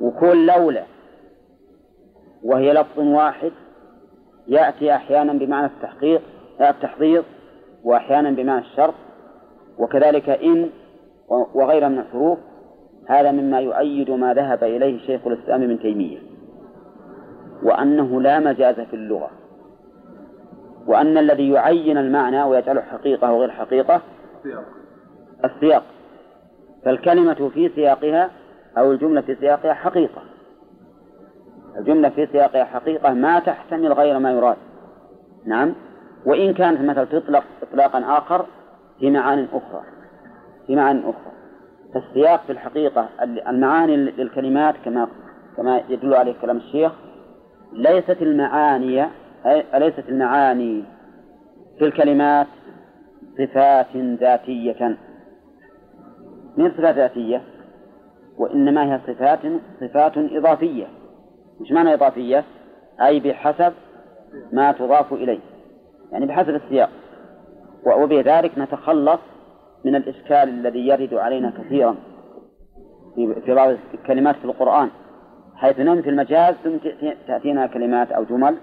وكل 0.00 0.46
لولا 0.46 0.84
وهي 2.44 2.72
لفظ 2.72 2.98
واحد 2.98 3.52
يأتي 4.48 4.94
أحيانا 4.94 5.32
بمعنى 5.32 5.66
التحقيق 5.66 6.22
التحضير 6.60 7.22
وأحيانا 7.84 8.30
بمعنى 8.30 8.60
الشرط. 8.60 8.94
وكذلك 9.78 10.28
إن 10.28 10.70
وغيرها 11.54 11.88
من 11.88 11.98
الحروف 11.98 12.38
هذا 13.08 13.32
مما 13.32 13.60
يؤيد 13.60 14.10
ما 14.10 14.34
ذهب 14.34 14.64
إليه 14.64 14.98
شيخ 14.98 15.26
الإسلام 15.26 15.62
ابن 15.62 15.78
تيمية. 15.78 16.31
وأنه 17.62 18.20
لا 18.20 18.38
مجاز 18.38 18.80
في 18.80 18.96
اللغة. 18.96 19.30
وأن 20.86 21.18
الذي 21.18 21.50
يعين 21.50 21.98
المعنى 21.98 22.42
ويجعله 22.42 22.80
حقيقة 22.80 23.32
وغير 23.32 23.50
حقيقة 23.50 24.00
السياق. 25.44 25.82
فالكلمة 26.84 27.50
في 27.54 27.68
سياقها 27.74 28.30
أو 28.78 28.92
الجملة 28.92 29.20
في 29.20 29.34
سياقها 29.34 29.74
حقيقة. 29.74 30.22
الجملة 31.78 32.08
في 32.08 32.26
سياقها 32.26 32.64
حقيقة 32.64 33.14
ما 33.14 33.38
تحتمل 33.38 33.92
غير 33.92 34.18
ما 34.18 34.32
يراد. 34.32 34.56
نعم. 35.46 35.74
وإن 36.26 36.54
كانت 36.54 36.80
مثلا 36.80 37.04
تطلق 37.04 37.44
إطلاقا 37.62 38.18
آخر 38.18 38.46
في 38.98 39.10
معان 39.10 39.48
أخرى. 39.52 39.82
في 40.66 40.76
معان 40.76 40.98
أخرى. 40.98 41.32
فالسياق 41.94 42.42
في 42.46 42.52
الحقيقة 42.52 43.08
المعاني 43.48 43.96
للكلمات 43.96 44.74
كما 44.84 45.08
كما 45.56 45.82
يدل 45.88 46.14
عليه 46.14 46.34
كلام 46.42 46.56
الشيخ 46.56 46.92
ليست 47.72 48.22
المعاني 48.22 49.06
ليست 49.74 50.08
المعاني 50.08 50.84
في 51.78 51.84
الكلمات 51.84 52.46
صفات 53.38 53.96
ذاتية؟ 53.96 54.96
من 56.56 56.70
صفات 56.70 56.94
ذاتية 56.94 57.42
وإنما 58.38 58.94
هي 58.94 59.00
صفات 59.06 59.38
صفات 59.80 60.12
إضافية. 60.16 60.86
مش 61.60 61.72
معنى 61.72 61.94
إضافية؟ 61.94 62.44
أي 63.02 63.20
بحسب 63.20 63.72
ما 64.52 64.72
تضاف 64.72 65.12
إليه. 65.12 65.40
يعني 66.12 66.26
بحسب 66.26 66.54
السياق. 66.54 66.90
وبذلك 67.86 68.58
نتخلص 68.58 69.20
من 69.84 69.96
الإشكال 69.96 70.48
الذي 70.48 70.88
يرد 70.88 71.14
علينا 71.14 71.52
كثيرا 71.58 71.96
في 73.14 73.54
بعض 73.54 73.76
الكلمات 73.94 74.36
في 74.36 74.44
القرآن. 74.44 74.88
حيث 75.62 75.80
ننفي 75.80 76.10
المجاز 76.10 76.54
ثم 76.54 76.76
تأتينا 77.26 77.66
كلمات 77.66 78.12
أو 78.12 78.24
جمل 78.24 78.56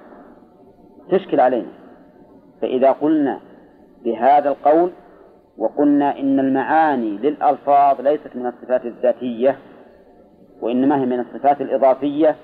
تشكل 1.12 1.40
علينا. 1.40 1.68
فإذا 2.62 2.92
قلنا 2.92 3.40
بهذا 4.04 4.50
القول 4.50 4.92
وقلنا 5.58 6.20
إن 6.20 6.40
المعاني 6.40 7.18
للألفاظ 7.18 8.02
ليست 8.02 8.36
من 8.36 8.46
الصفات 8.46 8.86
الذاتية 8.86 9.58
وإنما 10.62 11.02
هي 11.02 11.06
من 11.06 11.20
الصفات 11.20 11.62
الإضافية 11.62 12.36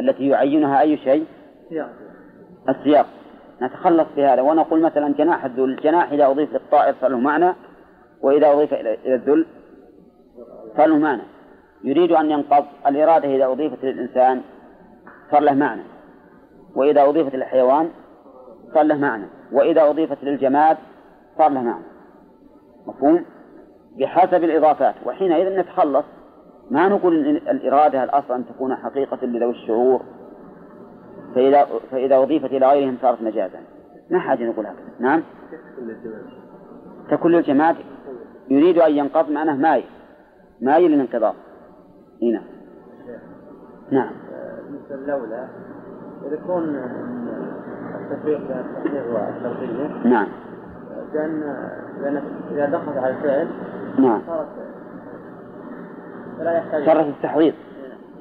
التي 0.00 0.28
يعينها 0.28 0.80
أي 0.80 0.96
شيء؟ 0.96 1.26
السياق. 2.68 3.06
نتخلص 3.62 4.06
بهذا. 4.16 4.42
ونقول 4.42 4.80
مثلا 4.80 5.14
جناح 5.14 5.44
الذل. 5.44 5.64
الجناح 5.64 6.12
إذا 6.12 6.26
أضيف 6.26 6.52
للطائر 6.52 6.94
صار 7.00 7.10
له 7.10 7.18
معنى 7.18 7.52
وإذا 8.22 8.52
أضيف 8.52 8.74
إلى 8.74 9.14
الذل 9.14 9.46
صار 10.76 10.86
له 10.86 10.98
معنى. 10.98 11.22
يريد 11.84 12.12
أن 12.12 12.30
ينقض 12.30 12.64
الإرادة 12.86 13.28
إذا 13.28 13.46
أضيفت 13.46 13.84
للإنسان 13.84 14.42
صار 15.30 15.40
له 15.40 15.54
معنى. 15.54 15.82
وإذا 16.76 17.04
أضيفت 17.04 17.34
للحيوان 17.34 17.90
صار 18.74 18.82
له 18.82 18.96
معنى. 18.96 19.26
وإذا 19.52 19.90
أضيفت 19.90 20.24
للجماد 20.24 20.76
صار 21.38 21.50
له 21.50 21.60
معنى. 21.60 21.84
مفهوم؟ 22.86 23.24
بحسب 23.98 24.44
الإضافات. 24.44 24.94
وحينئذ 25.06 25.60
نتخلص. 25.60 26.04
ما 26.70 26.88
نقول 26.88 27.26
إن 27.26 27.36
الإرادة 27.36 28.04
الأصل 28.04 28.34
أن 28.34 28.46
تكون 28.46 28.76
حقيقة 28.76 29.26
لذوي 29.26 29.50
الشعور. 29.50 30.02
فإذا 31.34 31.66
فإذا 31.90 32.16
أضيفت 32.16 32.50
إلى 32.50 32.68
غيرهم 32.68 32.96
صارت 33.02 33.22
مجازا. 33.22 33.60
ما 34.10 34.18
حاجة 34.18 34.44
نقول 34.44 34.66
هكذا. 34.66 34.92
نعم؟ 35.00 35.22
تكون 37.10 37.32
للجماد 37.32 37.76
يريد 38.50 38.78
أن 38.78 38.92
ينقض 38.92 39.30
معناه 39.30 39.56
مايل. 39.56 39.84
مايل 40.60 40.90
للانقضاض. 40.90 41.34
هنا 42.22 42.42
نعم. 43.90 44.10
مثل 44.70 45.06
لولا 45.06 45.48
يكون 46.32 46.76
التفريق 48.00 48.38
بين 48.38 48.56
التحقيق 48.58 49.04
والشرطية 49.14 50.08
نعم. 50.08 50.26
لأن 51.14 51.40
لأن 52.02 52.22
إذا 52.50 52.66
دخلت 52.66 52.96
على 52.96 53.10
الفعل 53.10 53.48
نعم. 53.98 54.22
صارت 54.26 54.48
فلا 56.38 56.52
يحتاج 56.58 56.86
شرط 56.86 57.06
التحضير 57.06 57.54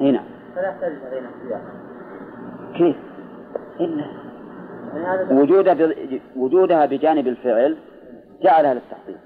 هنا 0.01 0.23
فلا 0.55 0.69
يحتاج 0.69 0.91
هذين 0.91 1.23
السياق 1.25 1.61
كيف؟ 2.73 2.95
إلا 3.79 4.05
يعني 4.95 5.41
وجودها 5.41 5.73
ب... 5.73 5.95
وجودها 6.35 6.85
بجانب 6.85 7.27
الفعل 7.27 7.77
جعلها 8.41 8.73
للتحضير 8.73 9.17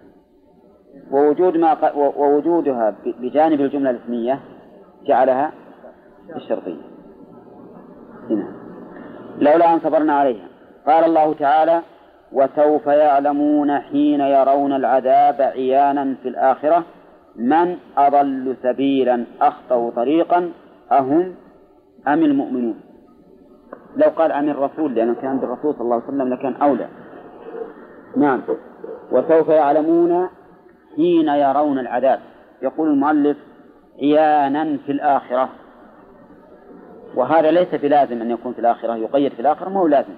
ووجود 1.12 1.58
ما 1.58 1.74
ق... 1.74 1.98
ووجودها. 1.98 2.96
بجانب 3.06 3.62
الجملة 3.62 3.90
الإسمية 3.90 4.40
جعلها 5.06 5.52
الشرطية 6.36 6.82
هنا. 8.30 8.48
لولا 9.38 9.74
أن 9.74 9.80
صبرنا 9.80 10.14
عليها. 10.14 10.48
قال 10.88 11.04
الله 11.04 11.34
تعالى 11.34 11.82
وسوف 12.32 12.88
يعلمون 12.88 13.80
حين 13.80 14.22
يرون 14.22 14.74
العذاب 14.74 15.42
عيانا 15.42 16.16
في 16.24 16.30
الآخرة 16.30 16.84
من 17.36 17.78
أضل 17.98 18.56
سبيلا 18.64 19.26
أخطأ 19.42 19.90
طريقا 19.90 20.52
أهم 20.92 21.36
أم 22.08 22.24
المؤمنون. 22.24 22.80
لو 23.96 24.10
قال 24.10 24.32
عن 24.32 24.50
الرسول 24.50 24.96
لأنه 24.96 25.16
كان 25.22 25.40
بالرسول 25.40 25.74
صلى 25.74 25.82
الله 25.82 25.96
عليه 25.96 26.06
وسلم 26.06 26.34
لكان 26.34 26.56
أولى. 26.56 26.88
نعم. 28.18 28.42
وسوف 29.12 29.50
يعلمون 29.50 30.30
حين 30.96 31.28
يرون 31.28 31.80
العذاب. 31.80 32.20
يقول 32.62 32.90
المؤلف 32.90 33.38
عيانا 34.02 34.78
في 34.86 34.92
الآخرة. 34.92 35.50
وهذا 37.16 37.52
ليس 37.52 37.76
بلازم 37.76 38.22
أن 38.22 38.32
يكون 38.32 38.54
في 38.54 38.60
الآخرة 38.60 38.96
يقيد 38.96 39.34
في 39.34 39.40
الآخرة 39.40 39.70
ما 39.70 39.80
هو 39.80 39.88
لازم. 39.88 40.14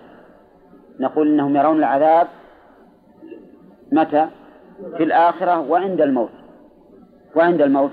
نقول 0.99 1.27
إنهم 1.27 1.55
يرون 1.55 1.77
العذاب 1.77 2.27
متى؟ 3.91 4.27
في 4.97 5.03
الآخرة 5.03 5.59
وعند 5.59 6.01
الموت. 6.01 6.31
وعند 7.35 7.61
الموت 7.61 7.91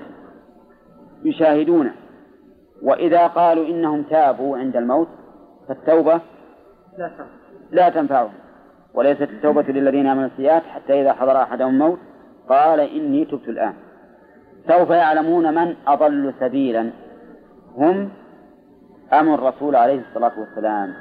يشاهدونه. 1.23 1.93
وإذا 2.83 3.27
قالوا 3.27 3.67
إنهم 3.67 4.03
تابوا 4.03 4.57
عند 4.57 4.77
الموت 4.77 5.07
فالتوبة 5.67 6.21
لا 7.71 7.89
تنفعهم 7.89 8.33
وليست 8.93 9.21
التوبة 9.21 9.61
للذين 9.61 10.07
آمنوا 10.07 10.27
السيئات 10.27 10.63
حتى 10.63 11.01
إذا 11.01 11.13
حضر 11.13 11.41
أحدهم 11.41 11.69
الموت 11.69 11.99
قال 12.49 12.79
إني 12.79 13.25
تبت 13.25 13.49
الآن. 13.49 13.73
سوف 14.67 14.89
يعلمون 14.89 15.55
من 15.55 15.75
أضل 15.87 16.33
سبيلا. 16.39 16.89
هم 17.77 18.09
أم 19.13 19.33
الرسول 19.33 19.75
عليه 19.75 20.01
الصلاة 20.09 20.31
والسلام. 20.39 20.93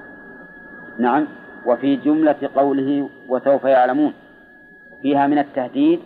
نعم 0.99 1.27
وفي 1.67 1.97
جملة 1.97 2.51
قوله 2.57 3.09
وسوف 3.29 3.65
يعلمون. 3.65 4.13
فيها 5.03 5.27
من 5.27 5.39
التهديد 5.39 6.01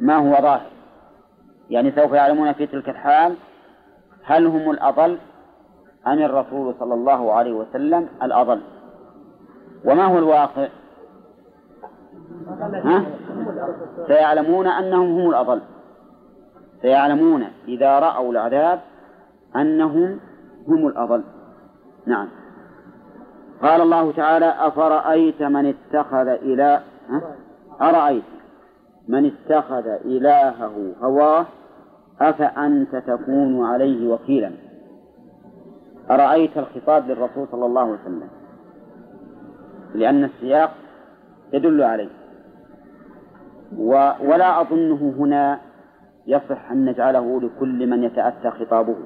ما 0.00 0.16
هو 0.16 0.42
ظاهر. 0.42 0.70
يعني 1.70 1.92
سوف 1.92 2.12
يعلمون 2.12 2.52
في 2.52 2.66
تلك 2.66 2.88
الحال 2.88 3.34
هل 4.24 4.46
هم 4.46 4.70
الأضل 4.70 5.18
أم 6.06 6.18
الرسول 6.18 6.74
صلى 6.80 6.94
الله 6.94 7.32
عليه 7.32 7.52
وسلم 7.52 8.08
الأضل. 8.22 8.60
وما 9.84 10.04
هو 10.04 10.18
الواقع؟ 10.18 10.68
ها؟ 12.84 13.04
سيعلمون 14.06 14.66
أنهم 14.66 15.20
هم 15.20 15.30
الأضل. 15.30 15.60
سيعلمون 16.84 17.44
إذا 17.68 17.98
رأوا 17.98 18.32
العذاب 18.32 18.80
أنهم 19.56 20.20
هم 20.68 20.86
الأضل. 20.86 21.22
نعم. 22.06 22.28
قال 23.62 23.80
الله 23.80 24.12
تعالى 24.12 24.54
أفرأيت 24.58 25.42
من 25.42 25.66
اتخذ 25.66 26.28
ها؟ 27.08 27.22
أرأيت 27.80 28.24
من 29.08 29.26
اتخذ 29.26 29.86
إلهه 29.86 30.92
هواه؟ 31.02 31.46
أفأنت 32.20 32.96
تكون 32.96 33.66
عليه 33.66 34.12
وكيلا؟ 34.12 34.50
أرأيت 36.10 36.58
الخطاب 36.58 37.08
للرسول 37.08 37.48
صلى 37.52 37.66
الله 37.66 37.80
عليه 37.80 38.00
وسلم؟ 38.00 38.28
لأن 39.94 40.24
السياق 40.24 40.70
يدل 41.52 41.82
عليه. 41.82 42.10
و 43.78 44.10
ولا 44.20 44.60
أظنه 44.60 45.14
هنا 45.18 45.60
يصح 46.26 46.70
أن 46.70 46.84
نجعله 46.84 47.40
لكل 47.40 47.90
من 47.90 48.02
يتأتى 48.04 48.50
خطابه. 48.50 48.96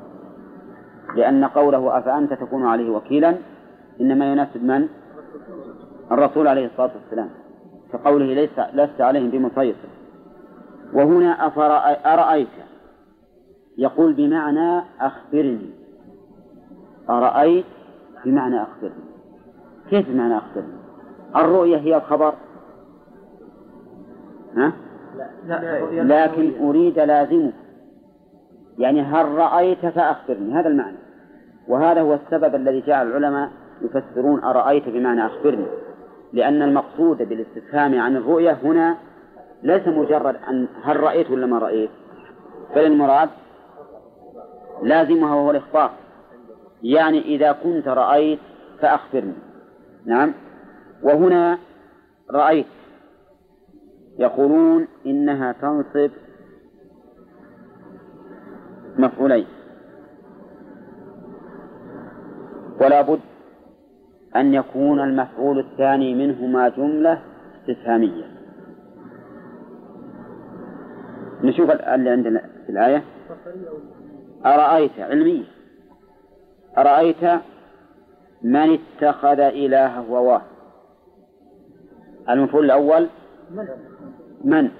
لأن 1.16 1.44
قوله 1.44 1.98
أفأنت 1.98 2.32
تكون 2.32 2.66
عليه 2.66 2.90
وكيلا 2.90 3.36
إنما 4.00 4.32
يناسب 4.32 4.64
من؟ 4.64 4.88
الرسول 6.12 6.48
عليه 6.48 6.66
الصلاة 6.66 6.90
والسلام. 7.02 7.30
كقوله 7.92 8.26
ليس 8.26 8.58
لست 8.74 9.00
عليهم 9.00 9.30
بمسيطر. 9.30 9.88
وهنا 10.94 11.46
أرأيت؟ 12.14 12.48
يقول 13.78 14.12
بمعنى 14.12 14.84
أخبرني. 15.00 15.70
أرأيت؟ 17.10 17.64
بمعنى 18.24 18.62
أخبرني. 18.62 19.04
كيف 19.90 20.10
بمعنى 20.10 20.38
أخبرني؟ 20.38 20.78
الرؤية 21.36 21.76
هي 21.76 21.96
الخبر. 21.96 22.34
ها؟ 24.56 24.72
لكن 25.92 26.68
أريد 26.68 26.98
لازمه 26.98 27.52
يعني 28.78 29.02
هل 29.02 29.26
رأيت 29.26 29.86
فأخبرني 29.86 30.52
هذا 30.54 30.68
المعنى. 30.68 30.96
وهذا 31.68 32.00
هو 32.00 32.14
السبب 32.14 32.54
الذي 32.54 32.80
جعل 32.80 33.06
العلماء 33.06 33.50
يفسرون 33.82 34.44
أرأيت 34.44 34.88
بمعنى 34.88 35.26
أخبرني. 35.26 35.66
لأن 36.32 36.62
المقصود 36.62 37.16
بالاستفهام 37.16 38.00
عن 38.00 38.16
الرؤية 38.16 38.58
هنا 38.62 38.96
ليس 39.62 39.88
مجرد 39.88 40.36
أن 40.48 40.68
هل 40.82 41.00
رأيت 41.00 41.30
ولا 41.30 41.46
ما 41.46 41.58
رأيت 41.58 41.90
بل 42.76 42.84
المراد 42.84 43.28
لازمها 44.82 45.34
وهو 45.34 45.50
الإخبار. 45.50 45.90
يعني 46.82 47.20
إذا 47.20 47.52
كنت 47.52 47.88
رأيت 47.88 48.38
فأخبرني. 48.80 49.34
نعم؟ 50.06 50.32
وهنا 51.02 51.58
رأيت. 52.30 52.66
يقولون 54.18 54.88
إنها 55.06 55.52
تنصب 55.52 56.10
مفعولين. 58.98 59.46
ولا 62.80 63.02
بد 63.02 63.20
أن 64.36 64.54
يكون 64.54 65.00
المفعول 65.00 65.58
الثاني 65.58 66.14
منهما 66.14 66.68
جملة 66.68 67.22
استفهامية. 67.60 68.24
نشوف 71.42 71.70
اللي 71.70 72.10
عندنا 72.10 72.42
في 72.66 72.72
الآية. 72.72 73.04
أرأيت 74.46 75.00
علمية 75.00 75.44
أرأيت 76.78 77.40
من 78.42 78.78
اتخذ 78.78 79.40
إلهه 79.40 80.00
هواه 80.00 80.42
المفعول 82.28 82.64
الأول 82.64 83.08
من؟ 84.44 84.70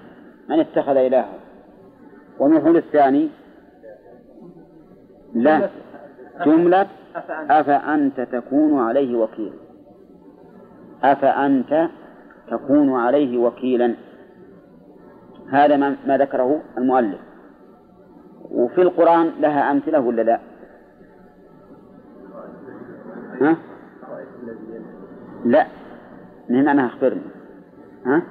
من؟ 0.49 0.61
اتخذ 0.61 0.97
إلهه؟ 0.97 1.35
والمفعول 2.39 2.77
الثاني 2.77 3.29
لا. 5.35 5.71
جملة. 6.45 6.87
أفأنت. 7.51 8.21
تكون 8.21 8.81
عليه 8.81 9.17
وكيلا. 9.17 9.57
أفأنت 11.03 11.89
تكون 12.51 13.01
عليه 13.01 13.39
وكيلا. 13.39 13.95
هذا 15.51 15.77
ما 15.77 15.97
ما 16.07 16.19
ذكره 16.19 16.61
المؤلف. 16.79 17.21
وفي 18.51 18.83
القرآن 18.83 19.31
لها 19.41 19.71
أمثلة 19.71 20.01
ولا 20.01 20.23
لا؟ 20.23 20.41
ها؟ 23.41 23.57
لا. 25.45 25.67
من 26.49 26.69
أنا 26.69 26.87
أخبرني 26.87 27.21
ها؟ 28.07 28.23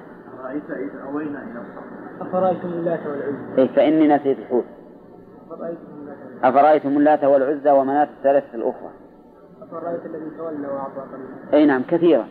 أرأيت 0.48 0.70
إذ 0.70 1.00
أوينا 1.00 1.42
إلى 1.42 1.60
الصخر. 1.60 2.28
أفرأيتم 2.28 2.68
اللات 2.68 3.06
والعزى؟ 3.06 3.58
إيه 3.58 3.68
فإني 3.68 4.08
نسيت 4.08 4.38
الحوت. 4.38 4.64
أفرأيتم 5.50 5.86
اللات 6.00 6.44
أفرأيتم 6.44 6.88
اللات 6.88 7.24
والعزى 7.24 7.70
ومناة 7.70 8.08
الثالثة 8.18 8.54
الأخرى. 8.54 8.90
أفرأيت 9.62 10.06
الذي 10.06 10.30
تولى 10.38 10.68
وأعطى 10.68 11.00
قليلا. 11.00 11.54
أي 11.54 11.66
نعم 11.66 11.82
كثيرا. 11.82 12.26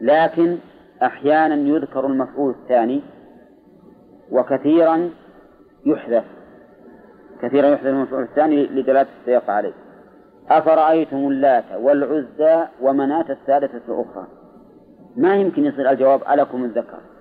لكن 0.00 0.58
أحيانا 1.02 1.54
يذكر 1.54 2.06
المفعول 2.06 2.50
الثاني 2.50 3.02
وكثيرا 4.32 5.10
يحذف. 5.86 6.24
كثيرا 7.42 7.66
يحذف 7.66 7.86
المفعول 7.86 8.22
الثاني 8.22 8.66
لدلالة 8.66 9.08
السياق 9.20 9.50
عليه. 9.50 9.74
أفرأيتم 10.48 11.16
اللات 11.16 11.64
والعزى 11.80 12.66
ومناة 12.80 13.30
الثالثة 13.30 13.80
الأخرى. 13.88 14.26
ما 15.16 15.36
يمكن 15.36 15.64
يصير 15.64 15.90
الجواب 15.90 16.20
ألكم 16.32 16.64
الذكر. 16.64 17.15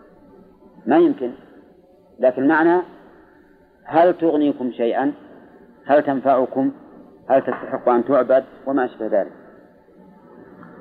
ما 0.88 0.98
يمكن. 0.98 1.32
لكن 2.20 2.48
معنى 2.48 2.82
هل 3.84 4.14
تغنيكم 4.14 4.72
شيئا؟ 4.72 5.14
هل 5.86 6.04
تنفعكم؟ 6.04 6.72
هل 7.30 7.42
تستحق 7.42 7.90
أن 7.90 8.06
تعبد؟ 8.06 8.44
وما 8.68 8.86
أشبه 8.86 9.08
ذلك. 9.08 9.32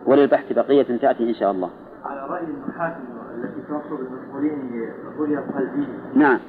وللبحث 0.07 0.53
بقية 0.53 0.97
تأتي 0.97 1.29
إن 1.29 1.35
شاء 1.35 1.51
الله. 1.51 1.71
على 2.05 2.27
رأي 2.27 2.45
المحاكم 2.45 3.05
التي 3.35 3.69
توصل 3.69 4.03
المسؤولين 4.03 4.91
رؤية 5.19 5.39
قلبية 5.39 5.87
نعم. 6.15 6.41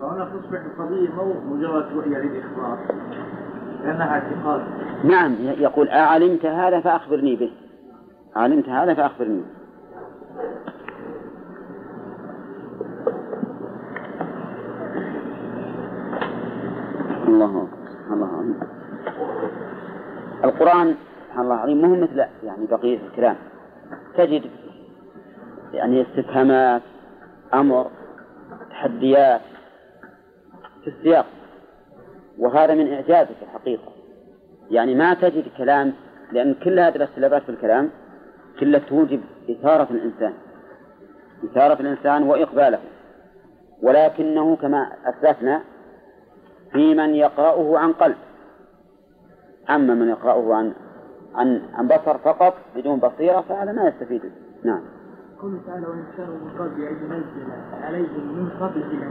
فهنا 0.00 0.24
تصبح 0.24 0.60
القضية 0.60 1.08
مو 1.14 1.54
مجرد 1.54 1.92
رؤية 1.92 2.18
للإخبار 2.18 2.78
لأنها 3.84 4.10
اعتقاد. 4.10 4.60
نعم 5.04 5.34
يقول 5.40 5.88
أعلمت 5.88 6.46
هذا 6.46 6.80
فأخبرني 6.80 7.36
به. 7.36 7.52
علمت 8.36 8.68
هذا 8.68 8.94
فأخبرني 8.94 9.42
الله 17.30 17.62
أكبر 17.62 18.14
الله 18.14 18.26
أعلم 18.26 18.60
القرآن 20.44 20.94
سبحان 21.28 21.44
الله 21.44 21.54
العظيم 21.54 21.82
مو 21.82 21.96
مثل 21.96 22.24
يعني 22.44 22.66
بقية 22.66 22.98
الكلام. 23.06 23.36
تجد 24.16 24.50
يعني 25.72 26.02
استفهامات 26.02 26.82
أمر 27.54 27.90
تحديات 28.70 29.40
في 30.84 30.90
السياق. 30.90 31.26
وهذا 32.38 32.74
من 32.74 32.92
إعجازه 32.92 33.34
في 33.34 33.42
الحقيقة. 33.42 33.92
يعني 34.70 34.94
ما 34.94 35.14
تجد 35.14 35.44
كلام 35.58 35.92
لأن 36.32 36.54
كل 36.54 36.80
هذه 36.80 36.96
الاختلافات 36.96 37.42
في 37.42 37.48
الكلام 37.48 37.90
كلها 38.60 38.80
توجب 38.80 39.20
إثارة 39.50 39.88
الإنسان. 39.90 40.32
إثارة 41.44 41.80
الإنسان 41.80 42.22
وإقباله. 42.22 42.78
ولكنه 43.82 44.56
كما 44.56 44.92
أسلفنا 45.04 45.62
في 46.72 46.94
من 46.94 47.14
يقرأه 47.14 47.78
عن 47.78 47.92
قلب. 47.92 48.16
أما 49.70 49.94
من 49.94 50.08
يقرأه 50.08 50.54
عن 50.54 50.72
عن 51.34 51.62
عن 51.74 51.88
بصر 51.88 52.18
فقط 52.18 52.54
بدون 52.76 52.98
بصيرة 52.98 53.40
فهذا 53.40 53.72
ما 53.72 53.88
يستفيد. 53.88 54.22
نعم. 54.64 54.80
قوله 55.42 55.58
تعالى 55.66 55.86
وإن 55.86 56.04
كانوا 56.16 56.34
من 56.34 56.50
قبل 56.58 56.82
أن 56.82 56.96
ينزل 56.96 57.52
عليهم 57.82 58.36
من 58.36 58.50
قبل 58.60 58.82
إلى 58.82 59.06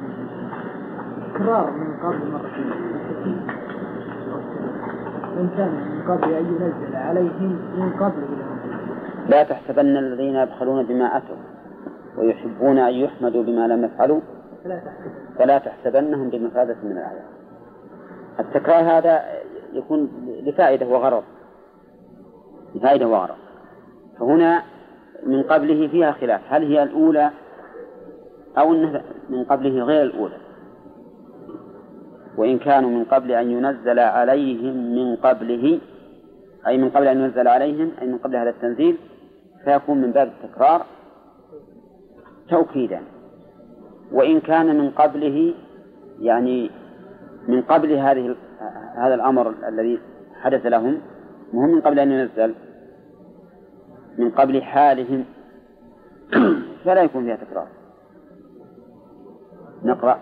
تكرار 1.34 1.72
من 1.72 1.98
قبل 1.98 2.32
مرتين 2.32 2.72
وإن 5.36 5.50
كان 5.58 5.72
من 5.72 6.02
قبل 6.08 6.34
أن 6.34 6.46
ينزل 6.46 6.96
عليهم 6.96 7.60
من 7.78 7.94
قبل 8.00 8.24
إلى 8.24 8.44
لا 9.30 9.44
تحسبن 9.44 9.98
الذين 9.98 10.36
يبخلون 10.36 10.86
بما 10.86 11.18
أتوا 11.18 11.36
ويحبون 12.18 12.78
أن 12.78 12.94
يحمدوا 12.94 13.44
بما 13.44 13.68
لم 13.68 13.86
يفعلوا. 13.86 14.22
فلا 14.64 14.80
تحسب 14.80 15.12
فلا 15.38 15.58
تحسبنهم 15.58 16.30
بمفازة 16.30 16.78
من 16.84 16.92
العذاب 16.92 17.39
التكرار 18.40 18.98
هذا 18.98 19.24
يكون 19.74 20.10
لفائدة 20.44 20.88
وغرض. 20.88 21.24
لفائدة 22.76 23.08
وغرض. 23.08 23.36
فهنا 24.20 24.64
من 25.26 25.44
قبله 25.44 25.88
فيها 25.88 26.12
خلاف. 26.12 26.42
هل 26.50 26.64
هي 26.64 26.84
الأولى 26.84 27.32
أو 28.58 28.74
أنه 28.74 29.02
من 29.30 29.44
قبله 29.44 29.84
غير 29.84 30.04
الأولى؟ 30.04 30.38
وإن 32.38 32.60
كانوا 32.60 32.90
من 32.90 33.06
قبل 33.06 33.32
أن 33.32 33.52
ينزل 33.52 34.00
عليهم 34.00 34.96
من 34.96 35.16
قبله 35.16 35.80
أي 36.68 36.78
من 36.78 36.90
قبل 36.90 37.08
أن 37.08 37.20
ينزل 37.20 37.48
عليهم 37.48 37.92
أي 38.02 38.08
من 38.08 38.18
قبل 38.18 38.36
هذا 38.36 38.50
التنزيل 38.50 38.98
فيكون 39.66 39.98
من 39.98 40.12
باب 40.12 40.28
التكرار 40.28 40.86
توكيدا. 42.50 43.02
وإن 44.12 44.40
كان 44.40 44.78
من 44.78 44.90
قبله 44.90 45.54
يعني 46.20 46.72
من 47.48 47.62
قبل 47.62 47.92
هذه 47.92 48.36
هذا 48.96 49.16
الأمر 49.16 49.54
الذي 49.68 50.00
حدث 50.42 50.66
لهم 50.66 50.98
مو 51.54 51.62
من 51.62 51.82
قبل 51.82 52.00
أن 52.00 52.12
ينزل؟ 52.12 52.56
من 54.18 54.30
قبل 54.30 54.62
حالهم. 54.64 55.26
فلا 56.86 57.02
يكون 57.02 57.24
فيها 57.24 57.36
تكرار. 57.36 57.68
نقرأ. 59.84 60.20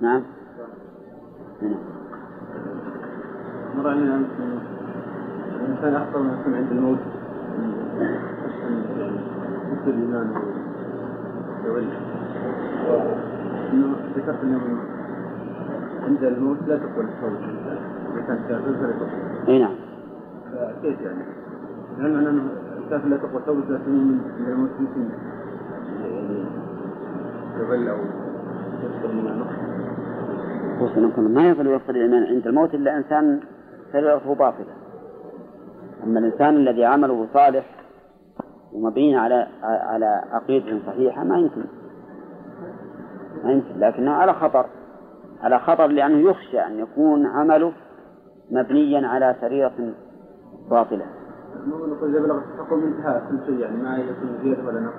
نعم. 0.00 0.22
نعم. 1.62 1.78
مر 3.76 3.88
علينا 3.88 4.22
الإنسان 5.60 5.92
ما 5.92 6.36
يكون 6.40 6.54
عند 6.54 6.70
الموت. 6.72 6.98
مثل 9.72 9.90
الإيمان. 9.90 10.54
أنه 13.72 14.93
عند 16.04 16.24
الموت 16.24 16.58
لا 16.66 16.76
تقبل 16.76 17.04
التوبة 17.04 17.38
إذا 18.12 18.22
كان 18.26 18.38
كافر 18.48 18.74
فلا 18.74 18.92
تقبل. 18.92 19.48
إي 19.48 19.58
نعم. 19.58 19.74
فكيف 20.52 21.00
يعني؟ 21.00 21.24
هل 21.98 22.14
معنى 22.14 22.28
أنه 22.28 22.42
الكافر 22.84 23.08
لا 23.08 23.16
تقبل 23.16 23.44
توبة 23.46 23.60
لكن 23.60 23.90
من 23.90 24.46
الموت 24.48 24.70
يمكن 24.80 25.08
يعني 26.00 26.44
يضل 27.60 27.88
أو 27.88 27.98
يصدر 28.82 29.12
من 29.12 29.28
النقص. 29.28 29.74
خصوصا 30.80 31.20
ما 31.20 31.48
يصل 31.48 31.68
ويفقد 31.68 31.96
الإيمان 31.96 32.24
عند 32.24 32.46
الموت 32.46 32.74
إلا 32.74 32.96
إنسان 32.96 33.40
سريرته 33.92 34.34
باطلة 34.34 34.74
أما 36.04 36.18
الإنسان 36.18 36.56
الذي 36.56 36.84
عمله 36.84 37.26
صالح 37.34 37.64
ومبني 38.72 39.16
على 39.16 39.46
على 39.62 40.22
عقيدة 40.32 40.78
صحيحة 40.86 41.24
ما 41.24 41.38
يمكن. 41.38 41.64
ما 43.44 43.52
يمكن 43.52 43.80
لكنه 43.80 44.10
على 44.10 44.32
خطر. 44.32 44.66
على 45.44 45.58
خطر 45.58 45.86
لأنه 45.86 46.30
يخشى 46.30 46.60
أن 46.60 46.78
يكون 46.78 47.26
عمله 47.26 47.72
مبنيا 48.50 49.08
على 49.08 49.36
سريرة 49.40 49.92
باطلة 50.70 51.06
نقول 51.66 52.10
إذا 52.10 52.20
بلغ 52.20 52.38
التحقق 52.38 52.72
انتهى 52.72 53.22
كل 53.30 53.46
شيء 53.46 53.58
يعني 53.58 53.76
ما 53.76 53.96
يكون 53.96 54.38
زيادة 54.42 54.68
ولا 54.68 54.80
نقص 54.80 54.94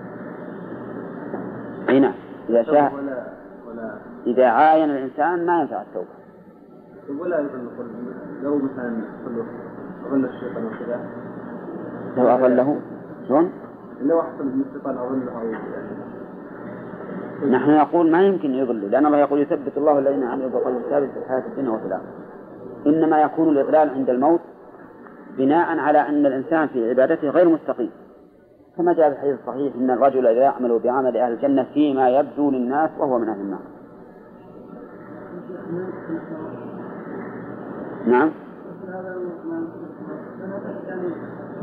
أي 1.90 2.00
نعم 2.00 2.14
إذا 2.50 2.64
شاء 2.64 2.94
إذا 4.28 4.46
عاين 4.46 4.90
الإنسان 4.90 5.46
ما 5.46 5.62
ينفع 5.62 5.82
التوبة 5.82 6.08
ولا 7.22 7.38
أيضا 7.38 7.58
نقول 7.58 7.88
لو 8.44 8.58
مثلا 8.58 9.02
أظن 10.08 10.26
الشيطان 10.26 10.66
وكذا 10.66 11.00
لو 12.18 12.28
أضله 12.28 12.82
شلون؟ 13.28 13.52
لو 14.02 14.22
أحسن 14.22 14.46
من 14.46 14.64
الشيطان 14.70 14.98
أظنه 14.98 15.42
أو 15.42 15.46
يعني 15.46 15.88
نحن 17.44 17.72
نقول 17.72 18.12
ما 18.12 18.22
يمكن 18.22 18.54
يضل 18.54 18.92
لأن 18.92 19.06
الله 19.06 19.18
يقول 19.18 19.42
يثبت 19.42 19.78
الله 19.78 20.00
الذين 20.00 20.24
عملوا 20.24 20.50
بالقول 20.50 20.76
الثابت 20.76 21.10
في 21.12 21.20
الحياة 21.20 21.44
الدنيا 21.48 21.70
وفي 21.70 21.86
الآخرة. 21.86 22.14
إنما 22.88 23.22
يكون 23.22 23.50
الإضلال 23.50 23.90
عند 23.90 24.10
الموت 24.10 24.40
بناء 25.38 25.80
على 25.80 26.00
أن 26.00 26.26
الإنسان 26.26 26.68
في 26.68 26.90
عبادته 26.90 27.30
غير 27.30 27.50
مستقيم. 27.50 27.92
كما 28.78 28.94
جاء 28.94 29.10
في 29.10 29.16
الحديث 29.16 29.40
الصحيح 29.40 29.76
أن 29.76 29.92
الرجل 29.92 30.28
إذا 30.28 30.42
يعمل 30.42 30.80
بعمل 30.80 31.18
أهل 31.18 31.34
الجنة 31.34 31.66
فيما 31.74 32.10
يبدو 32.10 32.52
للناس 32.52 32.90
وهو 33.00 33.20
من 33.20 33.30
أهل 33.30 33.40
النار. 33.40 33.60
نعم. 38.08 38.32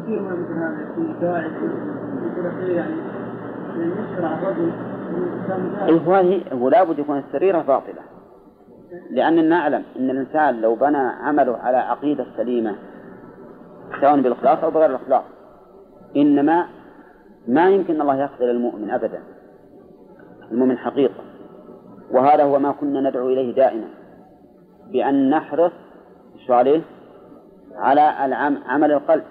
كثير 0.02 0.22
مثل 0.22 0.52
هذا 0.52 0.86
في 2.60 2.72
يعني 2.72 2.94
هو 6.52 6.68
لابد 6.68 6.98
يكون 6.98 7.18
السريرة 7.18 7.58
باطلة. 7.58 8.02
لأننا 9.10 9.42
نعلم 9.42 9.82
أن 9.96 10.10
الإنسان 10.10 10.60
لو 10.60 10.74
بنى 10.74 10.96
عمله 10.96 11.56
على 11.56 11.76
عقيدة 11.76 12.26
سليمة 12.36 12.74
سواء 14.00 14.20
بالإخلاص 14.20 14.58
أو 14.64 14.70
بغير 14.70 14.90
الإخلاص 14.90 15.24
إنما 16.16 16.66
ما 17.48 17.70
يمكن 17.70 18.00
الله 18.00 18.16
يقبل 18.16 18.50
المؤمن 18.50 18.90
أبدا. 18.90 19.22
المؤمن 20.52 20.78
حقيقة. 20.78 21.24
وهذا 22.10 22.44
هو 22.44 22.58
ما 22.58 22.72
كنا 22.72 23.10
ندعو 23.10 23.28
إليه 23.28 23.54
دائما. 23.54 23.88
بأن 24.92 25.30
نحرص 25.30 25.72
شو 26.46 26.52
عليه 26.52 26.80
على 27.74 28.24
العم 28.24 28.58
عمل 28.66 28.92
القلب. 28.92 29.24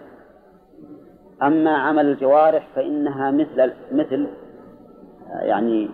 أما 1.44 1.78
عمل 1.78 2.06
الجوارح 2.06 2.68
فإنها 2.76 3.32
مثل 3.32 3.72
مثل 3.92 4.28
يعني 5.40 5.90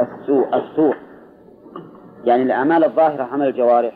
السوء 0.00 0.56
السوء. 0.56 0.94
يعني 2.24 2.42
الأعمال 2.42 2.84
الظاهرة 2.84 3.22
عمل 3.22 3.46
الجوارح 3.48 3.94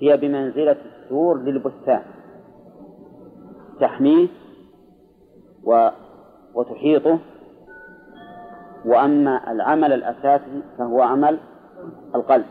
هي 0.00 0.16
بمنزلة 0.16 0.76
السور 1.02 1.38
للبستان. 1.38 2.02
تحميه 3.80 4.28
و 5.64 5.88
وتحيطه. 6.54 7.18
وأما 8.84 9.52
العمل 9.52 9.92
الأساسي 9.92 10.62
فهو 10.78 11.02
عمل 11.02 11.38
القلب. 12.14 12.46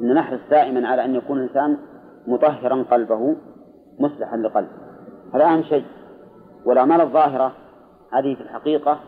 إن 0.00 0.14
نحرص 0.14 0.40
دائما 0.50 0.88
على 0.88 1.04
أن 1.04 1.14
يكون 1.14 1.38
الإنسان 1.38 1.78
مطهرا 2.26 2.82
قلبه 2.90 3.36
مصلحا 3.98 4.36
لقلبه. 4.36 4.82
هذا 5.34 5.44
أهم 5.44 5.62
شيء. 5.62 5.84
والأعمال 6.64 7.00
الظاهرة 7.00 7.52
هذه 8.12 8.34
في 8.34 8.40
الحقيقة 8.40 9.00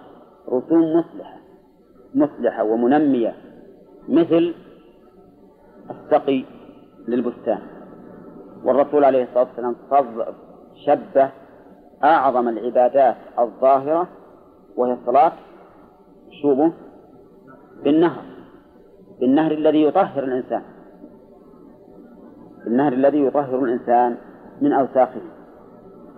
رسوم 0.48 0.96
مصلحة 0.96 1.44
مصلحة 2.14 2.64
ومنمية. 2.64 3.34
مثل 4.08 4.54
السقي 5.90 6.44
للبستان. 7.08 7.58
والرسول 8.64 9.04
عليه 9.04 9.24
الصلاة 9.24 9.46
والسلام 9.48 9.76
شبه 10.86 11.30
أعظم 12.04 12.48
العبادات 12.48 13.16
الظاهرة 13.38 14.08
وهي 14.76 14.92
الصلاة. 14.92 15.32
شوبه 16.42 16.72
بالنهر. 17.84 18.22
بالنهر 19.20 19.52
الذي 19.52 19.82
يطهر 19.82 20.24
الإنسان. 20.24 20.62
بالنهر 22.64 22.92
الذي 22.92 23.26
يطهر 23.26 23.64
الإنسان 23.64 24.16
من 24.60 24.72
أوساخه. 24.72 25.20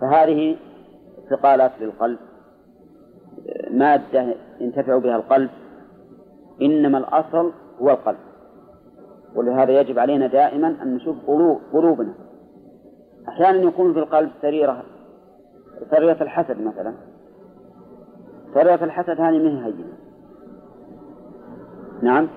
فهذه 0.01 0.57
ثقالات 1.29 1.71
للقلب. 1.81 2.19
مادة 3.71 4.35
ينتفع 4.59 4.97
بها 4.97 5.15
القلب 5.15 5.49
إنما 6.61 6.97
الأصل 6.97 7.51
هو 7.81 7.89
القلب. 7.89 8.17
ولهذا 9.35 9.79
يجب 9.79 9.99
علينا 9.99 10.27
دائما 10.27 10.75
أن 10.81 10.95
نشوف 10.95 11.15
قلوب 11.27 11.59
قلوبنا. 11.73 12.13
أحيانا 13.27 13.57
يكون 13.57 13.93
في 13.93 13.99
القلب 13.99 14.29
سريرة 14.41 14.83
سريرة 15.91 16.23
الحسد 16.23 16.61
مثلا. 16.61 16.93
سريرة 18.53 18.83
الحسد 18.83 19.21
هذه 19.21 19.37
من 19.37 19.63
هينة. 19.63 19.93
نعم؟ 22.01 22.27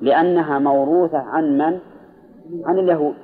لأنها 0.00 0.58
موروثة 0.58 1.18
عن 1.18 1.58
من؟ 1.58 1.78
عن 2.64 2.78
اليهود. 2.78 3.14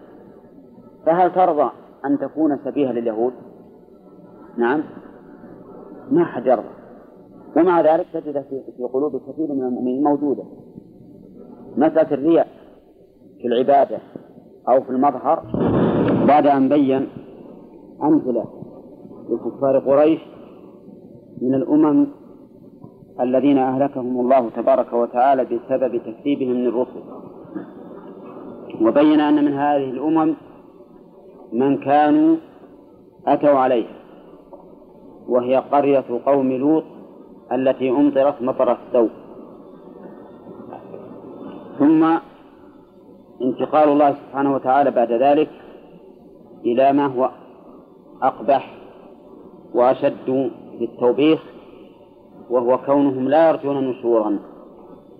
فهل 1.07 1.32
ترضى 1.32 1.70
أن 2.05 2.19
تكون 2.19 2.59
سبيها 2.65 2.93
لليهود؟ 2.93 3.32
نعم؟ 4.57 4.82
ما 6.11 6.24
حد 6.24 6.47
يرضى. 6.47 6.77
ومع 7.59 7.80
ذلك 7.80 8.06
تجد 8.12 8.44
في 8.76 8.85
قلوب 8.93 9.16
كثير 9.16 9.55
من 9.55 9.62
المؤمنين 9.62 10.02
موجودة. 10.02 10.44
مسألة 11.76 12.14
الرياء 12.14 12.48
في 13.40 13.47
العبادة 13.47 13.98
أو 14.68 14.80
في 14.80 14.90
المظهر 14.90 15.43
بعد 16.28 16.47
أن 16.47 16.68
بين 16.68 17.09
أمثلة 18.02 18.44
لكفار 19.30 19.78
قريش 19.78 20.20
من 21.43 21.55
الأمم 21.55 22.06
الذين 23.20 23.59
أهلكهم 23.59 24.20
الله 24.20 24.51
تبارك 24.51 24.93
وتعالى 24.93 25.44
بسبب 25.44 25.97
تكذيبهم 25.97 26.55
للرسل. 26.55 27.02
وبين 28.82 29.20
أن 29.20 29.44
من 29.44 29.52
هذه 29.52 29.90
الأمم 29.90 30.35
من 31.52 31.78
كانوا 31.78 32.36
أتوا 33.26 33.59
عليه 33.59 33.86
وهي 35.28 35.56
قرية 35.56 36.05
قوم 36.26 36.52
لوط 36.52 36.85
التي 37.53 37.91
أمطرت 37.91 38.43
مطر 38.43 38.73
السوء 38.73 39.11
ثم 41.79 42.19
انتقال 43.43 43.89
الله 43.89 44.12
سبحانه 44.12 44.55
وتعالى 44.55 44.91
بعد 44.91 45.12
ذلك 45.12 45.49
إلى 46.65 46.93
ما 46.93 47.07
هو 47.07 47.31
أقبح 48.23 48.75
وأشد 49.75 50.51
في 50.79 50.85
التوبيخ 50.85 51.43
وهو 52.51 52.79
كونهم 52.79 53.29
لا 53.29 53.49
يرجون 53.49 53.91
نشورا. 53.91 54.39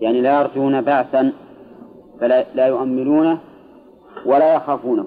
يعني 0.01 0.21
لا 0.21 0.41
يرجون 0.41 0.81
بعثا 0.81 1.33
فلا 2.21 2.45
لا 2.55 2.67
يؤملونه 2.67 3.39
ولا 4.27 4.55
يخافونه 4.55 5.05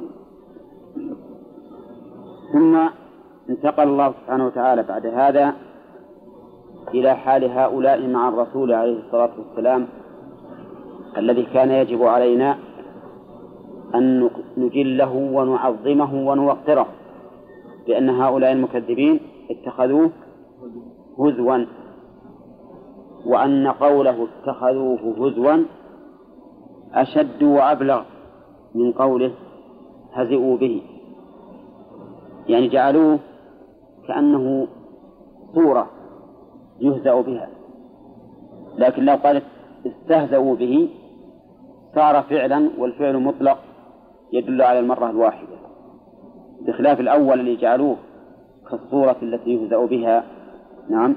ثم 2.53 2.77
انتقل 3.49 3.87
الله 3.87 4.11
سبحانه 4.11 4.45
وتعالى 4.45 4.83
بعد 4.83 5.05
هذا 5.05 5.53
إلى 6.93 7.15
حال 7.15 7.43
هؤلاء 7.43 8.07
مع 8.07 8.29
الرسول 8.29 8.73
عليه 8.73 8.99
الصلاة 8.99 9.29
والسلام 9.37 9.87
الذي 11.17 11.43
كان 11.43 11.71
يجب 11.71 12.03
علينا 12.03 12.57
أن 13.95 14.29
نجله 14.57 15.11
ونعظمه 15.15 16.27
ونوقره 16.29 16.87
لأن 17.87 18.09
هؤلاء 18.09 18.51
المكذبين 18.51 19.19
اتخذوه 19.51 20.09
هزوا 21.19 21.65
وأن 23.25 23.67
قوله 23.67 24.27
اتخذوه 24.27 24.99
هزوا 25.17 25.63
أشد 26.93 27.43
وأبلغ 27.43 28.03
من 28.75 28.91
قوله 28.91 29.31
هزئوا 30.13 30.57
به. 30.57 30.81
يعني 32.47 32.67
جعلوه 32.67 33.19
كأنه 34.07 34.67
صورة 35.53 35.89
يهزأ 36.81 37.21
بها. 37.21 37.49
لكن 38.77 39.05
لو 39.05 39.15
قالت 39.15 39.43
استهزأوا 39.85 40.55
به. 40.55 40.89
صار 41.95 42.21
فعلا 42.21 42.69
والفعل 42.77 43.17
مطلق 43.17 43.57
يدل 44.33 44.61
على 44.61 44.79
المرة 44.79 45.09
الواحدة. 45.09 45.57
بخلاف 46.61 46.99
الأول 46.99 47.39
اللي 47.39 47.55
جعلوه 47.55 47.97
كالصورة 48.69 49.15
التي 49.21 49.49
يهزأ 49.49 49.85
بها. 49.85 50.23
نعم. 50.89 51.15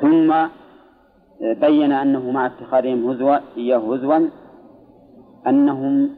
ثم 0.00 0.34
بين 1.60 1.92
أنه 1.92 2.30
مع 2.30 2.46
اتخاذهم 2.46 3.10
هزوا 3.10 3.36
إياه 3.56 3.78
هزوا 3.78 4.28
أنهم 5.46 6.10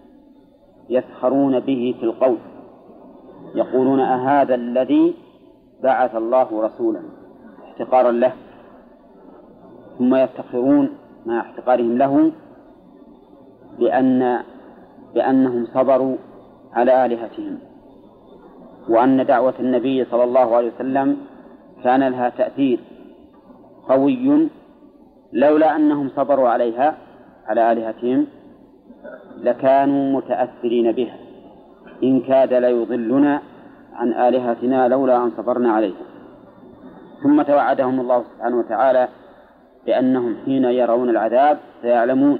يسخرون 0.88 1.60
به 1.60 1.94
في 2.00 2.06
القول. 2.06 2.38
يقولون 3.54 4.00
أهذا 4.00 4.54
الذي 4.54 5.14
بعث 5.82 6.16
الله 6.16 6.62
رسولا. 6.62 7.15
احتقارا 7.76 8.10
له 8.10 8.32
ثم 9.98 10.14
يفتخرون 10.14 10.90
مع 11.26 11.40
احتقارهم 11.40 11.98
له 11.98 12.32
بأن 13.78 14.40
بأنهم 15.14 15.66
صبروا 15.66 16.16
على 16.72 17.06
آلهتهم 17.06 17.58
وأن 18.88 19.26
دعوة 19.26 19.54
النبي 19.60 20.04
صلى 20.04 20.24
الله 20.24 20.56
عليه 20.56 20.72
وسلم 20.74 21.16
كان 21.84 22.08
لها 22.08 22.28
تأثير 22.28 22.78
قوي 23.88 24.48
لولا 25.32 25.76
أنهم 25.76 26.08
صبروا 26.08 26.48
عليها 26.48 26.96
على 27.46 27.72
آلهتهم 27.72 28.26
لكانوا 29.36 30.12
متأثرين 30.16 30.92
بها 30.92 31.16
إن 32.02 32.20
كاد 32.20 32.52
ليضلنا 32.52 33.42
عن 33.92 34.12
آلهتنا 34.12 34.88
لولا 34.88 35.24
أن 35.24 35.30
صبرنا 35.36 35.72
عليها. 35.72 36.15
ثم 37.22 37.42
توعدهم 37.42 38.00
الله 38.00 38.24
سبحانه 38.34 38.58
وتعالى 38.58 39.08
بأنهم 39.86 40.36
حين 40.44 40.64
يرون 40.64 41.08
العذاب 41.10 41.58
سيعلمون 41.82 42.38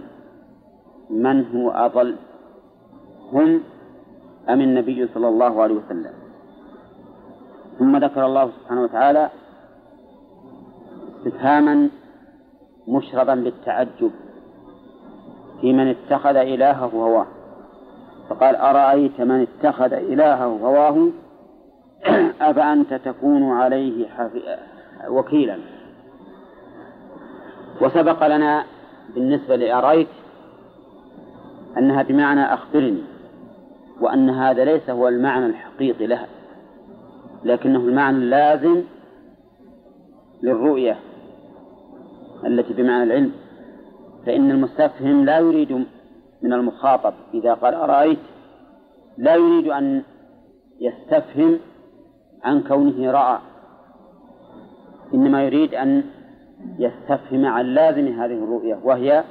من 1.11 1.57
هو 1.57 1.71
أضل 1.71 2.17
هم 3.33 3.61
أم 4.49 4.61
النبي 4.61 5.09
صلى 5.15 5.29
الله 5.29 5.63
عليه 5.63 5.75
وسلم. 5.75 6.13
ثم 7.79 7.97
ذكر 7.97 8.27
الله 8.27 8.51
سبحانه 8.51 8.83
وتعالى 8.83 9.31
استفهاما 11.17 11.91
مشربا 12.89 13.35
بالتعجب 13.35 14.11
في 15.61 15.73
من 15.73 15.89
اتخذ 15.89 16.37
إلهه 16.37 16.85
هواه. 16.87 17.27
فقال 18.29 18.57
أرأيت 18.57 19.21
من 19.21 19.47
اتخذ 19.47 19.93
إلهه 19.93 20.45
هواه؟ 20.45 21.09
أفأنت 22.41 22.95
تكون 22.95 23.51
عليه. 23.51 24.07
وكيلا 25.09 25.59
وسبق 27.81 28.27
لنا 28.27 28.65
بالنسبة 29.15 29.57
لأرأيت 29.57 30.09
أنها 31.79 32.03
بمعنى 32.03 32.55
أخبرني 32.55 33.03
وأن 34.01 34.31
هذا 34.31 34.65
ليس 34.65 34.91
هو 34.91 35.09
المعنى 35.09 35.47
الحقيقي 35.47 36.07
لها 36.07 36.27
لكنه 37.45 37.79
المعنى 37.79 38.17
اللازم 38.17 38.83
للرؤية 40.43 40.99
التي 42.47 42.73
بمعنى 42.73 43.03
العلم 43.03 43.33
فإن 44.27 44.51
المستفهم 44.51 45.25
لا 45.25 45.39
يريد 45.39 45.73
من 46.43 46.53
المخاطب 46.53 47.15
إذا 47.35 47.55
قال 47.55 47.75
أرأيت 47.75 48.19
لا 49.19 49.35
يريد 49.35 49.69
أن 49.69 50.03
يستفهم 50.81 51.59
عن 52.45 52.63
كونه 52.63 53.11
رأى. 53.11 53.39
إنما 55.15 55.43
يريد 55.45 55.75
أن 55.75 56.05
يستفهم 56.79 57.47
عن 57.47 57.65
لازم 57.65 58.07
هذه 58.07 58.45
الرؤية 58.45 58.79
وهي 58.85 59.25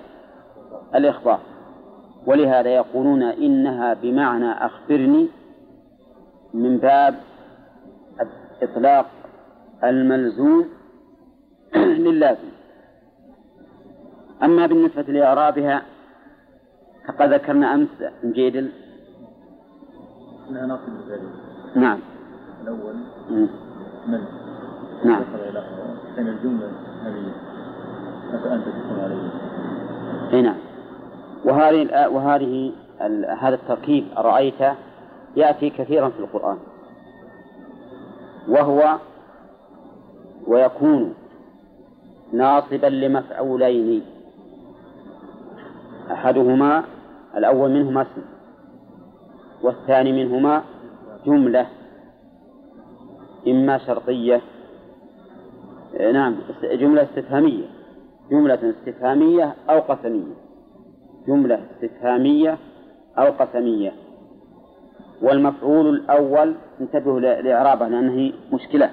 الإخبار. 0.95 1.39
ولهذا 2.27 2.69
يقولون 2.69 3.23
إنها 3.23 3.93
بمعنى 3.93 4.51
أخبرني 4.51 5.27
من 6.53 6.77
باب 6.77 7.15
إطلاق 8.61 9.05
الملزوم 9.83 10.65
للازم. 11.75 12.49
أما 14.43 14.67
بالنسبة 14.67 15.01
لإعرابها 15.01 15.81
فقد 17.07 17.33
ذكرنا 17.33 17.73
أمس 17.73 17.89
جيدل. 18.23 18.71
نعم. 21.75 21.99
الأول. 22.65 22.95
من؟ 24.07 24.25
نعم. 25.05 25.23
ثاني 26.15 26.29
الجملة 26.29 26.71
هذه 27.03 27.31
أفأنت 28.33 28.63
تكون 28.63 28.99
عليه 29.03 29.29
أي 30.33 30.41
نعم. 30.41 30.55
وهذه 31.45 32.07
وهذه 32.07 32.71
هذا 33.39 33.55
التركيب 33.55 34.05
أرأيت 34.17 34.61
يأتي 35.35 35.69
كثيرا 35.69 36.09
في 36.09 36.19
القرآن. 36.19 36.57
وهو 38.47 38.97
ويكون 40.47 41.13
ناصبا 42.33 42.87
لمفعولين. 42.87 44.03
أحدهما 46.11 46.83
الأول 47.37 47.71
منهما 47.71 48.01
اسم 48.01 48.21
والثاني 49.63 50.23
منهما 50.23 50.63
جملة. 51.25 51.67
إما 53.47 53.77
شرطية. 53.77 54.41
آه، 55.97 56.11
نعم 56.11 56.35
جملة 56.63 57.03
استفهامية. 57.03 57.65
جملة 58.31 58.73
استفهامية 58.79 59.55
أو 59.69 59.79
قسمية. 59.79 60.33
جملة 61.27 61.65
استفهامية 61.71 62.57
أو 63.17 63.31
قسمية. 63.31 63.91
والمفعول 65.21 65.89
الأول 65.89 66.55
انتبهوا 66.81 67.19
لإعرابه 67.19 67.87
لأنه 67.87 68.33
مشكلة. 68.53 68.89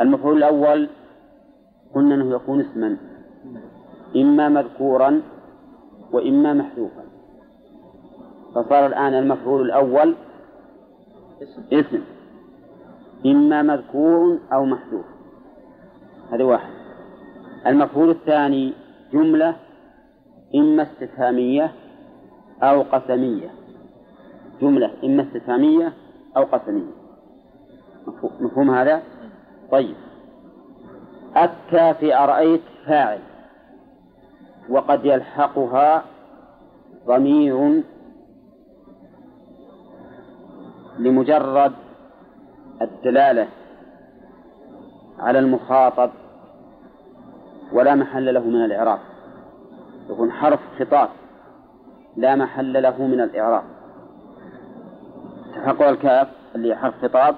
المفعول 0.00 0.36
الأول 0.36 0.88
قلنا 1.94 2.14
أنه 2.14 2.34
يكون 2.34 2.60
اسما. 2.60 2.96
إما 4.16 4.48
مذكورا 4.48 5.22
وإما 6.12 6.52
محذوفا. 6.52 7.04
فصار 8.54 8.86
الآن 8.86 9.14
المفعول 9.14 9.62
الأول 9.66 10.14
اسم. 11.72 12.00
إما 13.26 13.62
مذكور 13.62 14.38
أو 14.52 14.64
محذوف. 14.64 15.04
هذا 16.32 16.44
واحد. 16.44 16.70
المفعول 17.66 18.10
الثاني 18.10 18.72
جملة 19.12 19.56
إما 20.54 20.82
استفهامية 20.82 21.72
أو 22.62 22.82
قسمية. 22.82 23.50
جملة 24.60 24.90
إما 25.04 25.22
استفهامية 25.22 25.92
أو 26.36 26.42
قسمية. 26.44 26.92
مفهو- 28.06 28.42
مفهوم 28.42 28.70
هذا؟ 28.70 29.02
طيب. 29.72 29.96
أتى 31.36 31.94
في 31.94 32.16
أرأيت 32.16 32.62
فاعل. 32.86 33.18
وقد 34.70 35.04
يلحقها 35.04 36.04
ضمير 37.06 37.82
لمجرد 40.98 41.72
الدلالة 42.82 43.48
على 45.18 45.38
المخاطب 45.38 46.10
ولا 47.72 47.94
محل 47.94 48.34
له 48.34 48.40
من 48.40 48.64
الإعراب. 48.64 48.98
يكون 50.10 50.32
حرف 50.32 50.60
خطاب 50.78 51.08
لا 52.16 52.34
محل 52.34 52.82
له 52.82 53.06
من 53.06 53.20
الإعراب. 53.20 53.62
تحقق 55.54 55.88
الكاف 55.88 56.28
اللي 56.54 56.76
حرف 56.76 56.94
خطاب 57.02 57.34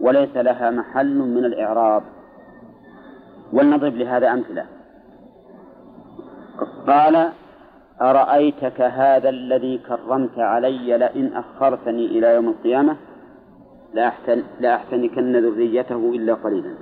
وليس 0.00 0.36
لها 0.36 0.70
محل 0.70 1.18
من 1.18 1.44
الإعراب. 1.44 2.02
ولنضرب 3.52 3.94
لهذا 3.94 4.32
أمثلة. 4.32 4.66
قال 6.86 7.30
أرأيتك 8.00 8.80
هذا 8.80 9.28
الذي 9.28 9.78
كرمت 9.78 10.38
علي 10.38 10.98
لئن 10.98 11.32
أخرتني 11.36 12.06
إلى 12.06 12.34
يوم 12.34 12.48
القيامة؟ 12.48 12.96
لأحتن 13.94 14.42
لأحتنكن 14.60 15.36
ذريته 15.36 15.96
إلا 15.96 16.34
قليلا. 16.34 16.74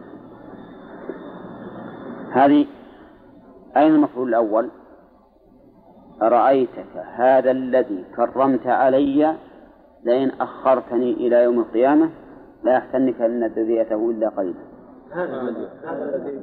هذه 2.32 2.66
أين 3.76 3.94
المفعول 3.94 4.28
الأول؟ 4.28 4.70
أرأيتك 6.22 6.96
هذا 7.14 7.50
الذي 7.50 8.04
كرمت 8.16 8.66
علي 8.66 9.36
لئن 10.04 10.30
أخرتني 10.40 11.12
إلى 11.12 11.42
يوم 11.42 11.58
القيامة 11.58 12.10
لا 12.64 12.72
يحتنكن 12.72 13.46
ذريته 13.46 14.10
إلا 14.10 14.28
قليلا. 14.28 14.64
هذا 15.12 15.42
الذي 15.90 16.42